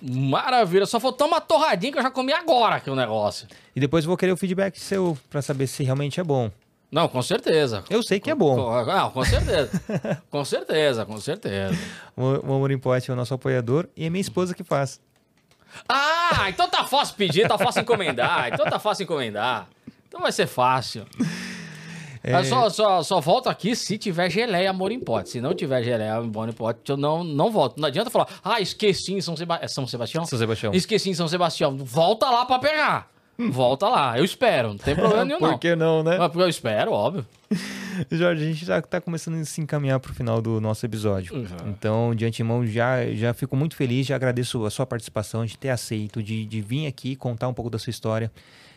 [0.01, 0.85] Maravilha.
[0.85, 3.47] Só faltou uma torradinha que eu já comi agora que é o negócio.
[3.75, 6.49] E depois eu vou querer o feedback seu pra saber se realmente é bom.
[6.89, 7.83] Não, com certeza.
[7.89, 8.55] Eu sei que é bom.
[8.55, 9.81] Com, ah, com certeza.
[10.31, 11.77] com certeza, com certeza.
[12.15, 15.01] O o Amor em Pote é o nosso apoiador e é minha esposa que faz.
[15.87, 18.49] Ah, então tá fácil pedir, tá fácil encomendar.
[18.53, 19.67] Então tá fácil encomendar.
[20.07, 21.05] Então vai ser fácil.
[22.23, 25.29] Mas só, só, só volto aqui se tiver geleia amor em pote.
[25.29, 27.79] Se não tiver geleia amor em pote, eu não, não volto.
[27.79, 29.59] Não adianta falar, ah, esqueci em São, Seba...
[29.61, 30.25] é São Sebastião?
[30.25, 30.73] São Sebastião.
[30.73, 31.77] Esqueci em São Sebastião.
[31.77, 33.09] Volta lá pra pegar.
[33.51, 34.17] Volta lá.
[34.17, 34.69] Eu espero.
[34.69, 35.49] Não tem problema nenhum, não.
[35.51, 36.17] Por que não, né?
[36.17, 37.25] Mas Eu espero, óbvio.
[38.11, 41.35] Jorge, a gente já tá começando a se encaminhar pro final do nosso episódio.
[41.35, 41.45] Uhum.
[41.67, 45.69] Então, de antemão, já, já fico muito feliz, já agradeço a sua participação, de ter
[45.69, 48.31] aceito, de, de vir aqui contar um pouco da sua história.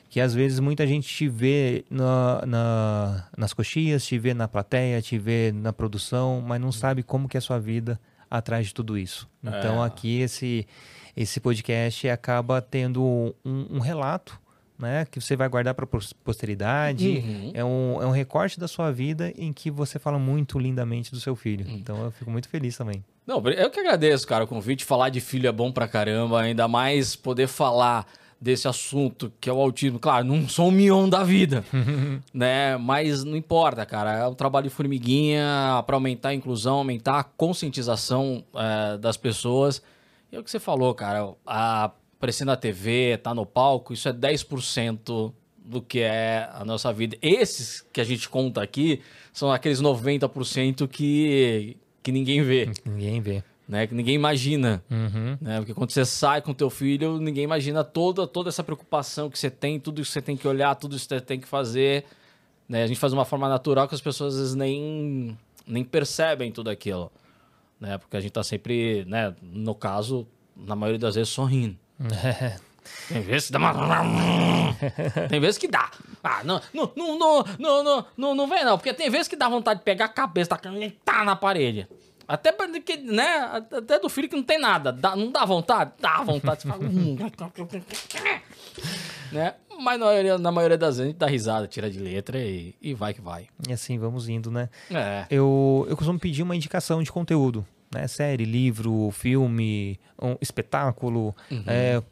[0.08, 5.00] Que às vezes muita gente te vê na, na- nas coxias, te vê na plateia,
[5.00, 8.74] te vê na produção, mas não sabe como que é a sua vida atrás de
[8.74, 9.28] tudo isso.
[9.42, 9.86] Então, É.
[9.86, 10.66] aqui esse,
[11.16, 13.02] esse podcast acaba tendo
[13.44, 14.36] um, um relato
[14.81, 15.86] né, que você vai guardar para
[16.24, 17.09] posteridade.
[17.09, 17.51] Uhum.
[17.55, 21.20] É, um, é um recorte da sua vida em que você fala muito lindamente do
[21.20, 21.66] seu filho.
[21.69, 23.05] Então eu fico muito feliz também.
[23.27, 24.85] Não, eu que agradeço, cara, o convite.
[24.85, 28.07] Falar de filho é bom pra caramba, ainda mais poder falar
[28.40, 29.98] desse assunto que é o autismo.
[29.98, 31.62] Claro, não sou um mion da vida,
[32.32, 32.77] né?
[32.78, 34.16] Mas não importa, cara.
[34.16, 39.82] É um trabalho de formiguinha pra aumentar a inclusão, aumentar a conscientização é, das pessoas.
[40.32, 41.35] E é o que você falou, cara.
[41.47, 41.90] A,
[42.20, 45.32] aparecer na TV, tá no palco, isso é 10%
[45.64, 47.16] do que é a nossa vida.
[47.22, 49.01] Esses que a gente conta aqui
[49.32, 53.42] são aqueles 90% que, que ninguém vê Ninguém vê.
[53.66, 53.86] né?
[53.86, 55.38] Que ninguém imagina, Uhum.
[55.40, 55.59] né?
[55.60, 59.48] Porque quando você sai com teu filho, ninguém imagina toda, toda essa preocupação que você
[59.51, 62.05] tem, tudo isso que você tem que olhar, tudo isso que você tem que fazer,
[62.68, 62.82] né?
[62.82, 66.52] A gente faz de uma forma natural que as pessoas às vezes nem, nem percebem
[66.52, 67.10] tudo aquilo,
[67.80, 67.97] né?
[67.97, 69.34] Porque a gente tá sempre, né?
[69.40, 70.26] No caso,
[70.56, 71.78] na maioria das vezes, sorrindo.
[72.01, 72.56] É.
[73.09, 74.74] Tem vezes que dá uma...
[75.28, 75.90] Tem vezes que dá.
[76.22, 79.48] Ah, não, não, não, não, não, não, não vem não, porque tem vezes que dá
[79.48, 80.59] vontade de pegar a cabeça, tá,
[81.05, 81.89] tá na parede.
[82.31, 83.64] Até porque, né?
[83.77, 84.93] Até do filho que não tem nada.
[84.93, 85.90] Dá, não dá vontade?
[85.98, 86.62] Dá vontade.
[86.62, 87.16] Você fala, hum,
[89.32, 89.55] né?
[89.81, 92.77] Mas na maioria, na maioria das vezes a gente dá risada, tira de letra e,
[92.81, 93.48] e vai que vai.
[93.68, 94.68] E assim, vamos indo, né?
[94.93, 95.27] É.
[95.28, 98.06] Eu, eu costumo pedir uma indicação de conteúdo né?
[98.06, 101.34] Série, livro, filme, um espetáculo,
[101.66, 102.02] é,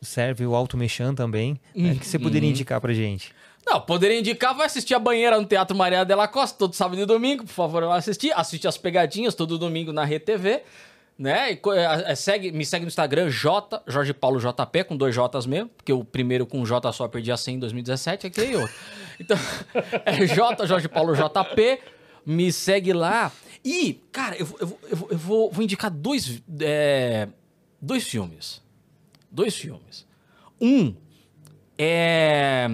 [0.00, 1.94] serve o Alto Mechan também, né?
[1.94, 3.32] que você poderia indicar pra gente.
[3.66, 7.06] Não, poderia indicar, vai assistir a banheira no Teatro Maria Della Costa todo sábado e
[7.06, 8.32] domingo, por favor, vai assistir.
[8.34, 10.62] Assiste as pegadinhas todo domingo na RTV,
[11.18, 11.52] né?
[11.52, 15.46] E é, é, segue, me segue no Instagram, J, Jorge Paulo JP, com dois J's
[15.46, 18.74] mesmo, porque o primeiro com J só perdi a 100 em 2017, aqui é outro.
[19.20, 19.36] Então,
[20.06, 21.78] é J, Jorge Paulo JP,
[22.26, 23.32] me segue lá.
[23.64, 27.28] E, cara, eu, vou- eu, eu, vou- eu vou, vou indicar dois, é,
[27.80, 28.62] dois filmes.
[29.30, 30.06] Dois filmes.
[30.60, 30.94] Um
[31.78, 32.68] é.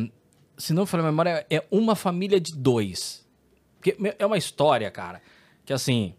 [0.58, 3.24] Se não me a memória, é Uma Família de Dois.
[3.78, 5.20] Porque é uma história, cara,
[5.64, 6.14] que assim.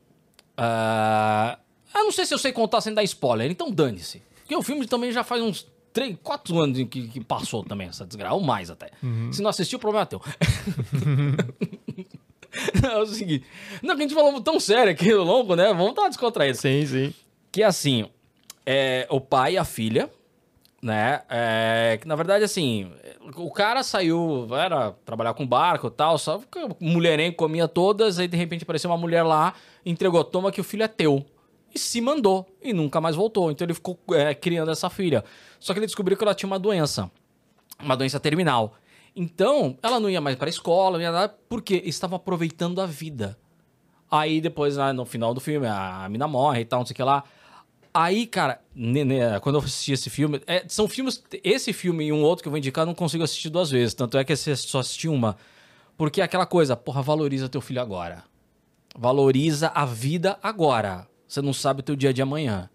[0.56, 1.58] ah,
[1.96, 4.22] eu não sei se eu sei contar sem dar spoiler, então dane-se.
[4.42, 8.06] Porque o filme também já faz uns 3, 4 anos que, que passou também essa
[8.06, 8.92] desgraça, ou mais até.
[9.32, 10.22] Se não assistiu, o problema é teu.
[12.84, 13.46] é o seguinte.
[13.82, 15.74] Não, que a gente falou tão sério aqui no longo, né?
[15.74, 16.58] Vamos dar uma descontraída.
[16.58, 17.14] Sim, sim.
[17.52, 18.10] Que assim,
[18.66, 20.10] é, o pai e a filha,
[20.82, 21.22] né?
[21.30, 22.92] É, que na verdade, assim,
[23.36, 26.42] o cara saiu, era trabalhar com barco e tal, só
[26.80, 29.54] mulherengo comia todas, aí de repente apareceu uma mulher lá,
[29.86, 31.26] entregou, toma que o filho é teu.
[31.74, 33.52] E se mandou, e nunca mais voltou.
[33.52, 35.24] Então ele ficou é, criando essa filha.
[35.60, 37.12] Só que ele descobriu que ela tinha uma doença,
[37.80, 38.76] uma doença terminal.
[39.20, 42.86] Então, ela não ia mais para a escola, não ia nada, porque estavam aproveitando a
[42.86, 43.36] vida.
[44.12, 46.96] Aí depois, né, no final do filme, a mina morre e tal, não sei o
[46.96, 47.24] que lá.
[47.92, 48.62] Aí, cara,
[49.42, 51.24] quando eu assisti esse filme, é, são filmes.
[51.44, 53.96] Esse filme e um outro que eu vou indicar, eu não consigo assistir duas vezes.
[53.96, 55.36] Tanto é que esse só assisti uma.
[55.98, 58.24] Porque é aquela coisa, porra, valoriza teu filho agora.
[58.96, 61.08] Valoriza a vida agora.
[61.28, 62.70] Você não sabe o teu dia de amanhã.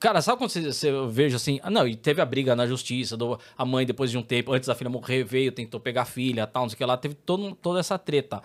[0.00, 1.60] Cara, sabe quando você, você veja assim?
[1.62, 4.52] Ah, não, e teve a briga na justiça, do, a mãe, depois de um tempo,
[4.52, 6.96] antes da filha morrer, veio, tentou pegar a filha, tal, não sei o que lá,
[6.96, 8.42] teve todo, toda essa treta.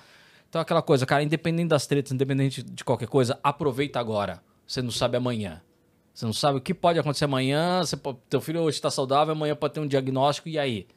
[0.49, 4.41] Então, aquela coisa, cara, independente das tretas, independente de qualquer coisa, aproveita agora.
[4.66, 5.61] Você não sabe amanhã.
[6.14, 7.80] Você não sabe o que pode acontecer amanhã.
[7.80, 7.98] Você
[8.30, 10.88] teu filho hoje está saudável, amanhã pode ter um diagnóstico, e aí?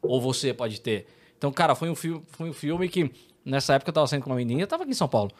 [0.00, 1.06] Ou você pode ter.
[1.38, 3.12] Então, cara, foi um, filme, foi um filme que,
[3.44, 5.30] nessa época, eu tava saindo com uma menina, eu tava aqui em São Paulo.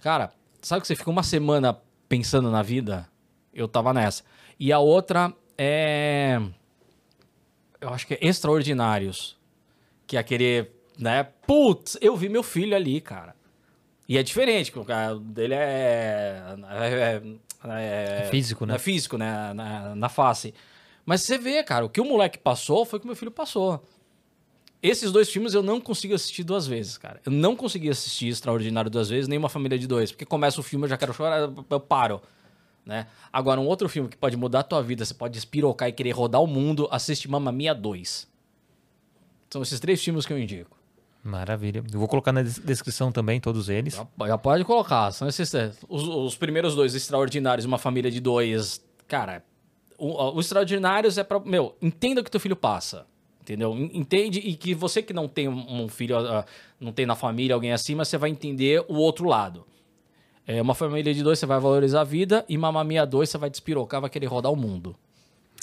[0.00, 0.32] Cara,
[0.62, 1.76] sabe que você fica uma semana
[2.08, 3.08] pensando na vida?
[3.52, 4.22] Eu tava nessa.
[4.58, 6.40] E a outra é.
[7.80, 9.36] Eu acho que é Extraordinários.
[10.06, 10.66] Que é aquele,
[10.98, 11.24] né?
[11.46, 13.34] Putz, eu vi meu filho ali, cara.
[14.08, 16.42] E é diferente, porque o cara dele é.
[16.70, 17.22] é,
[17.68, 18.74] é- É físico, né?
[18.74, 19.52] É físico, né?
[19.52, 20.52] Na, na face.
[21.06, 23.82] Mas você vê, cara, o que o moleque passou foi o que meu filho passou.
[24.82, 27.20] Esses dois filmes eu não consigo assistir duas vezes, cara.
[27.24, 30.10] Eu não consegui assistir Extraordinário duas vezes, nem Uma Família de Dois.
[30.10, 32.20] Porque começa o filme, eu já quero chorar, eu paro.
[32.84, 33.06] Né?
[33.32, 36.10] Agora, um outro filme que pode mudar a tua vida, você pode espirocar e querer
[36.12, 38.28] rodar o mundo, assiste Mamma Mia 2.
[39.50, 40.76] São esses três filmes que eu indico.
[41.22, 41.84] Maravilha.
[41.92, 43.94] Eu vou colocar na des- descrição também todos eles.
[43.94, 45.12] Já, já pode colocar.
[45.12, 45.76] São esses três.
[45.88, 48.82] Os, os primeiros dois, Extraordinários, Uma Família de Dois.
[49.06, 49.44] Cara,
[49.98, 51.38] o, o Extraordinários é pra.
[51.40, 53.06] Meu, entenda o que teu filho passa.
[53.42, 53.74] Entendeu?
[53.76, 56.44] En- Entende e que você que não tem um filho, ah,
[56.80, 59.66] não tem na família alguém assim, mas você vai entender o outro lado.
[60.46, 63.38] É uma família de dois, você vai valorizar a vida, e Mamma Mia 2, você
[63.38, 64.96] vai despirocar, vai querer rodar o mundo.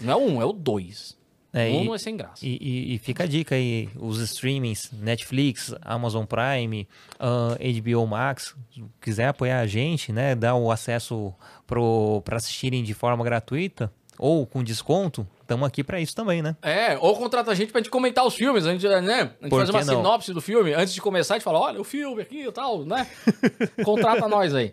[0.02, 1.18] Não é o um, é o dois.
[1.52, 2.46] É, um e- não é sem graça.
[2.46, 6.88] E, e- e fica a dica aí, os streamings, Netflix, Amazon Prime,
[7.20, 11.34] ah, HBO Max, se quiser apoiar a gente, né, dar o acesso
[11.66, 16.56] para assistirem de forma gratuita ou com desconto, estamos aqui para isso também, né?
[16.62, 19.32] É, ou contrata a gente pra gente comentar os filmes, a gente, né?
[19.42, 19.96] A gente faz uma não?
[19.98, 22.84] sinopse do filme, antes de começar, a gente fala, olha, o filme aqui e tal,
[22.84, 23.08] né?
[23.84, 24.72] Contrata nós aí.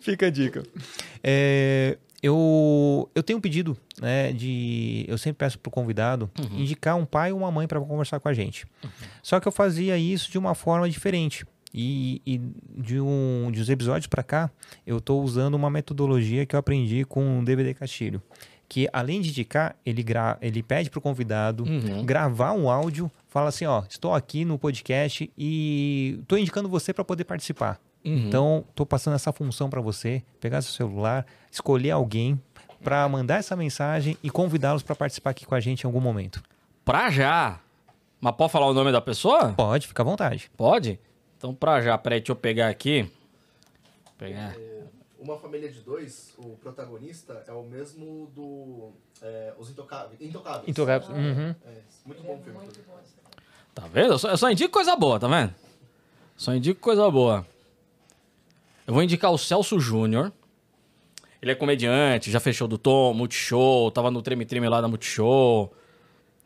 [0.00, 0.62] Fica a dica.
[1.22, 5.04] É, eu, eu tenho um pedido, né, de...
[5.06, 8.34] Eu sempre peço pro convidado indicar um pai ou uma mãe para conversar com a
[8.34, 8.66] gente.
[9.22, 11.46] Só que eu fazia isso de uma forma diferente.
[11.72, 12.40] E, e
[12.80, 14.50] de, um, de uns episódios para cá,
[14.86, 18.22] eu estou usando uma metodologia que eu aprendi com o DVD Castilho.
[18.68, 22.04] Que além de indicar, ele, gra ele pede pro convidado Uhum.
[22.04, 27.04] gravar um áudio, fala assim, ó, estou aqui no podcast e estou indicando você para
[27.04, 27.78] poder participar.
[28.04, 28.16] Uhum.
[28.28, 32.40] Então, estou passando essa função para você, pegar seu celular, escolher alguém
[32.82, 36.42] para mandar essa mensagem e convidá-los para participar aqui com a gente em algum momento.
[36.84, 37.58] Pra já.
[38.20, 39.52] Mas pode falar o nome da pessoa?
[39.52, 40.50] Pode, fica à vontade.
[40.56, 40.98] Pode?
[41.38, 43.08] Então, pra já, peraí, deixa eu pegar aqui.
[44.18, 44.56] Pegar.
[44.58, 44.82] É,
[45.20, 48.90] Uma família de dois, o protagonista é o mesmo do
[49.22, 50.20] é, Os Intocáveis.
[50.20, 50.68] Intocáveis.
[50.68, 51.08] Intocáveis.
[51.10, 51.54] Uhum.
[51.64, 51.72] É,
[52.04, 52.58] muito bom o filme.
[53.72, 54.14] Tá vendo?
[54.14, 55.54] Eu só, eu só indico coisa boa, tá vendo?
[56.36, 57.46] Só indico coisa boa.
[58.84, 60.32] Eu vou indicar o Celso Júnior.
[61.40, 65.72] Ele é comediante, já fechou do Tom, Multishow, tava no Treme Treme lá da Multishow.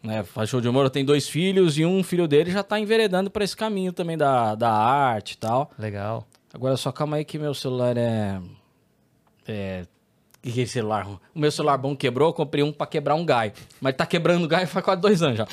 [0.03, 3.31] Né, faz show de humor, tem dois filhos e um filho dele já tá enveredando
[3.31, 5.71] pra esse caminho também da, da arte e tal.
[5.79, 6.27] Legal.
[6.53, 8.41] Agora só calma aí que meu celular é.
[9.47, 9.85] É.
[10.37, 11.07] O que, que é esse celular?
[11.07, 13.53] O meu celular bom quebrou, eu comprei um pra quebrar um gai.
[13.81, 15.47] Mas tá quebrando gai faz quase dois anos já.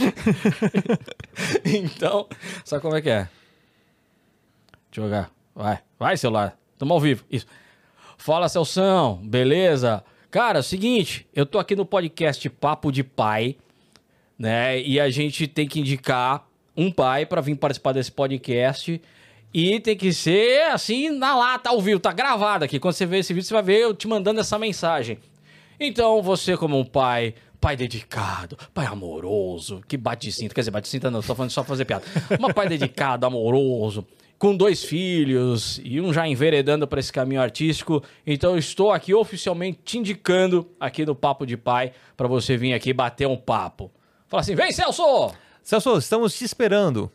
[1.63, 2.27] então,
[2.65, 3.29] sabe como é que é?
[4.89, 5.31] Deixa eu jogar.
[5.53, 6.57] Vai, vai, celular.
[6.77, 7.23] Tamo ao vivo.
[7.29, 7.45] Isso.
[8.17, 10.03] Fala, Celção, beleza?
[10.31, 13.57] Cara, é o seguinte, eu tô aqui no podcast Papo de Pai,
[14.39, 14.81] né?
[14.81, 19.01] E a gente tem que indicar um pai pra vir participar desse podcast.
[19.53, 22.79] E tem que ser assim, na lata, ao vivo, tá gravado aqui.
[22.79, 25.17] Quando você ver esse vídeo, você vai ver eu te mandando essa mensagem.
[25.79, 30.87] Então, você como um pai, pai dedicado, pai amoroso, que bate cinta, quer dizer, bate
[30.87, 32.05] cinta não, tô falando só fazer piada.
[32.39, 34.05] Um pai dedicado, amoroso,
[34.37, 38.03] com dois filhos e um já enveredando para esse caminho artístico.
[38.27, 42.93] Então, estou aqui oficialmente te indicando aqui no Papo de Pai para você vir aqui
[42.93, 43.91] bater um papo.
[44.29, 45.33] Fala assim, vem Celso!
[45.63, 47.11] Celso, estamos te esperando.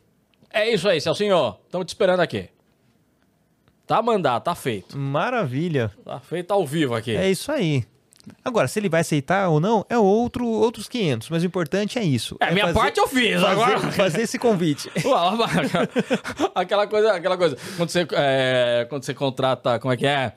[0.51, 1.57] É isso aí, Celcinho.
[1.65, 2.49] Estamos te esperando aqui.
[3.87, 4.99] Tá mandado, tá feito.
[4.99, 5.93] Maravilha.
[6.05, 7.15] Tá feito ao vivo aqui.
[7.15, 7.85] É isso aí.
[8.45, 12.05] Agora, se ele vai aceitar ou não, é outro, outros 500, mas o importante é
[12.05, 12.37] isso.
[12.41, 13.81] É, minha fazer- parte eu fiz, fazer, agora...
[13.93, 14.91] fazer esse convite.
[16.55, 17.57] aquela coisa, aquela coisa.
[17.77, 20.33] Quando você, é, quando você contrata, como é que é?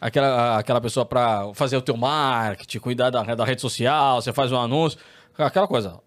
[0.00, 4.50] Aquela, aquela pessoa pra fazer o teu marketing, cuidar da, da rede social, você faz
[4.52, 4.98] um anúncio,
[5.36, 6.00] aquela coisa.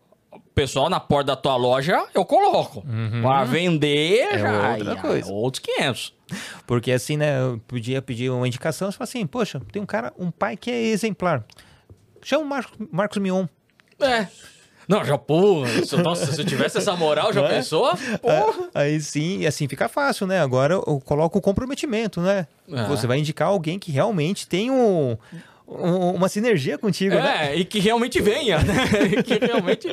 [0.56, 2.84] Pessoal na porta da tua loja, eu coloco.
[3.22, 5.32] Pra vender, já, outra coisa.
[5.32, 6.14] outros 500.
[6.66, 10.14] Porque assim, né, eu podia pedir uma indicação, você fala assim, poxa, tem um cara,
[10.18, 11.44] um pai que é exemplar.
[12.24, 13.46] Chama o Marcos, Marcos Mion.
[14.00, 14.28] É.
[14.88, 17.56] Não, já, pô, se, nossa, se eu tivesse essa moral, já Não é?
[17.56, 17.92] pensou?
[18.22, 18.70] Porra.
[18.74, 20.40] Aí sim, e assim fica fácil, né?
[20.40, 22.48] Agora eu coloco o comprometimento, né?
[22.72, 22.84] É.
[22.86, 25.18] Você vai indicar alguém que realmente tem um,
[25.68, 27.52] um- uma sinergia contigo, né?
[27.52, 28.74] É, e que realmente venha, né?
[29.24, 29.88] que realmente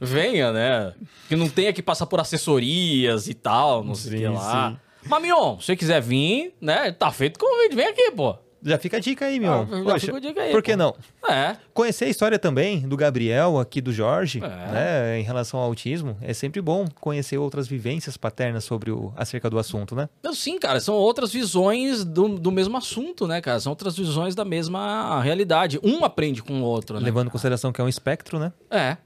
[0.00, 0.92] venha, né?
[1.28, 4.70] Que não tenha que passar por assessorias e tal, não sei o que Sim, lá.
[4.70, 4.76] sim.
[5.08, 6.90] Mas, Mion, se você quiser vir, né?
[6.92, 8.36] Tá feito o convite, vem aqui, pô.
[8.68, 9.64] Já fica a dica aí, Mion.
[9.70, 10.76] Ah, já Poxa, fica a dica aí, por que pô.
[10.76, 10.94] não?
[11.28, 11.56] É.
[11.72, 14.72] Conhecer a história também do Gabriel, aqui do Jorge, É.
[14.72, 19.48] né, em relação ao autismo, é sempre bom conhecer outras vivências paternas sobre o, acerca
[19.48, 20.08] do assunto, né?
[20.32, 23.60] Sim, cara, são outras visões do, do mesmo assunto, né, cara?
[23.60, 25.78] São outras visões da mesma realidade.
[25.82, 27.04] Um aprende com o outro, né?
[27.04, 28.52] Levando em consideração que é um espectro, né?
[28.70, 28.96] É.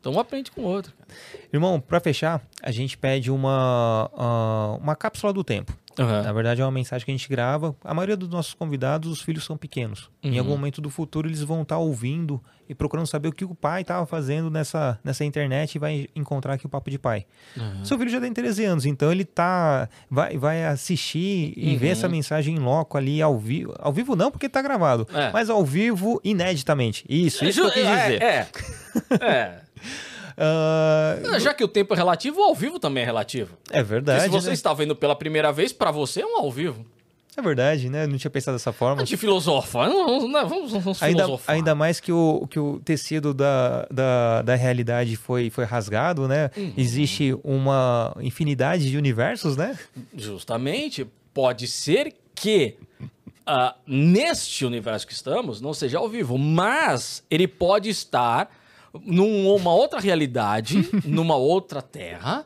[0.00, 0.92] Então um aprende com o outro.
[0.98, 1.18] cara.
[1.52, 5.72] Irmão, pra fechar, a gente pede uma, ah, uma cápsula do tempo.
[5.98, 7.74] Na verdade, é uma mensagem que a gente grava.
[7.84, 10.10] A maioria dos nossos convidados, os filhos são pequenos.
[10.22, 10.38] Em Uhum.
[10.40, 13.82] algum momento do futuro, eles vão estar ouvindo e procurando saber o que o pai
[13.82, 17.26] estava fazendo nessa, nessa internet e vai encontrar aqui o Papo de Pai.
[17.56, 17.84] Uhum.
[17.84, 21.92] Seu filho já tem 13 anos, então ele tá vai, vai assistir e ver Uhum.
[21.92, 23.74] essa mensagem em loco ali ao vivo.
[23.78, 25.30] Ao vivo não, porque tá gravado, É.
[25.30, 27.04] mas ao vivo ineditamente.
[27.08, 28.22] Isso, isso que eu quis dizer.
[28.22, 28.46] É.
[29.20, 29.60] É.
[30.36, 31.40] Ah, é.
[31.40, 33.56] Já que o tempo é relativo, o ao vivo também é relativo.
[33.70, 34.22] é Porque verdade.
[34.22, 34.54] se você né?
[34.54, 36.84] está vendo pela primeira vez, pra você é um ao vivo.
[37.36, 38.04] É verdade, né?
[38.04, 39.02] Eu não tinha pensado dessa forma.
[39.02, 39.88] A gente filosofa.
[39.88, 40.44] Vamos, né?
[40.46, 41.54] vamos, vamos Ainda, filosofar.
[41.54, 46.50] ainda mais que o, que o tecido da, da, da realidade foi, foi rasgado, né?
[46.56, 46.72] Uhum.
[46.76, 49.76] Existe uma infinidade de universos, né?
[50.16, 52.76] Justamente, pode ser que
[53.44, 58.48] ah, neste universo que estamos não seja ao vivo, mas ele pode estar
[59.02, 62.44] numa outra realidade, numa outra terra.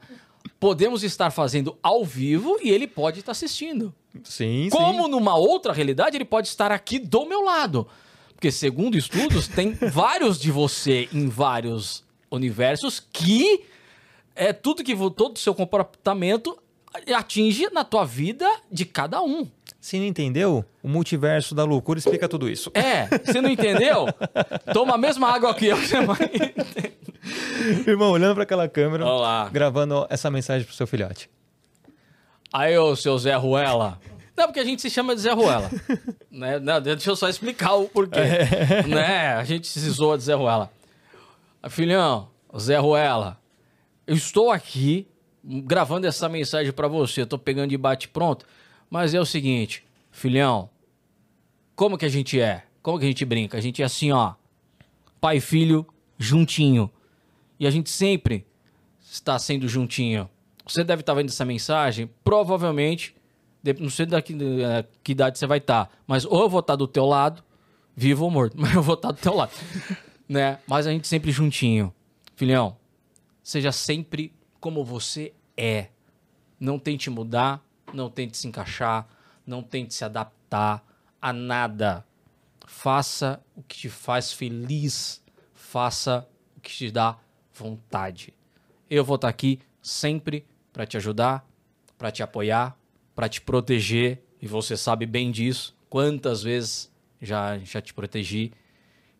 [0.58, 3.94] Podemos estar fazendo ao vivo e ele pode estar assistindo.
[4.24, 7.86] Sim, Como numa outra realidade, ele pode estar aqui do meu lado.
[8.34, 13.64] Porque, segundo estudos, tem vários de você em vários universos que
[14.34, 16.58] é tudo que todo o seu comportamento
[17.14, 19.46] atinge na tua vida de cada um.
[19.80, 22.70] Se não entendeu, o multiverso da loucura explica tudo isso.
[22.74, 24.06] É, você não entendeu?
[24.72, 26.98] Toma a mesma água que eu, que você vai entender.
[27.86, 29.48] Irmão, olhando para aquela câmera, Olha lá.
[29.50, 31.30] gravando essa mensagem pro seu filhote.
[32.52, 34.00] Aí, ô, seu Zé Ruela.
[34.36, 35.70] Não, porque a gente se chama de Zé Ruela.
[36.30, 36.58] né?
[36.58, 38.18] Não, deixa eu só explicar o porquê.
[38.88, 39.34] né?
[39.34, 40.70] A gente se zoa de Zé Ruela.
[41.70, 42.28] Filhão,
[42.58, 43.38] Zé Ruela,
[44.06, 45.06] eu estou aqui
[45.44, 47.26] gravando essa mensagem pra você.
[47.26, 48.46] Tô pegando de bate pronto.
[48.90, 50.70] Mas é o seguinte, filhão,
[51.76, 52.64] como que a gente é?
[52.82, 53.58] Como que a gente brinca?
[53.58, 54.34] A gente é assim, ó.
[55.20, 55.86] Pai e filho
[56.18, 56.90] juntinho.
[57.58, 58.46] E a gente sempre
[59.00, 60.28] está sendo juntinho.
[60.66, 63.14] Você deve estar vendo essa mensagem, provavelmente,
[63.78, 66.86] não sei daqui eh, que idade você vai estar, mas ou eu vou estar do
[66.86, 67.42] teu lado,
[67.96, 69.52] vivo ou morto, mas eu vou estar do teu lado,
[70.28, 70.58] né?
[70.66, 71.92] Mas a gente sempre juntinho.
[72.36, 72.76] Filhão,
[73.42, 75.88] seja sempre como você é.
[76.60, 79.06] Não tente mudar, não tente se encaixar,
[79.46, 80.84] não tente se adaptar
[81.20, 82.04] a nada.
[82.66, 85.22] Faça o que te faz feliz,
[85.54, 87.18] faça o que te dá
[87.52, 88.34] vontade.
[88.90, 91.46] Eu vou estar aqui sempre para te ajudar,
[91.96, 92.78] para te apoiar,
[93.14, 95.76] para te proteger, e você sabe bem disso.
[95.88, 98.52] Quantas vezes já já te protegi.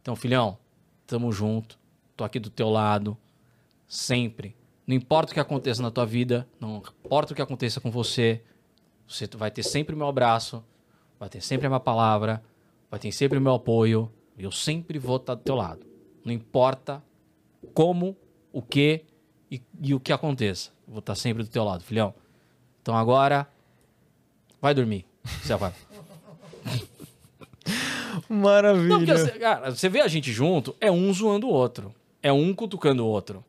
[0.00, 0.58] Então, filhão,
[1.06, 1.78] tamo junto.
[2.16, 3.16] Tô aqui do teu lado
[3.86, 4.54] sempre.
[4.86, 8.42] Não importa o que aconteça na tua vida, não importa o que aconteça com você,
[9.08, 10.62] você vai ter sempre o meu abraço,
[11.18, 12.42] vai ter sempre a minha palavra,
[12.90, 14.12] vai ter sempre o meu apoio.
[14.36, 15.86] e Eu sempre vou estar do teu lado.
[16.24, 17.02] Não importa
[17.72, 18.14] como,
[18.52, 19.04] o que
[19.50, 20.70] e, e o que aconteça.
[20.86, 22.14] Eu vou estar sempre do teu lado, filhão.
[22.82, 23.48] Então agora,
[24.60, 25.06] vai dormir.
[25.42, 25.72] Você vai.
[28.28, 28.88] Maravilha.
[28.88, 31.94] Não, porque você, cara, você vê a gente junto, é um zoando o outro.
[32.22, 33.42] É um cutucando o outro.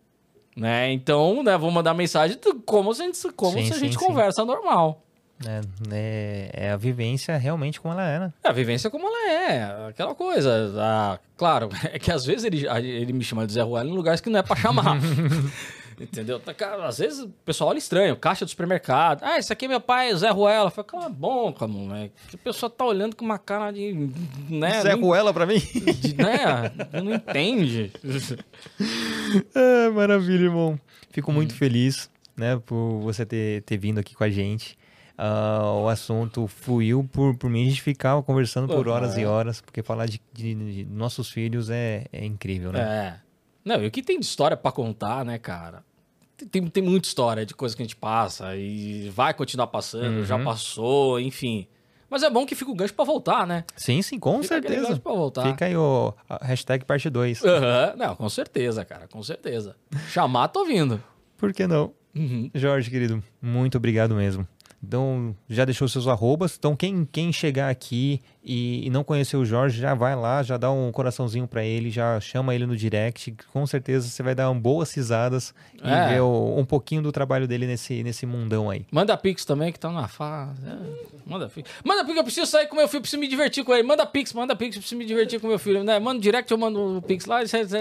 [0.56, 0.91] Né?
[0.91, 3.98] Então, né, vou mandar mensagem como, se a gente, como Sim, se a sim, gente
[3.98, 4.06] sim.
[4.06, 5.03] conversa normal.
[5.45, 5.61] É,
[5.91, 8.34] é, é a vivência realmente como ela é, né?
[8.44, 10.74] É, a vivência como ela é, aquela coisa.
[10.78, 14.20] Ah, claro, é que às vezes ele, ele me chama de Zé Ruela em lugares
[14.22, 14.98] que não é pra chamar.
[15.99, 16.40] Entendeu?
[16.40, 16.53] Tá,
[16.86, 19.22] Às vezes o pessoal olha estranho, caixa do supermercado.
[19.22, 20.72] Ah, esse aqui é meu pai, Zé Ruela.
[20.72, 22.14] Fala, cala a boca, moleque.
[22.34, 24.10] A pessoa tá olhando com uma cara de.
[24.49, 25.60] Né, Zé não, Ruela pra mim?
[25.60, 26.72] de- né,
[27.03, 27.91] não entende.
[29.53, 30.80] É, maravilha, irmão.
[31.11, 31.36] Fico Hum.
[31.36, 34.78] muito feliz, né, por você ter, ter vindo aqui com a gente.
[35.22, 39.60] Ah, o assunto fluiu por, por mim, a gente ficava conversando por horas e horas,
[39.60, 42.80] porque falar de, de- de nossos filhos é, é incrível, né?
[42.82, 43.20] É.
[43.66, 45.84] Não, e o que tem de história pra contar, né, cara?
[46.50, 50.38] Tem, tem, muita história de coisa que a gente passa e vai continuar passando, já
[50.38, 50.46] Uhum.
[50.46, 51.68] passou, enfim.
[52.10, 53.66] Mas é bom que fica o gancho pra voltar, né?
[53.76, 54.88] Sim, sim, com Fica certeza.
[54.88, 55.44] gancho pra voltar.
[55.52, 57.44] Fica aí o hashtag parte 2.
[57.44, 59.76] Aham, Não, com certeza, cara, com certeza.
[60.08, 61.04] Chamar, tô vindo.
[61.38, 61.91] Por que não?
[62.16, 62.50] Uhum.
[62.56, 64.48] Jorge, querido, muito obrigado mesmo.
[64.81, 66.56] Então, já deixou seus arrobas.
[66.57, 70.56] Então, quem, quem chegar aqui e, e não conhecer o Jorge, já vai lá, já
[70.57, 73.35] dá um coraçãozinho pra ele, já chama ele no direct.
[73.51, 75.53] Com certeza você vai dar um boas risadas
[75.84, 76.07] e É.
[76.14, 78.85] ver o- um pouquinho do trabalho dele nesse, nesse mundão aí.
[78.91, 80.61] Manda Pix também, que tá na fase.
[80.65, 80.77] É,
[81.30, 81.69] manda Pix.
[81.84, 83.84] Manda Pix, eu preciso sair com meu filho, preciso me divertir com ele.
[83.84, 85.84] Manda Pix, manda Pix, eu preciso me divertir com meu filho.
[85.84, 85.99] Né?
[85.99, 87.39] Manda direct, eu mando o Pix lá,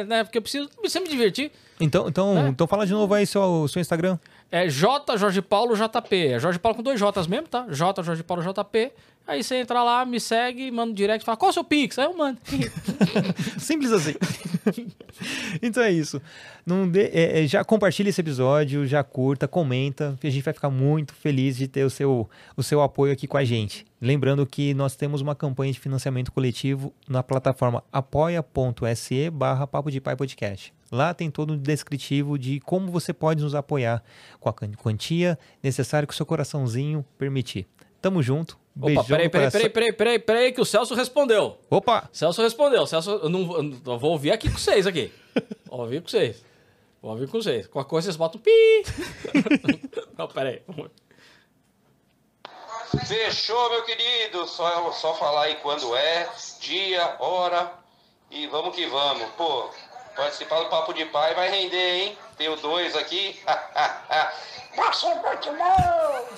[0.09, 0.25] né?
[0.25, 1.53] porque eu preciso, preciso me divertir.
[1.81, 2.49] Então, então, É.
[2.49, 4.19] então fala de novo aí seu, seu Instagram.
[4.51, 6.17] É J Jorge Paulo JP.
[6.17, 7.67] É Jorge Paulo com dois J's mesmo, tá?
[7.69, 8.93] J Jorge Paulo JP.
[9.27, 11.99] Aí você entra lá, me segue, manda um direct, fala, qual é o seu Pix?
[11.99, 12.39] Aí eu mando.
[13.61, 14.15] Simples assim.
[15.61, 16.21] então é isso.
[16.65, 20.55] Não dê- é, é, já compartilha esse episódio, já curta, comenta, que a gente vai
[20.55, 22.27] ficar muito feliz de ter o seu,
[22.57, 23.85] o seu apoio aqui com a gente.
[24.01, 30.01] Lembrando que nós temos uma campanha de financiamento coletivo na plataforma apoia.se barra Papo de
[30.01, 30.73] Pai Podcast.
[30.91, 34.03] Lá tem todo um descritivo de como você pode nos apoiar
[34.41, 37.67] com a quan- quantia necessária que o seu coraçãozinho permitir.
[38.01, 38.59] Tamo junto.
[38.77, 39.61] Opa, Beijão peraí, no peraí, coração.
[39.61, 41.59] peraí, peraí, peraí, peraí, que o Celso respondeu.
[41.69, 42.09] Opa!
[42.13, 42.87] Celso respondeu.
[42.87, 45.13] Celso, eu não eu não- eu vou ouvir aqui com vocês aqui.
[45.69, 46.45] Vou ouvir com vocês.
[47.03, 47.67] Vou ouvir com vocês.
[47.69, 48.51] Qualquer coisa vocês botam pi.
[50.17, 50.63] não, peraí.
[53.07, 54.47] Fechou, meu querido.
[54.47, 56.29] Só, só falar aí quando é,
[56.61, 57.71] dia, hora
[58.31, 59.29] e vamos que vamos.
[59.37, 59.71] Pô,
[60.19, 62.19] participar do Papo de Pai vai render, hein?
[62.37, 63.37] Tem o dois aqui.
[64.77, 66.29] Você é muito bom!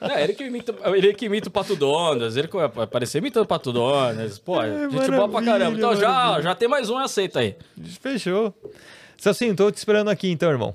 [0.00, 3.44] É, ele que imita, ele que imita o Pato Donas, ele que vai aparecer imitando
[3.44, 4.38] o Pato Donas.
[4.38, 5.76] Pô, gente boa pra caramba.
[5.76, 6.42] Então já, maravilha.
[6.42, 7.54] já tem mais um, aceita aí.
[8.00, 8.54] Fechou.
[9.18, 10.74] Celcinho, tô te esperando aqui então, irmão.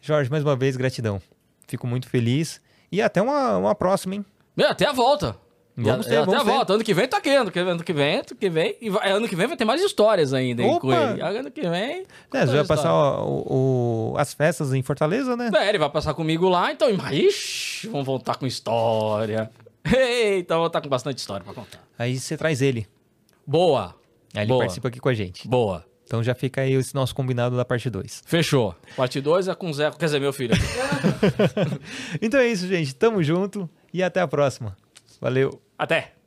[0.00, 1.20] Jorge, mais uma vez, gratidão.
[1.68, 2.60] Fico muito feliz.
[2.90, 4.24] E até uma, uma próxima, hein?
[4.56, 5.36] Meu, até a volta.
[5.84, 6.50] Vamos ter, até vamos a ter.
[6.50, 6.72] volta.
[6.74, 7.30] Ano que vem tá aqui.
[7.30, 8.76] Ano que vem, ano que vem, ano que vem.
[8.80, 10.80] E vai- ano que vem vai ter mais histórias ainda, hein, Opa!
[10.80, 11.22] com ele.
[11.22, 12.04] Ano que vem.
[12.34, 12.92] É, você vai passar
[13.22, 15.50] o- o- as festas em Fortaleza, né?
[15.56, 16.88] É, ele vai passar comigo lá, então.
[17.12, 19.50] Ixi, vamos voltar com história.
[19.84, 21.80] Eita, vou voltar com bastante história pra contar.
[21.98, 22.86] Aí você traz ele.
[23.46, 23.94] Boa.
[24.34, 24.60] Aí ele Boa.
[24.60, 25.48] participa aqui com a gente.
[25.48, 25.84] Boa.
[26.04, 28.22] Então já fica aí esse nosso combinado da parte 2.
[28.26, 28.74] Fechou.
[28.96, 30.54] Parte 2 é com o Zé, quer dizer, meu filho.
[32.20, 32.94] então é isso, gente.
[32.94, 34.76] Tamo junto e até a próxima.
[35.20, 35.60] Valeu.
[35.78, 36.19] Até.